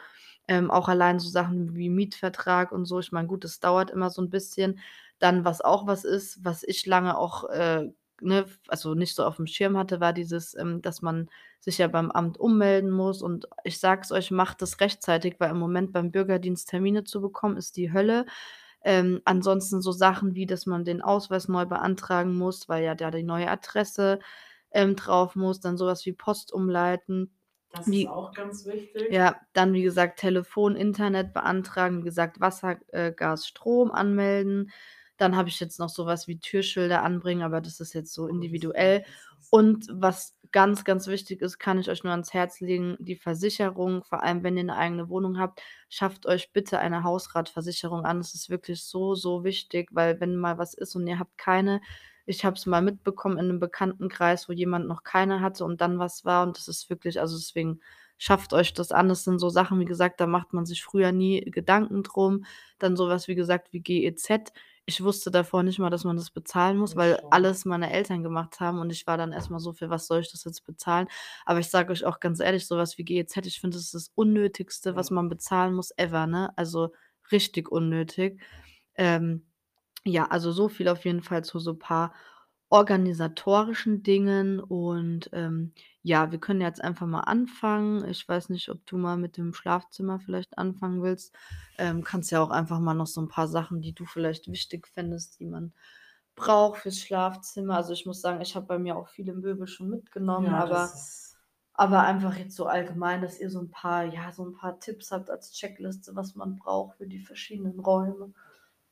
Ähm, 0.50 0.70
auch 0.72 0.88
allein 0.88 1.20
so 1.20 1.28
Sachen 1.30 1.76
wie 1.76 1.90
Mietvertrag 1.90 2.72
und 2.72 2.86
so. 2.86 2.98
Ich 3.00 3.12
meine, 3.12 3.28
gut, 3.28 3.44
das 3.44 3.60
dauert 3.60 3.90
immer 3.92 4.10
so 4.10 4.22
'n 4.22 4.30
bisschen. 4.30 4.80
Dann, 5.20 5.44
was 5.46 5.60
auch 5.62 5.86
was 5.86 6.04
ist, 6.04 6.44
was 6.44 6.64
ich 6.64 6.86
lange 6.86 7.16
auch, 7.18 7.44
äh, 7.50 7.90
ne, 8.22 8.46
also 8.68 8.94
nicht 8.94 9.14
so 9.16 9.24
aufm 9.24 9.46
Schirm 9.46 9.78
hatte, 9.78 10.00
war 10.00 10.12
dieses, 10.14 10.54
ähm, 10.56 10.82
dass 10.82 11.02
man 11.02 11.30
sich 11.60 11.78
ja 11.78 11.88
beim 11.88 12.10
Amt 12.10 12.38
ummelden 12.40 12.90
muss 12.90 13.22
und 13.22 13.46
ich 13.64 13.78
sage 13.80 14.02
es 14.02 14.12
euch, 14.12 14.30
macht 14.32 14.62
das 14.62 14.80
rechtzeitig, 14.80 15.36
weil 15.40 15.50
im 15.50 15.58
Moment 15.58 15.92
beim 15.92 16.10
Bürgerdienst 16.12 16.68
Termine 16.70 17.04
zu 17.04 17.20
bekommen, 17.22 17.56
ist 17.58 17.76
die 17.76 17.92
Hölle. 17.92 18.26
Ähm, 18.84 19.20
ansonsten 19.26 19.82
so 19.82 19.92
Sachen 19.92 20.34
wie, 20.36 20.46
dass 20.46 20.66
man 20.66 20.84
den 20.86 21.02
Ausweis 21.02 21.48
neu 21.48 21.66
beantragen 21.66 22.36
muss, 22.36 22.68
weil 22.68 22.84
ja 22.84 22.94
da 22.96 23.10
die 23.12 23.22
neue 23.24 23.50
Adresse, 23.50 24.20
ähm, 24.72 24.96
drauf 24.96 25.36
muss, 25.36 25.60
dann 25.60 25.76
so 25.78 25.86
was 25.86 26.06
wie 26.06 26.12
Post 26.14 26.52
umleiten. 26.52 27.32
Das 27.72 27.90
ist 27.90 27.92
Wie 27.92 28.06
auch 28.06 28.32
ganz 28.34 28.64
wichtig. 28.66 29.08
ja, 29.08 29.40
dann 29.54 29.72
wie 29.74 29.82
gesagt, 29.82 30.20
Telefon, 30.20 30.76
Internet 30.76 31.32
beantragen, 31.34 32.00
wie 32.00 32.04
gesagt, 32.04 32.40
Wasser, 32.40 32.78
äh, 32.88 33.12
Gas, 33.12 33.46
Strom 33.48 33.90
anmelden. 33.92 34.70
Dann 35.16 35.36
habe 35.36 35.48
ich 35.48 35.60
jetzt 35.60 35.78
noch 35.80 35.88
so 35.90 36.06
was 36.06 36.28
wie 36.28 36.38
Türschilder 36.40 37.02
anbringen, 37.02 37.42
aber 37.42 37.60
das 37.60 37.80
ist 37.80 37.92
jetzt 37.94 38.12
so 38.14 38.28
das 38.28 38.28
individuell. 38.28 39.04
ist 39.38 39.52
Und 39.52 39.86
was 39.92 40.36
ganz, 40.52 40.84
ganz 40.84 41.06
wichtig 41.08 41.42
ist, 41.42 41.58
kann 41.58 41.78
ich 41.80 41.90
euch 41.90 42.04
nur 42.04 42.12
ans 42.12 42.32
Herz 42.34 42.60
legen, 42.60 42.96
die 43.00 43.16
Versicherung, 43.16 44.04
vor 44.04 44.22
allem 44.22 44.42
wenn 44.44 44.56
ihr 44.56 44.64
'ne 44.64 44.76
eigene 44.76 45.08
Wohnung 45.08 45.38
habt, 45.38 45.60
schafft 45.88 46.26
euch 46.26 46.52
bitte 46.52 46.78
eine 46.78 47.02
Hausratversicherung 47.04 48.04
an. 48.04 48.18
Das 48.18 48.34
ist 48.34 48.48
wirklich 48.50 48.84
so, 48.84 49.14
so 49.16 49.44
wichtig, 49.44 49.88
weil 49.92 50.20
wenn 50.20 50.36
mal 50.36 50.58
was 50.58 50.74
ist 50.74 50.94
und 50.96 51.06
ihr 51.08 51.18
habt 51.18 51.36
keine 51.38 51.80
ich 52.30 52.44
habe 52.44 52.56
es 52.56 52.66
mal 52.66 52.82
mitbekommen 52.82 53.38
in 53.38 53.48
'nem 53.48 53.60
Bekanntenkreis, 53.60 54.48
wo 54.48 54.52
jemand 54.52 54.86
noch 54.88 55.02
keine 55.04 55.40
hatte 55.40 55.64
und 55.64 55.80
dann 55.80 55.98
was 55.98 56.24
war 56.24 56.44
und 56.46 56.56
das 56.58 56.68
ist 56.68 56.90
wirklich 56.90 57.20
also 57.20 57.36
deswegen 57.36 57.80
schafft 58.18 58.52
euch 58.52 58.74
das 58.74 58.92
an. 58.92 59.08
Das 59.08 59.24
sind 59.24 59.38
so 59.38 59.48
Sachen, 59.50 59.80
wie 59.80 59.84
gesagt, 59.86 60.20
da 60.20 60.26
macht 60.26 60.52
man 60.52 60.66
sich 60.66 60.84
früher 60.84 61.10
nie 61.12 61.40
Gedanken 61.42 62.02
drum. 62.02 62.44
Dann 62.78 62.96
so 62.96 63.08
was, 63.08 63.28
wie 63.28 63.34
gesagt, 63.34 63.72
wie 63.72 63.80
GEZ. 63.80 64.52
Ich 64.86 65.02
wusste 65.02 65.30
davor 65.30 65.62
nicht 65.62 65.78
mal, 65.78 65.90
dass 65.90 66.04
man 66.04 66.16
das 66.16 66.30
bezahlen 66.30 66.76
muss, 66.78 66.96
weil 66.96 67.20
alles 67.30 67.64
meine 67.64 67.90
Eltern 67.92 68.22
gemacht 68.22 68.60
haben 68.60 68.78
und 68.80 68.90
ich 68.90 69.06
war 69.06 69.16
dann 69.16 69.32
erst 69.32 69.50
mal 69.50 69.58
so: 69.60 69.72
„Für 69.72 69.90
was 69.90 70.06
soll 70.06 70.20
ich 70.20 70.30
das 70.32 70.44
jetzt 70.44 70.64
bezahlen?“ 70.66 71.08
Aber 71.46 71.60
ich 71.60 71.68
sage 71.70 71.92
euch 71.92 72.04
auch 72.04 72.20
ganz 72.20 72.40
ehrlich, 72.40 72.66
so 72.66 72.76
was 72.76 72.98
wie 72.98 73.04
GEZ, 73.04 73.46
ich 73.46 73.60
finde, 73.60 73.76
das 73.76 73.84
ist 73.86 73.94
das 73.94 74.12
Unnötigste, 74.14 74.96
was 74.96 75.10
man 75.10 75.28
bezahlen 75.28 75.74
muss 75.74 75.92
ever, 75.96 76.26
ne? 76.26 76.52
Also 76.56 76.92
richtig 77.32 77.70
unnötig. 77.70 78.40
Ähm, 78.96 79.46
ja, 80.04 80.26
also 80.28 80.52
so 80.52 80.68
viel 80.68 80.88
auf 80.88 81.04
jeden 81.04 81.22
Fall 81.22 81.44
zu 81.44 81.58
so 81.58 81.74
paar 81.76 82.14
organisatorischen 82.70 84.02
Dingen 84.04 84.60
und, 84.60 85.28
ähm, 85.32 85.72
ja, 86.02 86.30
wir 86.32 86.38
können 86.38 86.60
jetzt 86.60 86.82
einfach 86.82 87.06
mal 87.06 87.20
anfangen. 87.22 88.04
Ich 88.08 88.28
weiß 88.28 88.48
nicht, 88.50 88.68
ob 88.70 88.86
du 88.86 88.96
mal 88.96 89.16
mit 89.16 89.36
dem 89.36 89.52
Schlafzimmer 89.54 90.20
vielleicht 90.20 90.56
anfangen 90.58 91.02
willst. 91.02 91.34
Ähm, 91.78 92.04
kannst 92.04 92.30
ja 92.30 92.40
auch 92.42 92.50
einfach 92.50 92.78
mal 92.80 92.94
noch 92.94 93.08
so 93.08 93.20
'n 93.20 93.28
paar 93.28 93.48
Sachen, 93.48 93.80
die 93.82 93.92
du 93.94 94.06
vielleicht 94.06 94.46
wichtig 94.48 94.86
findest, 94.88 95.40
die 95.40 95.46
man 95.46 95.74
braucht 96.36 96.80
fürs 96.82 96.98
Schlafzimmer. 97.00 97.76
Also, 97.76 97.92
ich 97.92 98.06
muss 98.06 98.20
sagen, 98.20 98.40
ich 98.40 98.54
habe 98.56 98.66
bei 98.66 98.78
mir 98.78 98.96
auch 98.96 99.08
viele 99.08 99.34
Möbel 99.34 99.66
schon 99.66 99.90
mitgenommen, 99.90 100.54
Ja, 100.54 100.64
das 100.64 100.92
aber 100.94 100.94
ist 100.94 101.38
aber 101.74 102.02
einfach 102.02 102.36
jetzt 102.36 102.56
so 102.56 102.66
allgemein, 102.66 103.22
dass 103.22 103.40
ihr 103.40 103.50
so 103.50 103.60
'n 103.60 103.70
paar 103.70 104.04
ja, 104.04 104.32
so 104.32 104.44
'n 104.44 104.54
paar 104.54 104.80
Tipps 104.80 105.10
habt 105.12 105.30
als 105.30 105.52
Checkliste, 105.52 106.14
was 106.16 106.34
man 106.36 106.56
braucht 106.56 106.96
für 106.98 107.06
die 107.06 107.20
verschiedenen 107.20 107.80
Räume. 107.80 108.34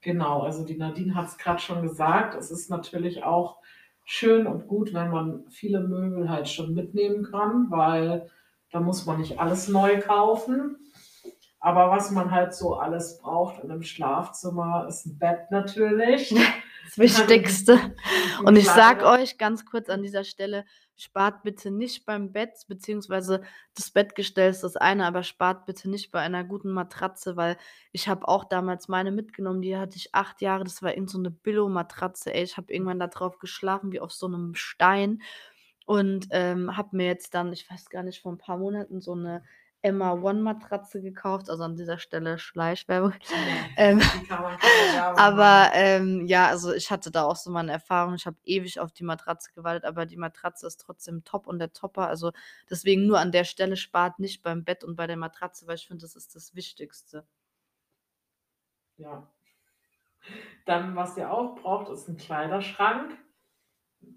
Genau, 0.03 0.43
also 0.43 0.65
die 0.65 0.77
Nadine 0.77 1.15
hat's 1.15 1.39
grad 1.39 1.61
schon 1.61 1.83
gesagt. 1.83 2.35
Es 2.37 2.51
ist 2.51 2.71
natürlich 2.71 3.25
auch 3.25 3.57
schön 4.05 4.47
und 4.47 4.69
gut, 4.69 4.95
wenn 4.95 5.11
man 5.11 5.45
viele 5.51 5.81
Möbel 5.81 6.29
halt 6.31 6.49
schon 6.49 6.73
mitnehmen 6.73 7.25
kann, 7.25 7.67
weil 7.71 8.29
da 8.71 8.81
muss 8.81 9.07
man 9.07 9.19
nicht 9.19 9.41
alles 9.41 9.67
neu 9.69 9.99
kaufen. 10.01 10.77
Aber 11.61 11.91
was 11.91 12.11
man 12.13 12.31
halt 12.33 12.55
so 12.55 12.75
alles 12.77 13.19
braucht 13.19 13.61
in 13.65 13.69
'nem 13.71 13.83
Schlafzimmer, 13.83 14.87
ist 14.89 15.07
'n 15.07 15.19
Bett 15.19 15.51
natürlich. 15.51 16.35
Das 16.89 16.97
Wichtigste. 16.99 17.79
Und 18.45 18.57
ich 18.57 18.67
sage 18.67 19.05
euch 19.05 19.37
ganz 19.37 19.67
kurz 19.67 19.91
an 19.91 20.03
dieser 20.03 20.25
Stelle, 20.25 20.65
spart 20.97 21.43
bitte 21.43 21.71
nicht 21.71 22.07
beim 22.07 22.33
Bett, 22.33 22.53
beziehungsweise 22.67 23.43
das 23.75 23.91
Bettgestell 23.91 24.51
ist 24.51 24.63
das 24.65 24.77
eine, 24.77 25.05
aber 25.07 25.23
spart 25.23 25.67
bitte 25.67 25.91
nicht 25.91 26.11
bei 26.13 26.21
einer 26.21 26.45
guten 26.45 26.71
Matratze, 26.71 27.37
weil 27.37 27.59
ich 27.93 28.09
habe 28.09 28.27
auch 28.27 28.45
damals 28.45 28.89
meine 28.89 29.11
mitgenommen, 29.13 29.61
die 29.61 29.77
hatte 29.77 29.97
ich 29.97 30.15
8 30.15 30.41
Jahre, 30.41 30.65
das 30.65 30.83
war 30.83 30.95
irgend 30.95 31.11
so 31.11 31.19
'ne 31.19 31.31
Billo-Matratze, 31.31 32.33
ey. 32.33 32.43
Ich 32.43 32.57
habe 32.57 32.73
irgendwann 32.73 32.99
da 33.01 33.09
drauf 33.09 33.39
geschlafen 33.39 33.93
wie 33.93 34.01
auf 34.01 34.13
so 34.13 34.27
'nem 34.29 34.55
Stein 34.55 35.21
und, 35.87 36.29
ähm, 36.31 36.77
habe 36.77 36.97
mir 36.97 37.07
jetzt 37.07 37.35
dann, 37.35 37.53
ich 37.53 37.71
weiß 37.71 37.91
gar 37.91 38.03
nicht, 38.03 38.23
vor 38.23 38.33
'n 38.33 38.39
paar 38.39 38.57
Monaten 38.59 39.01
so 39.03 39.15
'ne 39.15 39.43
Emma 39.83 40.13
One-Matratze 40.13 41.01
gekauft, 41.01 41.51
also 41.51 41.63
an 41.65 41.77
dieser 41.77 41.99
Stelle 41.99 42.39
Schleichwerbung. 42.39 43.13
Ähm, 43.77 44.01
aber, 45.17 45.71
ähm, 45.75 46.27
ja, 46.27 46.49
also 46.49 46.73
ich 46.73 46.91
hatte 46.91 47.11
da 47.13 47.25
auch 47.25 47.37
so 47.37 47.51
meine 47.51 47.73
Erfahrung. 47.73 48.15
Ich 48.15 48.27
habe 48.27 48.37
ewig 48.45 48.81
auf 48.81 48.93
die 48.93 49.05
Matratze 49.05 49.53
gewartet, 49.55 49.85
aber 49.85 50.05
die 50.07 50.17
Matratze 50.17 50.67
ist 50.67 50.81
trotzdem 50.81 51.23
top 51.25 51.47
und 51.47 51.59
der 51.61 51.73
Topper. 51.73 52.09
Also, 52.09 52.33
deswegen 52.71 53.07
nur 53.07 53.21
an 53.21 53.33
der 53.33 53.45
Stelle, 53.45 53.77
spart 53.77 54.19
nicht 54.19 54.43
beim 54.43 54.65
Bett 54.65 54.83
und 54.85 54.97
bei 54.97 55.07
der 55.07 55.17
Matratze, 55.17 55.67
weil 55.67 55.77
ich 55.77 55.87
finde, 55.87 56.03
das 56.03 56.17
ist 56.17 56.35
das 56.35 56.55
Wichtigste. 56.57 57.25
Ja. 58.99 59.29
Dann, 60.67 60.95
was 60.97 61.17
ihr 61.17 61.33
auch 61.33 61.57
braucht, 61.57 61.89
ist 61.91 62.09
'n 62.09 62.17
Kleiderschrank. 62.17 63.17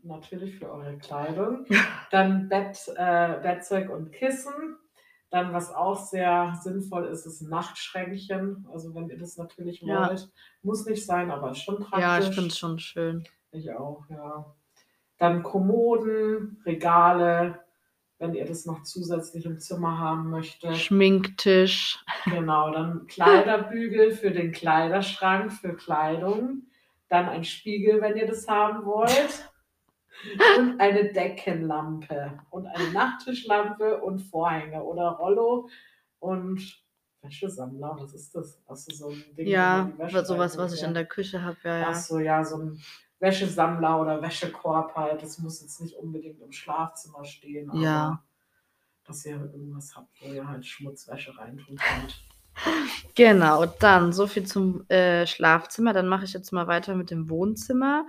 Natürlich 0.04 0.58
für 0.58 0.72
eure 0.72 0.98
Kleidung. 0.98 1.66
Dann 2.12 2.50
Bett 2.50 2.80
äh, 2.96 3.40
Bettzeug 3.42 3.90
und 3.90 4.12
Kissen. 4.12 4.78
Dann, 5.32 5.54
was 5.54 5.74
auch 5.74 5.98
sehr 5.98 6.60
sinnvoll 6.62 7.06
ist, 7.06 7.26
ist 7.26 7.42
'n 7.42 7.50
Nachtschränkchen. 7.50 8.68
Also, 8.74 8.94
wenn 8.94 9.10
ihr 9.10 9.18
das 9.18 9.38
natürlich 9.38 9.82
Ja. 9.82 10.10
wollt. 10.10 10.30
Muss 10.62 10.86
nicht 10.86 11.06
sein, 11.06 11.32
aber 11.32 11.52
ist 11.52 11.64
schon 11.64 11.86
Ja, 11.96 12.20
ich 12.20 12.26
praktisch. 12.26 12.36
finde 12.36 12.50
es 12.50 12.58
schon 12.60 12.80
schön. 12.80 13.24
Ich 13.52 13.72
auch, 13.74 14.04
ja. 14.10 14.54
Dann 15.18 15.44
Kommoden, 15.44 16.62
Regale, 16.66 17.60
wenn 18.20 18.34
ihr 18.36 18.46
das 18.46 18.66
noch 18.66 18.84
zusätzlich 18.84 19.46
im 19.46 19.60
Zimmer 19.60 20.00
haben 20.00 20.30
möchtet. 20.30 20.78
Schminktisch. 20.78 22.00
Genau, 22.26 22.72
dann 22.72 23.08
Kleiderbügel 23.08 24.12
für 24.12 24.32
den 24.32 24.52
Kleiderschrank 24.52 25.52
für 25.54 25.76
Kleidung. 25.76 26.64
Dann 27.10 27.28
ein 27.30 27.44
Spiegel, 27.44 28.02
wenn 28.02 28.16
ihr 28.18 28.28
das 28.28 28.48
haben 28.48 28.86
wollt. 28.86 29.51
Und 30.60 30.80
eine 30.80 31.12
Deckenlampe 31.14 32.40
und 32.52 32.68
eine 32.68 32.92
Nachttischlampe 32.92 34.02
und 34.02 34.20
Vorhänge 34.20 34.84
oder 34.84 35.10
Rollo 35.12 35.70
und 36.20 36.62
Wäschesammler. 37.22 37.98
Was 38.00 38.14
ist 38.14 38.36
das? 38.36 38.60
Ach 38.68 38.76
so, 38.76 38.92
so 38.94 39.10
'n 39.10 39.36
Ding, 39.36 39.48
Ja, 39.50 39.84
man 39.84 39.92
die 39.94 39.98
Wäsche 40.00 40.16
wa 40.18 40.24
so 40.26 40.38
was, 40.38 40.74
ich 40.74 40.84
in 40.84 40.94
der 40.94 41.06
Küche 41.06 41.42
habe, 41.44 41.58
ja, 41.64 41.82
Ach 41.88 41.94
ja. 41.94 41.94
so, 41.94 42.20
ja, 42.20 42.44
so 42.44 42.58
'n 42.58 42.80
Wäschesammler 43.20 44.02
oder 44.02 44.22
Wäschekorb 44.22 44.96
halt. 44.96 45.22
Das 45.22 45.38
muss 45.40 45.62
jetzt 45.62 45.80
nicht 45.82 45.96
unbedingt 45.96 46.42
im 46.42 46.52
Schlafzimmer 46.52 47.24
stehen, 47.26 47.70
aber 47.70 47.82
Ja. 47.84 48.24
dass 49.06 49.26
ihr 49.26 49.36
irgendwas 49.38 49.96
habt, 49.96 50.10
wo 50.22 50.34
ihr 50.34 50.48
halt 50.48 50.66
Schmutzwäsche 50.66 51.38
reintun 51.38 51.78
könnt. 51.78 52.24
Genau, 53.16 53.66
dann 53.66 54.14
so 54.14 54.28
viel 54.28 54.46
zum, 54.46 54.88
äh, 54.90 55.28
Schlafzimmer. 55.28 55.94
Dann 55.94 56.08
mache 56.08 56.26
ich 56.26 56.34
jetzt 56.34 56.52
mal 56.54 56.68
weiter 56.68 56.96
mit 56.96 57.12
dem 57.12 57.30
Wohnzimmer. 57.30 58.06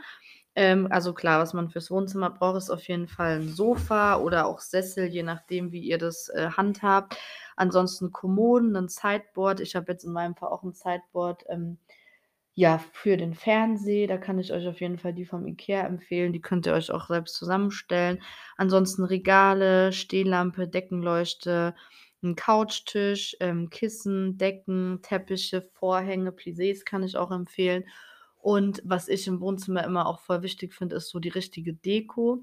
Ähm, 0.56 0.86
also 0.90 1.14
klar, 1.14 1.40
was 1.40 1.54
man 1.54 1.70
fürs 1.70 1.90
Wohnzimmer 1.90 2.28
braucht, 2.30 2.58
ist 2.58 2.70
auf 2.70 2.86
jeden 2.88 3.08
Fall 3.08 3.36
'n 3.40 3.48
Sofa 3.48 4.16
oder 4.18 4.46
auch 4.46 4.60
Sessel, 4.60 5.06
je 5.06 5.22
nachdem, 5.22 5.72
wie 5.72 5.80
ihr 5.80 5.96
das, 5.98 6.28
äh, 6.28 6.50
handhabt. 6.56 7.16
Ansonsten 7.56 8.12
Kommoden, 8.12 8.72
'nen 8.72 8.88
Sideboard. 8.88 9.60
Ich 9.60 9.74
habe 9.76 9.92
jetzt 9.92 10.04
in 10.04 10.12
meinem 10.12 10.34
Fall 10.36 10.50
auch 10.50 10.62
'n 10.62 10.74
Sideboard, 10.74 11.44
ähm, 11.48 11.78
ja, 12.54 12.78
für 12.92 13.16
den 13.18 13.34
Fernseher. 13.34 14.08
Da 14.08 14.18
kann 14.18 14.38
ich 14.38 14.52
euch 14.52 14.66
auf 14.68 14.80
jeden 14.80 14.98
Fall 14.98 15.14
die 15.14 15.26
vom 15.26 15.46
IKEA 15.46 15.86
empfehlen. 15.86 16.32
Die 16.34 16.40
könnt 16.42 16.66
ihr 16.66 16.74
euch 16.74 16.90
auch 16.92 17.08
selbst 17.08 17.36
zusammenstellen. 17.36 18.22
Ansonsten 18.58 19.04
Regale, 19.04 19.92
Stehlampe, 19.92 20.68
Deckenleuchte, 20.68 21.74
'n 22.22 22.36
Couchtisch, 22.36 23.36
ähm, 23.40 23.70
Kissen, 23.70 24.38
Decken, 24.38 25.00
Teppiche, 25.02 25.62
Vorhänge, 25.74 26.30
Plissés 26.32 26.84
kann 26.84 27.02
ich 27.04 27.16
auch 27.16 27.30
empfehlen. 27.32 27.84
Und 28.42 28.82
was 28.84 29.08
ich 29.08 29.28
im 29.28 29.40
Wohnzimmer 29.40 29.84
immer 29.84 30.06
auch 30.06 30.20
voll 30.20 30.42
wichtig 30.42 30.74
finde, 30.74 30.96
ist 30.96 31.10
so 31.10 31.20
die 31.20 31.28
richtige 31.28 31.74
Deko. 31.74 32.42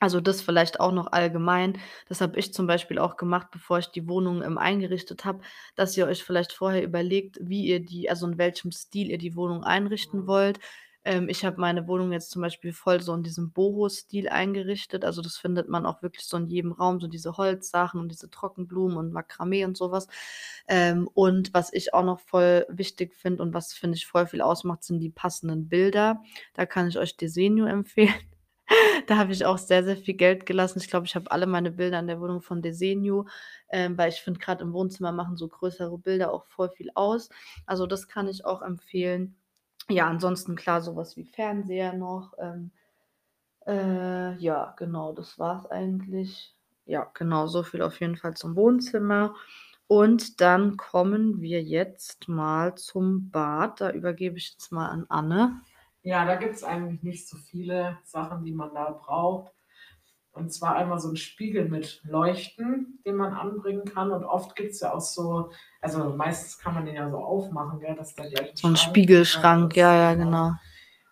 Also, 0.00 0.20
das 0.20 0.42
vielleicht 0.42 0.80
auch 0.80 0.92
noch 0.92 1.12
allgemein. 1.12 1.78
Das 2.08 2.20
habe 2.20 2.38
ich 2.38 2.52
zum 2.52 2.66
Beispiel 2.66 2.98
auch 2.98 3.16
gemacht, 3.16 3.48
bevor 3.52 3.78
ich 3.78 3.88
die 3.88 4.08
Wohnung, 4.08 4.42
ähm, 4.42 4.58
eingerichtet 4.58 5.24
habe, 5.24 5.40
dass 5.76 5.96
ihr 5.96 6.06
euch 6.06 6.24
vielleicht 6.24 6.52
vorher 6.52 6.82
überlegt, 6.84 7.38
wie 7.40 7.64
ihr 7.66 7.80
die 7.80 8.10
also 8.10 8.26
in 8.26 8.36
welchem 8.38 8.72
Stil 8.72 9.10
ihr 9.10 9.18
die 9.18 9.36
Wohnung 9.36 9.64
einrichten 9.64 10.26
wollt. 10.26 10.60
Ähm, 11.04 11.28
ich 11.28 11.44
habe 11.44 11.60
meine 11.60 11.88
Wohnung 11.88 12.12
jetzt 12.12 12.30
zum 12.30 12.42
Beispiel 12.42 12.72
voll 12.72 13.00
so 13.00 13.12
in 13.14 13.22
diesem 13.22 13.52
Boho-Stil 13.52 14.28
eingerichtet. 14.28 15.04
Also, 15.04 15.22
das 15.22 15.36
findet 15.36 15.68
man 15.68 15.86
auch 15.86 16.02
wirklich 16.02 16.26
so 16.26 16.36
in 16.36 16.46
jedem 16.46 16.72
Raum, 16.72 17.00
so 17.00 17.08
diese 17.08 17.36
Holzsachen 17.36 18.00
und 18.00 18.08
diese 18.10 18.30
Trockenblumen 18.30 18.96
und 18.96 19.12
Makramee 19.12 19.64
und 19.64 19.76
so 19.76 19.90
was. 19.90 20.06
Ähm, 20.68 21.08
und 21.14 21.52
was 21.54 21.72
ich 21.72 21.94
auch 21.94 22.04
noch 22.04 22.20
voll 22.20 22.66
wichtig 22.68 23.14
finde 23.14 23.42
und 23.42 23.54
was, 23.54 23.72
finde 23.72 23.96
ich, 23.96 24.06
voll 24.06 24.26
viel 24.26 24.42
ausmacht, 24.42 24.84
sind 24.84 25.00
die 25.00 25.10
passenden 25.10 25.68
Bilder. 25.68 26.22
Da 26.54 26.66
kann 26.66 26.88
ich 26.88 26.98
euch 26.98 27.16
Desenio 27.16 27.66
empfehlen. 27.66 28.14
Da 29.06 29.16
habe 29.18 29.32
ich 29.32 29.44
auch 29.44 29.58
sehr, 29.58 29.84
sehr 29.84 29.96
viel 29.96 30.14
Geld 30.14 30.46
gelassen. 30.46 30.78
Ich 30.78 30.88
glaube, 30.88 31.06
ich 31.06 31.14
habe 31.14 31.30
alle 31.30 31.46
meine 31.46 31.70
Bilder 31.72 31.98
in 31.98 32.06
der 32.06 32.20
Wohnung 32.20 32.40
von 32.42 32.62
Desenio, 32.62 33.26
ähm, 33.68 33.98
weil 33.98 34.10
ich 34.10 34.20
finde, 34.20 34.40
grad 34.40 34.60
im 34.60 34.72
Wohnzimmer 34.72 35.12
machen 35.12 35.36
so 35.36 35.48
größere 35.48 35.98
Bilder 35.98 36.32
auch 36.32 36.46
voll 36.46 36.70
viel 36.70 36.90
aus. 36.94 37.28
Also, 37.66 37.86
das 37.86 38.08
kann 38.08 38.28
ich 38.28 38.44
auch 38.44 38.62
empfehlen. 38.62 39.36
Ja, 39.88 40.08
ansonsten 40.08 40.56
klar, 40.56 40.80
so 40.80 40.96
was 40.96 41.16
wie 41.16 41.24
Fernseher 41.24 41.92
noch, 41.92 42.34
ähm, 42.38 42.70
äh, 43.66 44.36
ja, 44.38 44.74
genau, 44.76 45.12
das 45.12 45.38
war's 45.38 45.66
eigentlich. 45.66 46.54
Ja, 46.84 47.10
genau, 47.14 47.46
so 47.46 47.62
viel 47.62 47.82
auf 47.82 48.00
jeden 48.00 48.16
Fall 48.16 48.34
zum 48.34 48.56
Wohnzimmer. 48.56 49.34
Und 49.86 50.40
dann 50.40 50.76
kommen 50.76 51.40
wir 51.40 51.62
jetzt 51.62 52.28
mal 52.28 52.74
zum 52.76 53.30
Bad. 53.30 53.80
Da 53.80 53.90
übergebe 53.90 54.38
ich 54.38 54.52
jetzt 54.52 54.72
mal 54.72 54.88
an 54.88 55.06
Anne. 55.08 55.60
Ja, 56.02 56.24
da 56.24 56.36
gibt's 56.36 56.64
eigentlich 56.64 57.02
nicht 57.02 57.28
so 57.28 57.36
viele 57.36 57.98
Sachen, 58.02 58.44
die 58.44 58.52
man 58.52 58.74
da 58.74 58.90
braucht. 58.90 59.52
Und 60.34 60.52
zwar 60.52 60.76
einmal 60.76 60.98
so 60.98 61.10
'n 61.10 61.16
Spiegel 61.16 61.68
mit 61.68 62.00
Leuchten, 62.04 63.00
den 63.06 63.16
man 63.16 63.34
anbringen 63.34 63.84
kann. 63.84 64.10
Und 64.12 64.24
oft 64.24 64.56
gibt's 64.56 64.80
ja 64.80 64.94
auch 64.94 65.00
so 65.00 65.50
also, 65.82 66.10
meistens 66.16 66.58
kann 66.58 66.74
man 66.74 66.86
den 66.86 66.94
ja 66.94 67.10
so 67.10 67.18
aufmachen, 67.18 67.80
gell, 67.80 67.94
dass 67.96 68.14
da 68.14 68.26
gleich 68.28 68.52
'n 68.52 68.56
So 68.56 68.68
'n 68.68 68.76
Schrank 68.76 68.76
Spiegelschrank, 68.76 69.76
ja, 69.76 69.94
ja, 69.94 70.14
genau. 70.14 70.26
genau. 70.30 70.52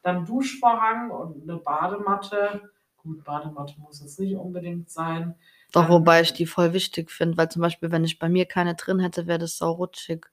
Dann 0.03 0.25
Duschvorhang 0.27 1.11
und 1.11 1.47
'ne 1.47 1.57
Badematte. 1.59 2.71
Gut, 2.99 3.25
Badematte 3.25 3.75
muss 3.81 4.01
jetzt 4.01 4.19
nicht 4.21 4.37
unbedingt 4.37 4.91
sein. 4.91 5.35
Doch, 5.73 5.83
Dann 5.83 5.91
wobei 5.91 6.21
ich 6.23 6.33
die 6.33 6.47
voll 6.47 6.73
wichtig 6.73 7.11
finde, 7.11 7.37
weil 7.37 7.49
zum 7.51 7.63
Beispiel, 7.63 7.93
wenn 7.93 8.05
ich 8.05 8.19
bei 8.19 8.29
mir 8.29 8.47
keine 8.47 8.75
drin 8.75 8.99
hätte, 9.01 9.27
wäre 9.27 9.39
das 9.39 9.57
saurutschig. 9.59 10.27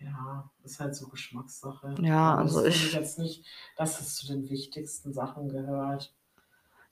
Ja, 0.00 0.50
ist 0.64 0.80
halt 0.80 0.94
so 0.96 1.08
Geschmackssache. 1.08 1.94
Ja, 2.00 2.34
also 2.36 2.64
ich 2.64 2.74
ich 2.86 2.92
jetzt 2.92 3.18
nicht, 3.18 3.44
dass 3.76 4.00
es 4.00 4.16
zu 4.16 4.26
den 4.26 4.48
wichtigsten 4.50 5.12
Sachen 5.12 5.48
gehört. 5.48 6.12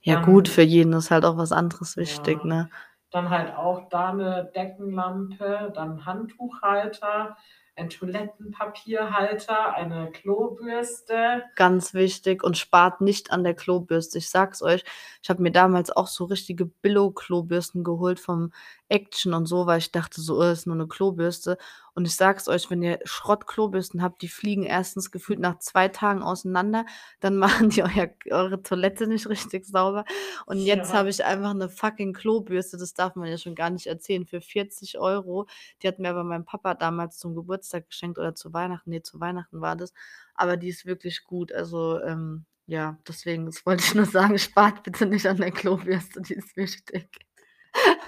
Ja 0.04 0.16
gut, 0.16 0.48
Dann 0.48 0.54
für 0.54 0.62
jeden 0.62 0.94
ist 0.94 1.10
halt 1.10 1.24
auch 1.26 1.36
was 1.36 1.52
anderes 1.52 1.96
wichtig, 1.98 2.42
Ja, 2.42 2.48
ne? 2.48 2.70
dann 3.10 3.30
halt 3.30 3.54
auch 3.56 3.88
da 3.90 4.12
'ne 4.12 4.50
Deckenlampe, 4.54 5.72
dann 5.74 6.04
Handtuchhalter, 6.06 7.36
ein 7.76 7.90
Toilettenpapierhalter, 7.90 9.74
eine 9.74 10.10
Klobürste. 10.12 11.44
Ganz 11.56 11.94
wichtig 11.94 12.42
und 12.44 12.56
spart 12.56 13.00
nicht 13.00 13.32
an 13.32 13.42
der 13.44 13.54
Klobürste. 13.54 14.18
Ich 14.18 14.30
sage 14.30 14.52
es 14.52 14.62
euch, 14.62 14.84
ich 15.22 15.28
habe 15.30 15.42
mir 15.42 15.50
damals 15.50 15.90
auch 15.90 16.06
so 16.06 16.24
richtige 16.24 16.64
Billo-Klobürsten 16.66 17.82
geholt 17.84 18.20
vom 18.20 18.52
Action 18.88 19.34
und 19.34 19.46
so, 19.46 19.66
weil 19.66 19.78
ich 19.78 19.90
dachte 19.92 20.20
so: 20.20 20.40
„Äh, 20.42 20.52
ist 20.52 20.66
nur 20.66 20.76
'ne 20.76 20.86
Klobürste.“ 20.86 21.58
Und 21.94 22.06
ich 22.06 22.16
sage 22.16 22.38
es 22.38 22.48
euch, 22.48 22.70
wenn 22.70 22.82
ihr 22.82 22.98
Schrott-Klobürsten 23.04 24.02
habt, 24.02 24.22
die 24.22 24.28
fliegen 24.28 24.66
1. 24.66 25.10
gefühlt 25.10 25.40
nach 25.40 25.58
2 25.58 25.88
Tagen 25.88 26.22
auseinander, 26.22 26.86
dann 27.20 27.36
machen 27.68 27.70
die 27.70 27.82
euer 27.82 28.08
eure 28.30 28.62
Toilette 28.62 29.06
nicht 29.06 29.28
richtig 29.28 29.66
sauber. 29.66 30.04
Und 30.46 30.58
jetzt 30.58 30.92
habe 30.92 31.08
Ja. 31.08 31.10
ich 31.10 31.24
einfach 31.24 31.54
'ne 31.54 31.68
fucking 31.68 32.12
Klobürste, 32.12 32.76
das 32.78 32.94
darf 32.94 33.16
man 33.16 33.28
ja 33.28 33.38
schon 33.38 33.54
gar 33.54 33.70
nicht 33.70 33.86
erzählen, 33.86 34.26
für 34.26 34.40
40 34.40 34.98
€. 34.98 35.46
Die 35.82 35.88
hat 35.88 35.98
mir 35.98 36.10
aber 36.10 36.24
mein 36.24 36.44
Papa 36.44 36.74
damals 36.74 37.18
zum 37.18 37.34
Geburtstag 37.34 37.88
geschenkt 37.88 38.18
oder 38.18 38.34
zu 38.34 38.52
Weihnachten. 38.52 38.90
Ne, 38.90 39.02
zu 39.02 39.20
Weihnachten 39.20 39.60
war 39.60 39.76
das. 39.76 39.92
Aber 40.34 40.56
die 40.56 40.68
ist 40.68 40.86
wirklich 40.86 41.24
gut. 41.24 41.52
Also, 41.52 42.00
ähm, 42.02 42.44
ja, 42.66 42.98
deswegen, 43.08 43.46
das 43.46 43.66
wollte 43.66 43.82
ich 43.84 43.94
nur 43.94 44.06
sagen, 44.06 44.38
spart 44.38 44.82
bitte 44.84 45.06
nicht 45.06 45.26
an 45.26 45.38
der 45.38 45.50
Klobürste, 45.50 46.20
die 46.22 46.34
ist 46.34 46.56
wichtig. 46.56 47.08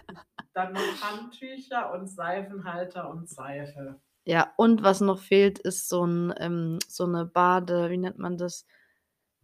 Dann 0.57 0.73
noch 0.75 1.01
Handtücher 1.01 1.93
und 1.95 2.09
Seifenhalter 2.09 3.11
und 3.11 3.29
Seife. 3.29 3.99
Ja, 4.27 4.53
und 4.57 4.83
was 4.85 5.01
noch 5.01 5.19
fehlt, 5.19 5.59
ist 5.59 5.89
so 5.89 6.05
'n 6.05 6.33
ähm, 6.39 6.79
so 6.87 7.07
'ne 7.07 7.25
Bade 7.27 7.91
wie 7.91 7.97
nennt 7.99 8.19
man 8.19 8.37
das? 8.39 8.67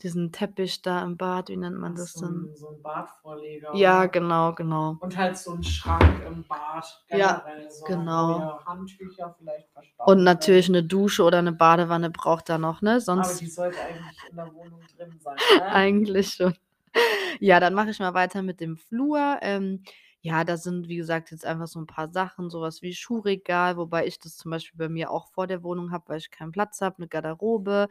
Diesen 0.03 0.33
Teppich 0.33 0.83
da 0.83 1.03
im 1.03 1.17
Bad, 1.17 1.49
wie 1.51 1.57
nennt 1.57 1.79
man 1.79 1.95
das 1.97 2.17
so 2.19 2.27
denn? 2.27 2.51
'n 2.51 2.51
so 2.55 2.69
'n 2.69 2.81
Badvorleger, 2.83 3.73
Ja, 3.73 4.07
oder? 4.07 4.07
genau, 4.07 4.55
genau. 4.55 4.99
Und 5.01 5.17
halt 5.17 5.37
so 5.39 5.53
'n 5.53 5.63
Schrank 5.65 6.25
im 6.27 6.47
Bad 6.47 6.85
Ja, 7.11 7.47
generell 7.47 7.71
so, 7.71 8.15
wo 8.27 8.45
genau. 8.45 8.51
Handtücher 8.65 9.35
vielleicht 9.39 9.71
Und 10.07 10.25
verstauen 10.25 10.25
natürlich 10.25 10.69
könnt. 10.69 10.71
'ne 10.71 10.83
Dusche 10.85 11.23
oder 11.23 11.43
'ne 11.43 11.53
Badewanne 11.53 12.11
braucht 12.11 12.49
er 12.49 12.59
noch, 12.59 12.81
ne? 12.83 13.01
Aber 13.17 13.35
Sonst 13.35 13.41
die 13.41 13.49
sollte 13.49 13.85
eigentlich 13.85 14.25
in 14.31 14.37
der 14.37 14.53
Wohnung 14.55 14.87
drin 14.97 15.19
sein, 15.19 15.37
ne? 15.57 15.71
Eigentlich 15.71 16.35
schon. 16.35 16.55
Ja, 17.41 17.61
dann 17.61 17.75
mache 17.75 17.91
ich 17.91 17.99
mal 18.01 18.15
weiter 18.15 18.43
mit 18.43 18.61
dem 18.61 18.77
Flur. 18.77 19.39
Ähm, 19.43 19.83
ja, 20.29 20.45
da 20.45 20.57
sind, 20.57 20.89
wie 20.89 20.97
gesagt, 20.97 21.31
jetzt 21.33 21.45
einfach 21.47 21.67
so 21.69 21.79
'n 21.81 21.87
paar 21.87 22.09
Sachen, 22.13 22.51
so 22.51 22.61
was 22.61 22.83
wie 22.83 22.95
Schuhregal, 22.95 23.77
wobei 23.77 24.07
ich 24.07 24.19
das 24.21 24.37
zum 24.37 24.51
Beispiel 24.53 24.79
bei 24.79 24.89
mir 24.89 25.11
auch 25.11 25.29
vor 25.33 25.47
der 25.47 25.63
Wohnung 25.65 25.91
habe, 25.93 26.05
weil 26.09 26.19
ich 26.19 26.31
keinen 26.31 26.53
Platz 26.53 26.81
habe, 26.83 27.03
'ne 27.03 27.09
Garderobe, 27.09 27.89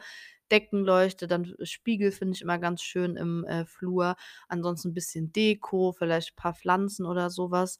Deckenleuchte, 0.52 1.28
dann 1.28 1.54
Spiegel 1.64 2.12
finde 2.12 2.36
ich 2.36 2.42
immer 2.42 2.58
ganz 2.60 2.82
schön 2.84 3.16
im, 3.18 3.44
äh, 3.46 3.66
Flur. 3.66 4.16
Ansonsten 4.50 4.90
'n 4.92 4.94
bisschen 4.94 5.32
Deko, 5.34 5.94
vielleicht 5.94 6.36
paar 6.38 6.54
Pflanzen 6.54 7.06
oder 7.06 7.30
so 7.30 7.52
was. 7.52 7.80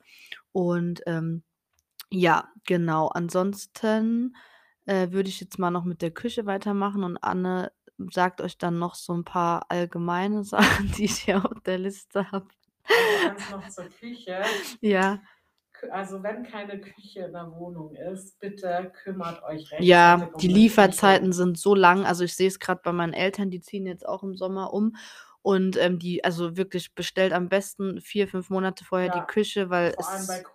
Und, 0.54 1.02
ähm, 1.08 1.44
ja, 2.12 2.50
genau. 2.68 3.10
Ansonsten, 3.10 4.36
äh, 4.88 5.12
würde 5.12 5.30
ich 5.30 5.42
jetzt 5.42 5.60
mal 5.60 5.72
noch 5.72 5.86
mit 5.86 6.02
der 6.04 6.12
Küche 6.12 6.46
weitermachen 6.48 7.04
und 7.06 7.18
Anne 7.24 7.72
sagt 8.14 8.42
euch 8.42 8.58
dann 8.60 8.80
noch 8.80 8.96
so 8.96 9.14
'n 9.14 9.26
paar 9.26 9.66
allgemeine 9.72 10.44
Sachen, 10.88 10.92
die 10.98 11.06
ich 11.06 11.20
hier 11.20 11.46
auf 11.46 11.62
der 11.66 11.80
Liste 11.80 12.32
habe. 12.32 12.48
Also, 12.94 13.18
eins 13.18 13.50
noch 13.50 13.68
zur 13.68 13.90
Küche. 13.92 14.62
Ja. 14.82 15.22
Also, 15.92 16.24
wenn 16.24 16.44
keine 16.44 16.80
Küche 16.80 17.22
in 17.26 17.34
der 17.34 17.52
Wohnung 17.52 17.96
ist, 17.96 18.40
bitte 18.40 18.92
kümmert 19.04 19.44
euch 19.44 19.72
Ja, 19.80 20.18
rechtzeitig 20.18 20.34
um 20.34 20.42
die 20.42 20.48
'ne 20.48 20.62
Küche. 20.62 20.94
Lieferzeiten 20.94 21.34
sind 21.34 21.58
so 21.58 21.76
lang. 21.76 22.06
Also, 22.06 22.24
ich 22.24 22.36
sehe 22.36 22.48
es 22.48 22.60
grad 22.60 22.82
bei 22.84 22.92
meinen 22.92 23.14
Eltern, 23.14 23.52
die 23.52 23.62
ziehen 23.62 23.86
jetzt 23.86 24.08
auch 24.08 24.24
im 24.24 24.36
Sommer 24.36 24.74
um 24.74 24.96
und, 25.44 25.78
ähm, 25.78 26.00
die 26.00 26.24
also, 26.24 26.58
wirklich 26.58 26.96
bestellt 26.96 27.32
am 27.34 27.48
besten 27.50 28.02
4, 28.02 28.28
5 28.28 28.50
Monate 28.50 28.84
vorher 28.84 29.10
die 29.10 29.22
Ja, 29.22 29.26
Küche, 29.26 29.70
weil 29.70 29.94
vor 29.94 30.08
allem 30.08 30.28
bei 30.28 30.40
es 30.40 30.46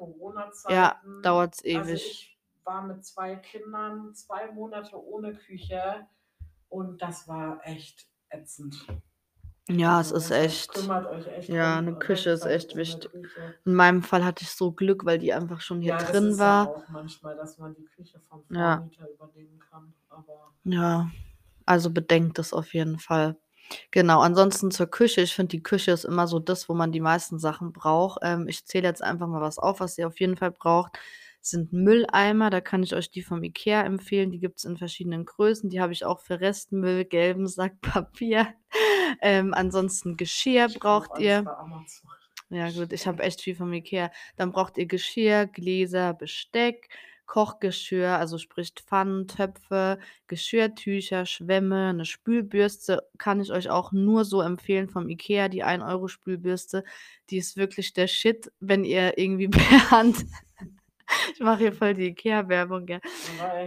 ja, 0.69 1.03
Corona-Zeiten. 1.07 1.21
dauert's 1.23 1.65
Also, 1.73 1.95
ewig. 1.95 2.03
ich 2.05 2.39
war 2.65 2.83
mit 2.87 3.05
2 3.05 3.37
Kindern 3.37 4.15
2 4.15 4.53
Monate 4.53 5.03
ohne 5.03 5.35
Küche 5.35 6.07
und 6.71 7.03
das 7.03 7.29
war 7.29 7.61
echt 7.67 8.09
ätzend. 8.31 8.87
Ja, 9.69 10.01
es 10.01 10.11
ist 10.11 10.31
echt 10.31 10.93
kümmert 10.93 11.07
euch 11.07 11.27
echt 11.29 11.49
ja, 11.49 11.79
um 11.79 11.85
'ne 11.85 11.95
Küche 11.97 12.31
ist 12.31 12.47
echt 12.47 12.75
wichtig. 12.75 13.11
In 13.65 13.75
meinem 13.75 14.03
Fall 14.03 14.25
hatte 14.25 14.43
ich 14.43 14.51
so 14.51 14.73
Glück, 14.73 15.05
weil 15.05 15.19
die 15.19 15.33
einfach 15.33 15.61
schon 15.61 15.81
hier 15.81 15.93
Ja, 15.93 15.99
das 15.99 16.09
drin 16.13 16.25
ist 16.25 16.43
ja 16.45 16.59
war. 16.61 16.73
auch 16.73 16.89
manchmal, 16.89 17.37
dass 17.37 17.59
man 17.59 17.75
die 17.77 17.85
Küche 17.87 18.21
vom 18.29 18.45
Ja. 18.51 18.85
Übernehmen 19.09 19.59
kann, 19.59 19.95
aber 20.09 20.55
Ja, 20.67 21.11
also, 21.67 21.91
bedenkt 21.91 22.39
das 22.39 22.53
auf 22.53 22.75
jeden 22.75 22.99
Fall. 22.99 23.37
Genau, 23.93 24.21
ansonsten 24.21 24.71
zur 24.71 24.87
Küche. 24.89 25.23
Ich 25.23 25.35
finde, 25.35 25.51
die 25.51 25.63
Küche 25.63 25.93
ist 25.93 26.05
immer 26.05 26.27
so 26.29 26.39
das, 26.41 26.69
wo 26.69 26.75
man 26.75 26.93
die 26.93 27.01
meisten 27.01 27.39
Sachen 27.39 27.73
braucht. 27.73 28.21
Ähm, 28.23 28.49
ich 28.49 28.67
zähle 28.67 28.89
jetzt 28.89 29.03
einfach 29.03 29.29
mal 29.29 29.41
was 29.43 29.59
auf, 29.59 29.81
was 29.81 29.99
ihr 29.99 30.07
auf 30.09 30.21
jeden 30.21 30.37
Fall 30.37 30.53
braucht, 30.53 30.99
sind 31.51 31.73
Mülleimer. 31.73 32.51
Da 32.51 32.61
kann 32.61 32.83
ich 32.83 32.95
euch 32.95 33.11
die 33.11 33.23
vom 33.23 33.43
IKEA 33.43 33.83
empfehlen. 33.83 34.31
Die 34.31 34.39
gibt's 34.39 34.65
in 34.65 34.77
verschiedenen 34.77 35.25
Größen. 35.25 35.71
Die 35.71 35.81
habe 35.81 35.93
ich 35.93 36.05
auch 36.05 36.21
für 36.21 36.41
Restmüll, 36.41 37.05
gelben 37.05 37.47
Sack 37.47 37.81
Papier. 37.83 38.55
Ähm, 39.21 39.55
ansonsten 39.55 40.17
Geschirr 40.17 40.67
Ich 40.67 40.79
braucht 40.79 41.19
ihr. 41.19 41.45
Ja 42.51 42.71
gut, 42.71 42.93
ich 42.93 43.07
habe 43.07 43.23
echt 43.23 43.41
viel 43.41 43.55
vom 43.55 43.73
IKEA. 43.73 44.11
Dann 44.37 44.53
braucht 44.53 44.77
ihr 44.79 44.87
Geschirr, 44.87 45.47
Gläser, 45.47 46.13
Besteck, 46.15 46.89
Kochgeschirr, 47.25 48.19
also, 48.19 48.37
sprich 48.37 48.75
Pfannen, 48.75 49.27
Töpfe, 49.27 49.99
Geschirrtücher, 50.27 51.25
Schwämme, 51.25 51.95
'ne 51.95 52.05
Spülbürste 52.05 53.09
kann 53.17 53.41
ich 53.41 53.51
euch 53.53 53.71
auch 53.71 53.91
nur 53.93 54.27
so 54.27 54.43
empfehlen 54.43 54.89
vom 54.91 55.09
IKEA, 55.09 55.49
die 55.49 55.63
1 55.63 55.83
€ 55.83 56.09
Spülbürste. 56.09 56.85
Die 57.31 57.39
ist 57.39 57.57
wirklich 57.57 57.95
der 57.95 58.07
Shit, 58.07 58.53
wenn 58.61 58.85
ihr 58.85 59.17
irgendwie 59.17 59.49
per 59.81 59.91
Hand 59.91 60.27
ich 61.35 61.41
mache 61.41 61.59
hier 61.59 61.73
voll 61.73 61.95
die 61.95 62.09
IKEA-Werbung, 62.09 62.87
echt. 62.89 63.05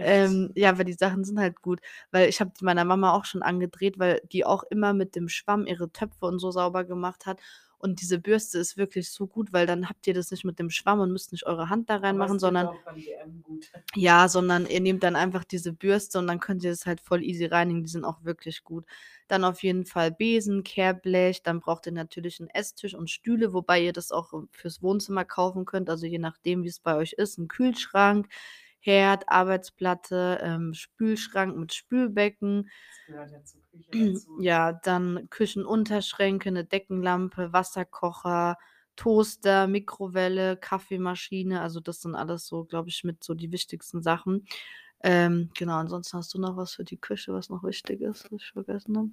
Ähm, 0.02 0.50
ja, 0.54 0.70
aber 0.70 0.84
die 0.84 0.92
Sachen 0.92 1.24
sind 1.24 1.38
halt 1.40 1.60
gut, 1.62 1.80
weil 2.10 2.28
ich 2.28 2.40
habe 2.40 2.52
die 2.58 2.64
meiner 2.64 2.84
Mama 2.84 3.12
auch 3.12 3.24
schon 3.24 3.42
angedreht, 3.42 3.98
weil 3.98 4.20
die 4.32 4.44
auch 4.44 4.64
immer 4.70 4.92
mit 4.92 5.16
dem 5.16 5.28
Schwamm 5.28 5.66
ihre 5.66 5.90
Töpfe 5.90 6.26
und 6.26 6.38
so 6.38 6.50
sauber 6.50 6.84
gemacht 6.84 7.26
hat. 7.26 7.40
Und 7.86 8.00
diese 8.02 8.18
Bürste 8.20 8.58
ist 8.58 8.76
wirklich 8.76 9.10
so 9.10 9.26
gut, 9.28 9.52
weil 9.52 9.66
dann 9.66 9.88
habt 9.88 10.06
ihr 10.08 10.14
das 10.14 10.30
nicht 10.32 10.44
mit 10.44 10.58
dem 10.58 10.70
Schwamm 10.70 11.00
und 11.00 11.12
müsst 11.12 11.32
nicht 11.32 11.46
eure 11.46 11.68
Hand 11.70 11.88
da 11.90 11.96
reinmachen, 11.96 12.36
es 12.36 12.40
sondern 12.40 12.70
ja, 13.94 14.28
sondern 14.28 14.66
ihr 14.66 14.80
nehmt 14.80 15.02
dann 15.04 15.16
einfach 15.16 15.44
diese 15.44 15.72
Bürste 15.72 16.18
und 16.18 16.26
dann 16.26 16.40
könnt 16.40 16.64
ihr 16.64 16.70
das 16.70 16.86
halt 16.86 17.00
voll 17.00 17.22
easy 17.22 17.46
reinigen. 17.46 17.82
Die 17.84 17.90
sind 17.90 18.04
auch 18.04 18.24
wirklich 18.24 18.64
gut. 18.64 18.84
Dann 19.28 19.44
auf 19.44 19.62
jeden 19.62 19.84
Fall 19.86 20.10
Besen, 20.12 20.64
Kehrblech, 20.64 21.42
dann 21.42 21.60
braucht 21.60 21.86
ihr 21.86 21.92
natürlich 21.92 22.40
'n 22.40 22.48
Esstisch 22.52 22.94
und 22.94 23.10
Stühle, 23.10 23.52
wobei 23.52 23.80
ihr 23.82 23.92
das 23.92 24.10
auch, 24.12 24.32
fürs 24.52 24.82
Wohnzimmer 24.82 25.24
kaufen 25.24 25.64
könnt, 25.66 25.88
also, 25.90 26.06
je 26.06 26.18
nachdem, 26.18 26.64
wie's 26.64 26.80
bei 26.80 26.96
euch 26.96 27.12
ist, 27.14 27.38
'n 27.38 27.48
Kühlschrank, 27.48 28.28
Herd, 28.80 29.28
Arbeitsplatte, 29.28 30.38
ähm, 30.42 30.74
Spülschrank 30.74 31.56
mit 31.56 31.74
Spülbecken. 31.74 32.68
Das 32.90 33.02
gehört 33.04 33.30
ja 33.32 33.42
zur 33.44 33.62
Küche 33.62 33.92
dazu. 33.94 34.38
Ja, 34.38 34.72
dann 34.72 35.28
Küchenunterschränke, 35.30 36.50
'ne 36.50 36.64
Deckenlampe, 36.64 37.52
Wasserkocher, 37.52 38.56
Toaster, 38.96 39.66
Mikrowelle, 39.66 40.56
Kaffeemaschine. 40.56 41.60
Also, 41.60 41.80
das 41.80 42.00
sind 42.00 42.14
alles 42.14 42.46
so, 42.46 42.64
glaube 42.64 42.88
ich, 42.88 43.04
mit 43.04 43.22
so 43.22 43.34
die 43.34 43.52
wichtigsten 43.52 44.02
Sachen. 44.02 44.46
Ähm, 45.02 45.50
genau, 45.56 45.74
ansonsten 45.78 46.18
hast 46.18 46.34
du 46.34 46.40
noch 46.40 46.56
was 46.56 46.74
für 46.74 46.84
die 46.84 46.98
Küche, 46.98 47.32
was 47.34 47.50
noch 47.50 47.62
wichtig 47.64 48.00
ist, 48.02 48.30
was 48.32 48.42
ich 48.42 48.50
vergessen 48.52 48.96
habe? 48.98 49.10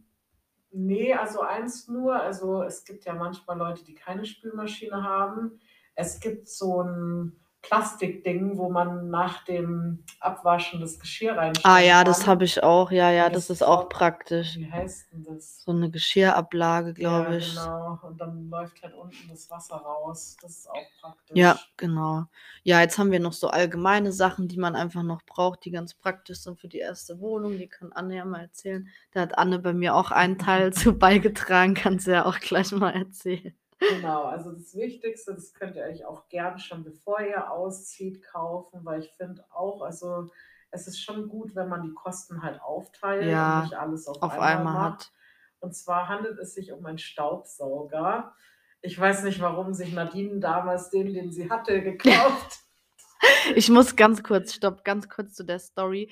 Ne, 0.72 1.14
also 1.14 1.42
eins 1.42 1.88
nur. 1.88 2.20
Also, 2.20 2.64
es 2.64 2.84
gibt 2.84 3.06
ja 3.06 3.14
manchmal 3.14 3.58
Leute, 3.58 3.84
die 3.86 3.94
keine 3.94 4.26
Spülmaschine 4.26 5.04
haben. 5.04 5.60
Es 5.96 6.20
gibt 6.20 6.48
so 6.48 6.82
'n 6.82 7.34
Plastikding, 7.64 8.58
wo 8.58 8.70
man 8.70 9.10
nach 9.10 9.44
dem 9.46 10.04
Abwaschen 10.20 10.82
das 10.82 11.00
Geschirr 11.00 11.36
Ah 11.64 11.80
reinstellen 11.80 11.80
ja, 11.80 12.04
das 12.06 12.26
kann. 12.26 12.28
habe 12.28 12.46
ich 12.46 12.64
auch. 12.64 12.90
Ja, 12.92 13.10
ja, 13.12 13.30
das 13.30 13.50
das 13.50 13.50
ist 13.50 13.64
auch 13.64 13.90
praktisch. 13.90 14.60
wie 14.60 14.70
heißt 14.72 15.12
'n 15.14 15.24
das? 15.26 15.66
So 15.66 15.74
'ne 15.74 15.92
Geschirrablage, 15.92 16.94
Ja, 16.96 17.34
glaube 17.34 17.38
ich. 17.38 17.70
genau. 17.70 18.00
Und 18.04 18.20
dann 18.22 18.50
läuft 18.50 18.82
halt 18.84 18.94
unten 18.96 19.28
das 19.28 19.50
Wasser 19.50 19.78
raus. 19.78 20.38
Das 20.42 20.58
ist 20.58 20.70
auch 20.70 20.92
Ja, 21.36 21.60
praktisch. 21.60 21.74
genau. 21.78 22.26
Ja, 22.64 22.82
jetzt 22.82 22.98
haben 23.00 23.12
wir 23.12 23.20
noch 23.20 23.34
so 23.34 23.48
allgemeine 23.50 24.12
Sachen, 24.12 24.48
die 24.48 24.58
man 24.58 24.76
einfach 24.76 25.02
noch 25.04 25.24
braucht, 25.26 25.66
die 25.66 25.72
ganz 25.72 25.94
praktisch 25.96 26.40
sind 26.42 26.60
für 26.60 26.68
die 26.68 26.78
erste 26.78 27.20
Wohnung. 27.20 27.58
Die 27.58 27.68
kann 27.68 27.92
Anne 27.92 28.16
ja 28.18 28.26
mal 28.26 28.42
erzählen. 28.42 28.88
Da 29.12 29.22
hat 29.22 29.38
Anne 29.38 29.58
bei 29.60 29.74
mir 29.74 29.96
auch 29.96 30.12
einen 30.12 30.38
Teil 30.38 30.74
zu 30.74 30.94
beigetragen, 30.98 31.74
kann 31.74 31.98
sie 32.00 32.12
ja 32.12 32.26
auch 32.26 32.40
gleich 32.40 32.72
mal 32.72 32.92
erzählen. 32.94 33.56
Genau, 33.90 34.24
also 34.24 34.52
das 34.52 34.76
Wichtigste, 34.76 35.34
das 35.34 35.54
könnt 35.54 35.76
ihr 35.76 35.84
euch 35.84 36.06
auch 36.06 36.28
gern 36.30 36.60
schon 36.60 36.84
bevor 36.84 37.22
ihr 37.22 37.52
auszieht 37.52 38.24
kaufen, 38.24 38.82
weil 38.84 39.02
ich 39.02 39.12
finde 39.12 39.44
auch 39.52 39.82
also, 39.82 40.30
es 40.72 40.88
ist 40.88 41.04
schon 41.04 41.30
gut, 41.30 41.56
wenn 41.56 41.70
man 41.70 41.84
die 41.84 41.94
Kosten 41.94 42.42
halt 42.42 42.62
aufteilt 42.62 43.24
und 43.24 43.30
Ja, 43.30 43.62
nicht 43.62 43.76
alles 43.76 44.08
auf 44.08 44.22
auf 44.22 44.34
einmal 44.34 44.58
einmal 44.58 44.82
hat. 44.92 45.12
Und 45.60 45.76
zwar 45.76 46.10
handelt 46.10 46.40
es 46.40 46.54
sich 46.54 46.72
um 46.72 46.86
einen 46.86 46.98
Staubsauger. 46.98 48.34
Ich 48.82 49.00
weiß 49.00 49.24
nicht, 49.24 49.40
warum 49.40 49.74
sich 49.74 49.94
Nadine 49.94 50.40
damals 50.40 50.90
den, 50.90 51.14
den 51.14 51.32
sie 51.32 51.50
hatte, 51.50 51.82
gekauft 51.82 52.60
Ich 53.56 53.70
muss 53.70 53.96
ganz 53.96 54.24
kurz 54.24 54.54
stopp, 54.54 54.84
ganz 54.84 55.10
kurz 55.10 55.34
zu 55.34 55.44
der 55.44 55.60
Story. 55.60 56.12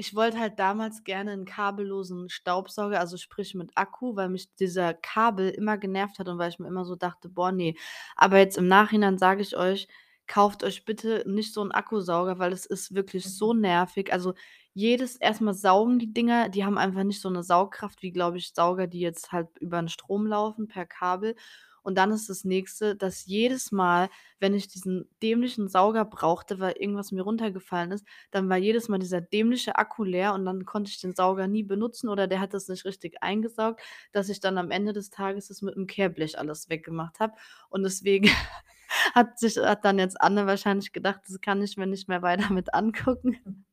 Ich 0.00 0.14
wollte 0.16 0.38
halt 0.40 0.58
damals 0.58 1.04
gerne 1.04 1.32
'n 1.34 1.44
kabellosen 1.44 2.30
Staubsauger, 2.30 2.98
also 3.00 3.18
sprich 3.18 3.54
mit 3.54 3.70
Akku, 3.76 4.16
weil 4.16 4.30
mich 4.30 4.54
dieser 4.54 4.94
Kabel 4.94 5.50
immer 5.50 5.76
genervt 5.76 6.18
hat 6.18 6.26
und 6.26 6.38
weil 6.38 6.48
ich 6.48 6.58
mir 6.58 6.68
immer 6.68 6.86
so 6.86 6.96
dachte: 6.96 7.28
„Boah, 7.28 7.52
ne.“ 7.52 7.74
Aber 8.16 8.38
jetzt 8.38 8.56
im 8.56 8.66
Nachhinein 8.66 9.18
sage 9.18 9.42
ich 9.42 9.58
euch: 9.58 9.88
„Kauft 10.26 10.64
euch 10.64 10.86
bitte 10.86 11.22
nicht 11.26 11.52
so 11.52 11.60
'n 11.62 11.70
Akkusauger, 11.70 12.38
weil 12.38 12.50
es 12.54 12.64
ist 12.64 12.94
wirklich 12.94 13.26
so 13.36 13.52
Mhm. 13.52 13.60
nervig.“ 13.60 14.10
Also, 14.10 14.32
jedes 14.72 15.16
erst 15.16 15.42
mal 15.42 15.52
saugen 15.52 15.98
die 15.98 16.14
Dinger 16.14 16.48
die 16.48 16.64
haben 16.64 16.78
einfach 16.78 17.04
nicht 17.04 17.20
so 17.20 17.28
'ne 17.28 17.42
Saugkraft 17.42 18.00
wie, 18.02 18.10
glaube 18.12 18.38
ich, 18.38 18.54
Sauger, 18.54 18.86
die 18.86 19.00
jetzt 19.00 19.32
halt 19.32 19.48
über 19.58 19.78
'n 19.80 19.88
Strom 19.90 20.26
laufen 20.26 20.66
per 20.66 20.86
Kabel. 20.86 21.36
Und 21.82 21.96
dann 21.96 22.10
ist 22.12 22.28
das 22.28 22.44
Nächste, 22.44 22.96
dass 22.96 23.26
jedes 23.26 23.72
Mal, 23.72 24.08
wenn 24.38 24.54
ich 24.54 24.68
diesen 24.68 25.08
dämlichen 25.22 25.68
Sauger 25.68 26.04
brauchte, 26.04 26.58
weil 26.60 26.72
irgendwas 26.78 27.12
mir 27.12 27.22
runtergefallen 27.22 27.92
ist, 27.92 28.04
dann 28.30 28.48
war 28.48 28.56
jedes 28.56 28.88
Mal 28.88 28.98
dieser 28.98 29.20
dämliche 29.20 29.76
Akku 29.76 30.04
leer 30.04 30.34
und 30.34 30.44
dann 30.44 30.64
konnte 30.64 30.90
ich 30.90 31.00
den 31.00 31.14
Sauger 31.14 31.46
nie 31.48 31.62
benutzen 31.62 32.08
oder 32.08 32.26
der 32.26 32.40
hat 32.40 32.54
das 32.54 32.68
nicht 32.68 32.84
richtig 32.84 33.22
eingesaugt, 33.22 33.80
dass 34.12 34.28
ich 34.28 34.40
dann 34.40 34.58
am 34.58 34.70
Ende 34.70 34.92
des 34.92 35.10
Tages 35.10 35.48
das 35.48 35.62
mit 35.62 35.76
'm 35.76 35.86
Kehrblech 35.86 36.38
alles 36.38 36.68
weggemacht 36.68 37.20
habe. 37.20 37.34
Und 37.68 37.82
deswegen 37.82 38.28
hat 39.14 39.38
sich 39.38 39.58
hat 39.58 39.84
dann 39.84 39.98
jetzt 39.98 40.20
Anne 40.20 40.46
wahrscheinlich 40.46 40.92
gedacht, 40.92 41.20
das 41.28 41.40
kann 41.40 41.62
ich 41.62 41.76
mir 41.76 41.86
nicht 41.86 42.08
mehr 42.08 42.22
weiter 42.22 42.52
mit 42.52 42.74
angucken. 42.74 43.64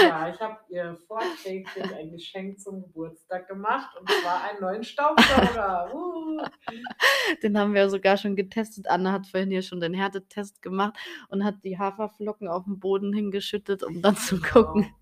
Ja, 0.00 0.28
ich 0.28 0.40
habe 0.40 0.58
ihr 0.68 0.96
vorträglich 1.06 1.94
ein 1.94 2.10
Geschenk 2.12 2.60
zum 2.60 2.82
Geburtstag 2.82 3.46
gemacht 3.48 3.96
und 3.98 4.08
zwar 4.10 4.42
einen 4.44 4.60
neuen 4.60 4.84
Staubsauger. 4.84 5.90
Uh. 5.94 6.42
Den 7.42 7.58
haben 7.58 7.74
wir 7.74 7.90
sogar 7.90 8.16
schon 8.16 8.36
getestet. 8.36 8.88
Anne 8.88 9.12
hat 9.12 9.26
vorhin 9.26 9.50
hier 9.50 9.62
schon 9.62 9.80
den 9.80 9.94
Härtetest 9.94 10.62
gemacht 10.62 10.96
und 11.28 11.44
hat 11.44 11.56
die 11.64 11.78
Haferflocken 11.78 12.48
auf'n 12.48 12.78
Boden 12.78 13.12
hingeschüttet, 13.12 13.82
um 13.82 14.00
dann 14.02 14.16
zu 14.16 14.40
gucken. 14.40 14.82
Genau. 14.84 14.98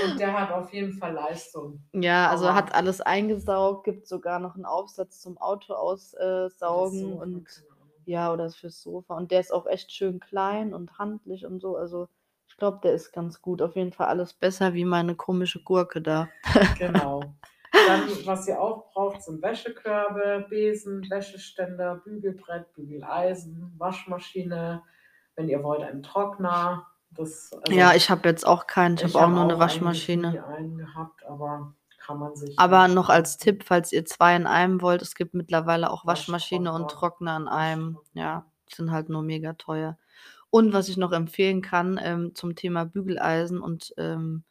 Und 0.00 0.18
der 0.18 0.32
hat 0.38 0.50
auf 0.52 0.72
jeden 0.72 0.92
Fall 0.98 1.12
Leistung. 1.12 1.82
Ja, 1.92 2.30
also 2.30 2.46
Aber 2.46 2.54
hat 2.54 2.74
alles 2.74 3.00
eingesaugt, 3.00 3.84
gibt 3.84 4.06
sogar 4.06 4.38
noch 4.40 4.56
'n 4.56 4.64
Aufsatz 4.64 5.20
zum 5.20 5.38
Auto 5.38 5.74
aus 5.74 6.14
äh, 6.14 6.48
und 6.60 7.26
Ahnung. 7.26 7.48
ja, 8.04 8.32
oder 8.32 8.50
fürs 8.50 8.82
Sofa. 8.82 9.16
Und 9.16 9.30
der 9.30 9.40
ist 9.40 9.52
auch 9.52 9.66
echt 9.66 9.92
schön 9.92 10.20
klein 10.20 10.74
und 10.74 10.98
handlich 10.98 11.46
und 11.46 11.60
so. 11.60 11.76
Also, 11.76 12.08
ich 12.56 12.58
glaube, 12.58 12.80
der 12.82 12.94
ist 12.94 13.12
ganz 13.12 13.42
gut. 13.42 13.60
Auf 13.60 13.76
jeden 13.76 13.92
Fall 13.92 14.06
alles 14.06 14.32
besser 14.32 14.72
wie 14.72 14.86
meine 14.86 15.14
komische 15.14 15.62
Gurke 15.62 16.00
da. 16.00 16.30
Genau. 16.78 17.22
Dann, 17.86 18.08
was 18.24 18.48
ihr 18.48 18.58
auch 18.58 18.90
braucht, 18.94 19.22
sind 19.22 19.42
Wäschekörbe, 19.42 20.46
Besen, 20.48 21.06
Wäscheständer, 21.10 21.96
Bügelbrett, 21.96 22.72
Bügeleisen, 22.72 23.74
Waschmaschine, 23.76 24.82
wenn 25.34 25.50
ihr 25.50 25.62
wollt, 25.62 25.82
einen 25.82 26.02
Trockner. 26.02 26.86
Das 27.10 27.52
also 27.52 27.78
Ja, 27.78 27.92
ich 27.92 28.08
habe 28.08 28.26
jetzt 28.26 28.46
auch 28.46 28.66
keinen. 28.66 28.94
Ich 28.94 29.02
ich 29.04 29.14
habe 29.14 29.18
auch 29.18 29.20
habe 29.28 29.34
nur 29.34 29.44
auch 29.44 29.52
nie 29.52 29.60
Waschmaschine. 29.60 30.46
einen 30.46 30.78
gehabt, 30.78 31.26
aber 31.26 31.74
kann 31.98 32.18
man 32.18 32.34
sich 32.36 32.58
Aber 32.58 32.88
noch 32.88 33.10
als. 33.10 33.36
Tipp, 33.36 33.64
falls 33.66 33.92
ihr 33.92 34.06
2 34.06 34.34
in 34.34 34.46
einem 34.46 34.80
wollt, 34.80 35.02
es 35.02 35.14
gibt 35.14 35.34
mittlerweile 35.34 35.90
auch 35.90 36.06
Waschmaschine 36.06 36.72
und. 36.72 36.90
Trockner 36.90 37.36
in 37.36 37.48
einem. 37.48 37.98
Ja, 38.14 38.46
sind 38.74 38.92
halt 38.92 39.10
nur 39.10 39.22
mega 39.22 39.52
teuer. 39.52 39.98
Und 40.56 40.72
was 40.72 40.88
ich 40.88 40.96
noch 40.96 41.12
empfehlen 41.12 41.60
kann, 41.60 42.00
ähm, 42.02 42.34
zum 42.34 42.54
Thema 42.56 42.86
Bügeleisen 42.86 43.60
und, 43.60 43.92
ähm, 43.98 44.42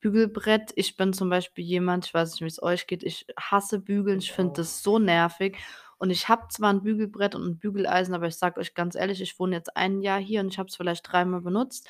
Bügelbrett. 0.00 0.72
Ich 0.74 0.96
bin 0.96 1.12
zum 1.12 1.30
Beispiel 1.30 1.64
jemand, 1.64 2.06
ich 2.06 2.12
weiß 2.14 2.32
nicht, 2.32 2.42
wie's 2.42 2.60
euch 2.60 2.88
geht, 2.88 3.04
ich 3.04 3.24
hasse 3.38 3.78
Bügeln. 3.78 4.18
Ich 4.18 4.32
finde 4.32 4.54
das 4.54 4.82
so 4.82 4.98
nervig. 4.98 5.56
Und 5.98 6.10
ich 6.10 6.28
habe 6.28 6.48
zwar 6.50 6.70
'n 6.72 6.82
Bügelbrett 6.82 7.36
und 7.36 7.44
'n 7.46 7.58
Bügeleisen, 7.58 8.14
aber 8.16 8.26
ich 8.26 8.34
sage 8.36 8.60
euch 8.60 8.74
ganz 8.74 8.96
ehrlich, 8.96 9.20
ich 9.22 9.38
wohne 9.38 9.54
jetzt 9.56 9.76
1 9.76 10.00
Jahr 10.02 10.18
hier 10.20 10.40
und 10.40 10.48
ich 10.48 10.58
habe 10.58 10.68
es 10.70 10.74
vielleicht 10.76 11.10
dreimal 11.12 11.40
benutzt. 11.42 11.88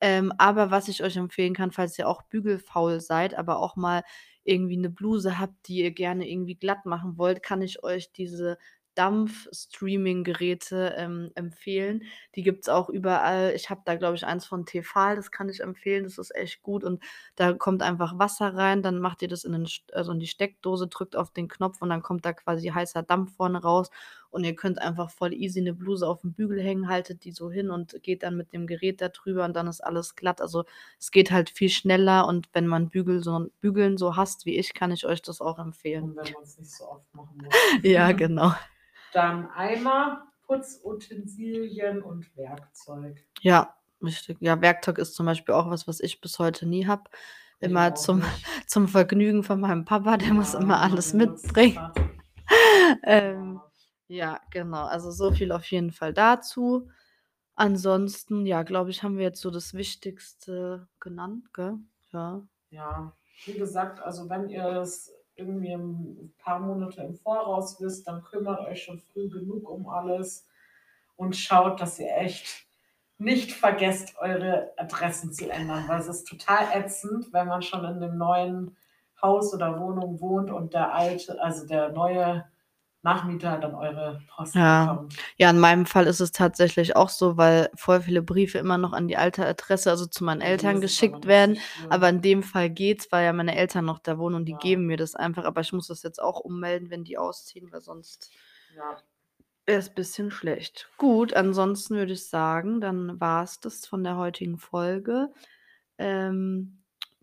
Ähm, 0.00 0.32
aber 0.38 0.70
was 0.70 0.88
ich 0.88 1.02
euch 1.04 1.16
empfehlen 1.18 1.52
kann, 1.54 1.70
falls 1.72 1.98
ihr 1.98 2.08
auch 2.08 2.22
bügelfaul 2.22 3.00
seid, 3.02 3.34
aber 3.38 3.58
auch 3.60 3.76
mal 3.76 4.04
irgendwie 4.44 4.78
'ne 4.78 4.88
Bluse 4.90 5.38
habt, 5.38 5.68
die 5.68 5.80
ihr 5.82 5.90
gerne 5.92 6.26
irgendwie 6.30 6.56
glatt 6.56 6.86
machen 6.86 7.18
wollt, 7.18 7.42
kann 7.42 7.60
ich 7.62 7.84
euch 7.84 8.10
diese 8.12 8.56
Dampf-Streaming-Geräte, 8.94 10.94
ähm, 10.96 11.30
empfehlen. 11.34 12.04
Die 12.34 12.42
gibt's 12.42 12.68
auch 12.68 12.88
überall. 12.88 13.52
Ich 13.54 13.70
habe 13.70 13.82
da, 13.84 13.94
glaube 13.96 14.16
ich, 14.16 14.24
eins 14.26 14.46
von 14.46 14.66
Tefal, 14.66 15.16
das 15.16 15.30
kann 15.30 15.48
ich 15.48 15.60
empfehlen. 15.60 16.04
Das 16.04 16.18
ist 16.18 16.34
echt 16.34 16.62
gut 16.62 16.84
und 16.84 17.02
da 17.36 17.52
kommt 17.54 17.82
einfach 17.82 18.18
Wasser 18.18 18.54
rein, 18.54 18.82
dann 18.82 18.98
macht 19.00 19.22
ihr 19.22 19.28
das 19.28 19.44
in 19.44 19.52
den 19.52 19.66
also 19.92 20.12
in 20.12 20.20
die 20.20 20.26
Steckdose, 20.26 20.88
drückt 20.88 21.16
auf 21.16 21.30
den 21.32 21.48
Knopf 21.48 21.80
und 21.82 21.90
dann 21.90 22.02
kommt 22.02 22.24
da 22.24 22.32
quasi 22.32 22.68
heißer 22.68 23.02
Dampf 23.02 23.34
vorne 23.36 23.62
raus 23.62 23.90
und 24.30 24.44
ihr 24.44 24.54
könnt 24.54 24.80
einfach 24.80 25.10
voll 25.10 25.32
easy 25.34 25.60
'ne 25.60 25.74
Bluse 25.74 26.06
auf'n 26.06 26.32
Bügel 26.34 26.60
hängen, 26.62 26.88
haltet 26.88 27.24
die 27.24 27.32
so 27.32 27.50
hin 27.50 27.70
und 27.70 28.02
geht 28.02 28.22
dann 28.22 28.36
mit 28.36 28.52
dem 28.52 28.66
Gerät 28.66 29.00
da 29.00 29.08
drüber 29.08 29.44
und 29.44 29.54
dann 29.54 29.66
ist 29.68 29.80
alles 29.82 30.14
glatt. 30.16 30.40
Also, 30.40 30.64
es 30.98 31.10
geht 31.10 31.30
halt 31.30 31.50
viel 31.50 31.68
schneller 31.68 32.26
und 32.26 32.48
wenn 32.52 32.66
man 32.66 32.88
Bügel 32.90 33.22
so 33.22 33.48
Bügeln 33.60 33.96
so 33.98 34.16
hasst 34.16 34.46
wie 34.46 34.56
ich, 34.58 34.74
kann 34.74 34.90
ich 34.92 35.06
euch 35.06 35.22
das 35.22 35.40
auch 35.40 35.58
empfehlen. 35.58 36.04
Und 36.04 36.16
wenn 36.16 36.32
man's 36.32 36.58
nicht 36.58 36.70
so 36.70 36.88
oft 36.88 37.14
machen 37.14 37.40
muss. 37.42 37.54
Ja, 37.82 38.12
genau. 38.12 38.52
Dann 39.12 39.50
Eimer, 39.50 40.26
Putzutensilien 40.46 42.02
und 42.02 42.34
Werkzeug. 42.36 43.24
Ja, 43.40 43.74
richtig. 44.02 44.38
Ja, 44.40 44.60
Werkzeug 44.60 44.98
ist 44.98 45.14
zum 45.14 45.26
Beispiel 45.26 45.54
auch 45.54 45.70
was, 45.70 45.86
was 45.88 46.00
ich 46.00 46.20
bis 46.20 46.38
heute 46.38 46.66
nie 46.66 46.86
habe. 46.86 47.04
Immer 47.60 47.94
zum 47.94 48.18
nicht. 48.20 48.28
zum 48.68 48.88
Vergnügen 48.88 49.44
von 49.44 49.60
meinem 49.60 49.84
Papa, 49.84 50.16
der 50.16 50.32
muss 50.34 50.52
Ja, 50.54 50.60
immer 50.60 50.74
wenn 50.74 50.80
man 50.80 50.90
alles 50.90 51.14
mitbringen. 51.14 51.78
Ähm, 53.04 53.60
Ja. 54.08 54.32
ja, 54.34 54.40
genau. 54.50 54.84
Also, 54.84 55.10
so 55.10 55.32
viel 55.32 55.52
auf 55.52 55.64
jeden 55.70 55.90
Fall 55.92 56.12
dazu. 56.12 56.90
Ansonsten, 57.54 58.46
ja, 58.46 58.62
glaube 58.62 58.90
ich, 58.90 59.02
haben 59.02 59.16
wir 59.16 59.24
jetzt 59.24 59.40
so 59.40 59.50
das 59.50 59.74
Wichtigste 59.74 60.88
genannt, 61.00 61.52
gell? 61.54 61.78
Ja. 62.12 62.42
Ja, 62.70 63.16
wie 63.46 63.54
gesagt, 63.54 64.00
also 64.00 64.28
wenn 64.28 64.48
ihr 64.48 64.64
es 64.66 65.12
irgendwie 65.42 65.72
'n 65.72 66.34
paar 66.38 66.60
Monate 66.60 67.02
im 67.02 67.14
Voraus 67.16 67.80
wisst, 67.80 68.06
dann 68.08 68.24
kümmert 68.24 68.60
euch 68.68 68.82
schon 68.84 69.00
früh 69.00 69.28
genug 69.30 69.68
um 69.70 69.88
alles 69.88 70.46
und 71.16 71.36
schaut, 71.36 71.80
dass 71.80 71.98
ihr 72.00 72.16
echt 72.16 72.66
nicht 73.18 73.52
vergesst, 73.52 74.16
eure 74.20 74.72
Adressen 74.78 75.32
zu 75.32 75.50
ändern, 75.50 75.84
weil 75.88 76.00
es 76.00 76.08
ist 76.08 76.24
total 76.28 76.66
ätzend, 76.74 77.32
wenn 77.32 77.48
man 77.48 77.62
schon 77.62 77.84
in 77.86 77.98
'nem 78.00 78.18
neuen 78.18 78.76
Haus 79.22 79.54
oder 79.54 79.80
Wohnung 79.80 80.20
wohnt 80.20 80.50
und 80.52 80.74
der 80.74 80.94
alte 80.94 81.40
also 81.42 81.66
der 81.66 81.90
neue 81.92 82.44
Nachmieter 83.02 83.58
dann 83.58 83.74
eure 83.74 84.24
Post 84.28 84.54
Ja. 84.54 84.64
bekommt. 84.64 85.22
Ja, 85.38 85.50
in 85.50 85.58
meinem 85.58 85.86
Fall 85.86 86.06
ist 86.06 86.20
es 86.20 86.32
tatsächlich 86.32 86.94
auch 86.96 87.08
so, 87.08 87.36
weil 87.38 87.70
voll 87.74 88.02
viele 88.02 88.22
Briefe 88.22 88.58
immer 88.58 88.76
noch 88.78 88.92
an 88.92 89.08
die 89.08 89.16
alte 89.16 89.46
Adresse, 89.46 89.90
also 89.90 90.06
zu 90.06 90.24
meinen 90.24 90.40
Eltern 90.42 90.80
es 90.80 90.82
geschickt 90.82 91.24
werden. 91.26 91.56
schlimm. 91.56 91.88
Aber 91.88 92.08
in 92.08 92.20
dem 92.20 92.42
Fall 92.42 92.68
geht's, 92.70 93.10
weil 93.12 93.24
ja 93.24 93.32
meine 93.32 93.56
Eltern 93.56 93.84
noch 93.86 93.98
da 93.98 94.18
wohnen 94.18 94.34
und 94.36 94.44
die 94.46 94.52
Ja. 94.52 94.58
geben 94.58 94.86
mir 94.86 94.96
das 94.98 95.14
einfach. 95.14 95.44
Aber 95.44 95.60
ich 95.62 95.72
muss 95.72 95.86
das 95.88 96.02
jetzt 96.02 96.20
auch 96.22 96.40
ummelden, 96.40 96.90
wenn 96.90 97.04
die 97.04 97.16
ausziehen, 97.18 97.72
weil 97.72 97.80
sonst 97.80 98.30
Ja. 98.68 99.02
wäre 99.66 99.78
es 99.78 99.94
bisschen 99.94 100.30
schlecht. 100.30 100.90
Gut, 100.98 101.34
ansonsten 101.34 101.96
würde 101.96 102.12
ich 102.12 102.28
sagen, 102.28 102.80
dann 102.80 103.20
war's 103.20 103.60
das 103.60 103.86
von 103.86 104.02
der 104.04 104.16
heutigen 104.16 104.58
Folge. 104.58 105.30
Ähm, 105.98 106.81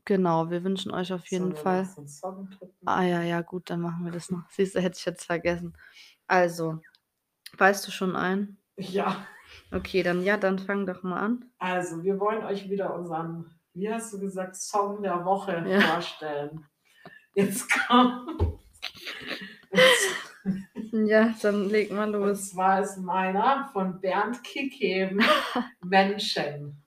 genau, 0.09 0.49
wir 0.49 0.63
wünschen 0.63 0.91
euch 0.91 1.13
auf 1.13 1.25
jeden 1.27 1.53
Sollen 1.53 1.55
wir 1.55 1.61
Fall 1.61 1.83
noch 1.83 1.89
so 1.95 2.01
'n 2.01 2.07
Song 2.07 2.49
drücken? 2.49 2.87
Ah 2.87 3.03
ja, 3.03 3.21
ja, 3.21 3.41
gut, 3.41 3.69
dann 3.69 3.81
machen 3.81 4.03
wir 4.05 4.11
das 4.11 4.29
noch. 4.29 4.43
Siehst 4.49 4.75
du, 4.75 4.81
hätte 4.81 4.97
ich 4.97 5.05
jetzt 5.05 5.25
vergessen. 5.25 5.77
Also, 6.27 6.79
weißt 7.57 7.87
du 7.87 7.91
schon 7.91 8.15
einen? 8.15 8.57
Ja. 8.77 9.25
Okay, 9.71 10.03
dann 10.03 10.23
ja, 10.23 10.37
dann 10.37 10.59
fang 10.59 10.85
doch 10.85 11.03
mal 11.03 11.19
an. 11.19 11.45
Also, 11.59 12.03
wir 12.03 12.19
wollen 12.19 12.43
euch 12.45 12.69
wieder 12.69 12.93
unseren, 12.95 13.51
wie 13.73 13.91
hast 13.91 14.13
du 14.13 14.19
gesagt, 14.19 14.55
Song 14.55 15.01
der 15.03 15.25
Woche 15.25 15.63
Ja. 15.67 15.81
vorstellen. 15.81 16.65
Jetzt 17.35 17.69
kommt 17.87 18.29
Ja, 20.91 21.33
dann 21.41 21.69
leg 21.69 21.91
mal 21.91 22.13
Und 22.13 22.21
los. 22.21 22.49
zwar 22.49 22.81
ist 22.81 22.97
meiner 22.97 23.69
von 23.73 23.99
Bernd 24.01 24.43
Kickheben 24.43 25.21
Menschen. 25.83 26.83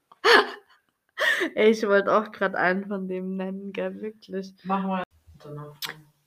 Ey, 1.54 1.70
ich 1.70 1.86
wollte 1.86 2.12
auch 2.12 2.32
gerade 2.32 2.58
einen 2.58 2.86
von 2.86 3.08
dem 3.08 3.36
nennen, 3.36 3.72
gell, 3.72 4.00
wirklich. 4.00 4.54
Mach 4.64 4.82
mal. 4.84 5.02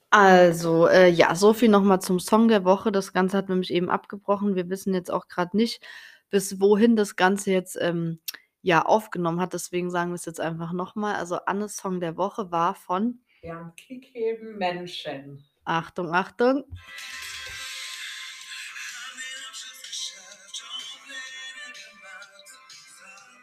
Also, 0.10 0.88
äh, 0.88 1.10
ja, 1.10 1.36
so 1.36 1.54
viel 1.54 1.69
noch 1.69 1.84
mal 1.84 1.99
zum 1.99 2.19
Song 2.19 2.47
der 2.47 2.63
Woche. 2.63 2.91
Das 2.91 3.13
Ganze 3.13 3.38
hat 3.38 3.49
nämlich 3.49 3.71
eben 3.71 3.89
abgebrochen. 3.89 4.56
Wir 4.56 4.69
wissen 4.69 4.93
jetzt 4.93 5.12
auch 5.12 5.28
gerade 5.28 5.58
nicht, 5.58 5.86
bis 6.30 6.60
wohin 6.60 6.95
das 6.95 7.15
Ganze 7.15 7.51
jetzt, 7.51 7.78
ähm, 7.82 8.19
ja, 8.62 8.84
aufgenommen 8.86 9.41
hat. 9.41 9.54
Deswegen 9.54 9.91
sagen 9.91 10.12
wir 10.12 10.15
es 10.15 10.25
jetzt 10.25 10.39
einfach 10.39 10.73
noch 10.73 10.95
mal. 10.95 11.15
Also, 11.15 11.38
Annes 11.45 11.78
Song 11.78 11.99
der 11.99 12.17
Woche 12.17 12.51
war 12.51 12.75
von 12.75 13.19
Bernd 13.41 13.78
Kickheben 13.78 14.58
Menschen. 14.58 15.43
Achtung, 15.65 16.13
Achtung. 16.13 16.63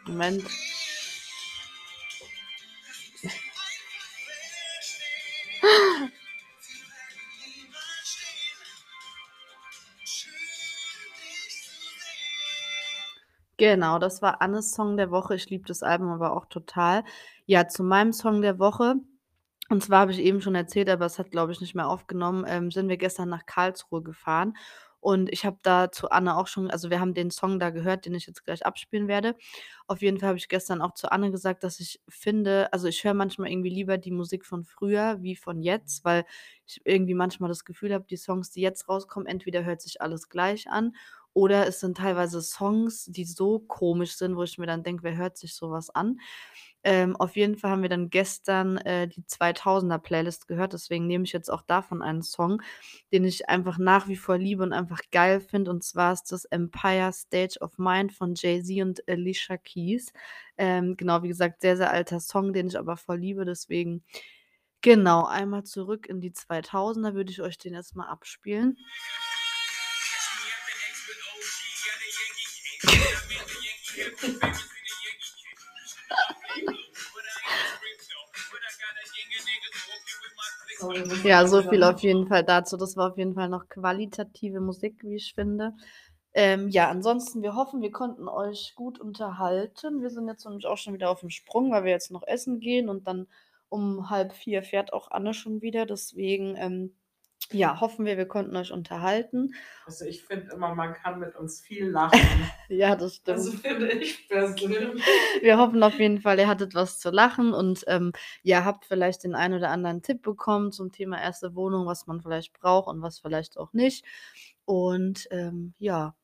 Moment. 0.05 0.43
Genau, 13.63 13.97
das 13.97 14.21
war 14.21 14.41
Annes 14.41 14.71
Song 14.73 14.97
der 14.97 15.09
Woche. 15.09 15.35
Ich 15.35 15.49
liebe 15.49 15.63
das 15.65 15.83
Album 15.83 16.09
aber 16.09 16.35
auch 16.35 16.47
total. 16.47 17.05
Ja, 17.45 17.65
zu 17.65 17.81
meinem 17.81 18.11
Song 18.11 18.41
der 18.41 18.59
Woche. 18.59 18.95
Und 19.69 19.81
zwar 19.81 20.01
habe 20.01 20.11
ich 20.11 20.19
eben 20.19 20.41
schon 20.41 20.53
erzählt, 20.55 20.89
aber 20.89 21.05
es 21.05 21.17
hat, 21.17 21.31
glaube 21.31 21.53
ich, 21.53 21.61
nicht 21.61 21.73
mehr 21.73 21.87
aufgenommen, 21.87 22.43
ähm, 22.45 22.71
sind 22.71 22.89
wir 22.89 22.97
gestern 22.97 23.29
nach 23.29 23.45
Karlsruhe 23.45 24.03
gefahren. 24.03 24.57
Und 24.99 25.31
ich 25.31 25.45
habe 25.45 25.59
da 25.63 25.91
zu 25.91 26.09
Anne 26.11 26.35
auch 26.35 26.47
schon 26.47 26.69
also, 26.71 26.89
wir 26.89 26.99
haben 26.99 27.13
den 27.13 27.31
Song 27.31 27.57
da 27.57 27.69
gehört, 27.69 28.05
den 28.05 28.15
ich 28.15 28.27
jetzt 28.27 28.43
gleich 28.43 28.65
abspielen 28.65 29.07
werde. 29.07 29.33
Auf 29.87 30.01
jeden 30.01 30.17
Fall 30.19 30.29
habe 30.29 30.37
ich 30.39 30.49
gestern 30.49 30.81
auch 30.81 30.93
zu 30.93 31.09
Anne 31.13 31.31
gesagt, 31.31 31.63
dass 31.63 31.79
ich 31.79 32.01
finde 32.09 32.67
also, 32.73 32.89
ich 32.89 33.01
höre 33.05 33.13
manchmal 33.13 33.49
irgendwie 33.49 33.69
lieber 33.69 33.97
die 33.97 34.11
Musik 34.11 34.45
von 34.45 34.65
früher 34.65 35.21
wie 35.21 35.37
von 35.37 35.61
jetzt, 35.61 36.03
weil 36.03 36.25
ich 36.65 36.81
irgendwie 36.83 37.13
manchmal 37.13 37.47
das 37.47 37.63
Gefühl 37.63 37.93
habe, 37.93 38.05
die 38.09 38.17
Songs, 38.17 38.51
die 38.51 38.61
jetzt 38.61 38.89
rauskommen, 38.89 39.25
entweder 39.27 39.63
hört 39.63 39.81
sich 39.81 40.01
alles 40.01 40.27
gleich 40.27 40.69
an 40.69 40.93
oder 41.33 41.67
es 41.67 41.79
sind 41.79 41.97
teilweise 41.97 42.41
Songs, 42.41 43.05
die 43.05 43.25
so 43.25 43.59
komisch 43.59 44.15
sind, 44.17 44.35
wo 44.35 44.43
ich 44.43 44.57
mir 44.57 44.67
dann 44.67 44.83
denke: 44.83 45.03
„Wer 45.03 45.17
hört 45.17 45.37
sich 45.37 45.55
so 45.55 45.71
was 45.71 45.89
an?“ 45.89 46.19
Ähm, 46.83 47.15
auf 47.15 47.35
jeden 47.37 47.55
Fall 47.55 47.71
haben 47.71 47.81
wir 47.81 47.89
dann 47.89 48.09
gestern, 48.09 48.77
äh, 48.77 49.07
die 49.07 49.25
2000er-Playlist 49.25 50.47
gehört, 50.47 50.73
deswegen 50.73 51.07
nehme 51.07 51.23
ich 51.23 51.31
jetzt 51.33 51.49
auch 51.51 51.61
davon 51.61 52.01
einen 52.01 52.21
Song, 52.23 52.61
den 53.13 53.23
ich 53.25 53.47
einfach 53.49 53.77
nach 53.77 54.07
wie 54.09 54.17
vor 54.17 54.37
liebe 54.37 54.63
und 54.63 54.73
einfach 54.73 55.01
geil 55.11 55.39
finde. 55.39 55.71
Und 55.71 55.83
zwar 55.83 56.13
ist 56.13 56.31
das 56.31 56.45
„Empire 56.45 57.11
State 57.13 57.59
of 57.61 57.77
Mind“ 57.77 58.11
von 58.13 58.35
Jay-Z 58.35 58.81
und 58.81 59.07
Alicia 59.09 59.57
Keys. 59.57 60.11
Ähm, 60.57 60.97
genau, 60.97 61.23
wie 61.23 61.29
gesagt, 61.29 61.61
sehr, 61.61 61.77
sehr 61.77 61.91
alter 61.91 62.19
Song, 62.19 62.51
den 62.53 62.67
ich 62.67 62.77
aber 62.77 62.97
voll 62.97 63.19
liebe, 63.19 63.45
deswegen 63.45 64.03
genau, 64.81 65.25
einmal 65.25 65.63
zurück 65.63 66.07
in 66.07 66.21
die 66.21 66.33
2000er 66.33 67.13
würde 67.15 67.31
ich 67.31 67.41
euch 67.41 67.57
den 67.57 67.73
jetzt 67.73 67.95
mal 67.95 68.07
abspielen. 68.09 68.77
Ja, 81.23 81.47
so 81.47 81.61
viel 81.63 81.83
auf 81.83 82.01
jeden 82.01 82.27
Fall 82.27 82.43
dazu. 82.43 82.77
Das 82.77 82.97
war 82.97 83.11
auf 83.11 83.17
jeden 83.17 83.33
Fall 83.35 83.49
noch 83.49 83.67
qualitative 83.69 84.59
Musik, 84.59 85.03
wie 85.03 85.15
ich 85.15 85.33
finde. 85.33 85.73
Ähm, 86.33 86.69
ja, 86.69 86.89
ansonsten, 86.89 87.43
wir 87.43 87.55
hoffen, 87.55 87.81
wir 87.81 87.91
konnten 87.91 88.27
euch 88.27 88.73
gut 88.75 88.99
unterhalten. 88.99 90.01
Wir 90.01 90.09
sind 90.09 90.27
jetzt 90.27 90.45
nämlich 90.45 90.65
auch 90.65 90.77
schon 90.77 90.93
wieder 90.93 91.09
aufm 91.09 91.29
Sprung, 91.29 91.71
weil 91.71 91.83
wir 91.83 91.91
jetzt 91.91 92.11
noch 92.11 92.23
essen 92.25 92.59
gehen 92.59 92.89
und 92.89 93.07
dann 93.07 93.27
um 93.69 94.09
3:30 94.09 94.63
fährt 94.63 94.93
auch 94.93 95.11
Anne 95.11 95.33
schon 95.33 95.61
wieder. 95.61 95.85
Deswegen, 95.85 96.55
ähm, 96.57 96.95
ja, 97.53 97.79
hoffen 97.79 98.05
wir, 98.05 98.17
wir 98.17 98.27
konnten 98.27 98.55
euch 98.55 98.71
unterhalten. 98.71 99.53
Also, 99.85 100.05
ich 100.05 100.23
finde 100.23 100.53
immer, 100.53 100.75
man 100.75 100.93
kann 100.93 101.19
mit 101.19 101.35
uns 101.35 101.61
viel 101.61 101.89
lachen. 101.89 102.19
Ja, 102.69 102.95
das 102.95 103.17
stimmt. 103.17 103.61
finde 103.61 103.91
ich 103.91 104.27
persönlich. 104.27 105.03
Wir 105.41 105.57
hoffen 105.57 105.83
auf 105.83 105.99
jeden 105.99 106.21
Fall, 106.21 106.39
ihr 106.39 106.47
hattet 106.47 106.73
was 106.73 106.99
zu 106.99 107.11
lachen 107.11 107.53
und, 107.53 107.83
ähm, 107.87 108.13
ja, 108.41 108.65
habt 108.65 108.85
vielleicht 108.85 109.23
den 109.23 109.35
einen 109.35 109.55
oder 109.55 109.69
anderen 109.69 110.01
Tipp 110.01 110.23
bekommen 110.23 110.71
zum 110.71 110.91
Thema 110.91 111.21
erste 111.21 111.55
Wohnung, 111.55 111.85
was 111.85 112.07
man 112.07 112.21
vielleicht 112.21 112.53
braucht 112.53 112.87
und 112.87 113.01
was 113.01 113.19
vielleicht 113.19 113.57
auch 113.57 113.73
nicht. 113.73 114.03
Und, 114.65 115.27
ähm, 115.31 115.73
ja. 115.77 116.15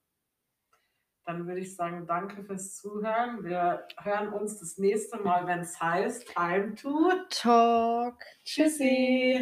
Dann 1.26 1.46
würde 1.46 1.62
ich 1.62 1.76
sagen, 1.76 2.08
danke 2.08 2.44
fürs 2.44 2.76
Zuhören. 2.78 3.44
Wir 3.44 3.86
hören 3.98 4.34
uns 4.34 4.60
das 4.60 4.80
nächste 4.80 5.18
Mal, 5.18 5.46
wenn's 5.46 5.80
heißt 5.80 6.28
Time 6.34 6.74
to 6.74 7.12
Talk. 7.30 8.16
Tschüssi. 8.44 9.38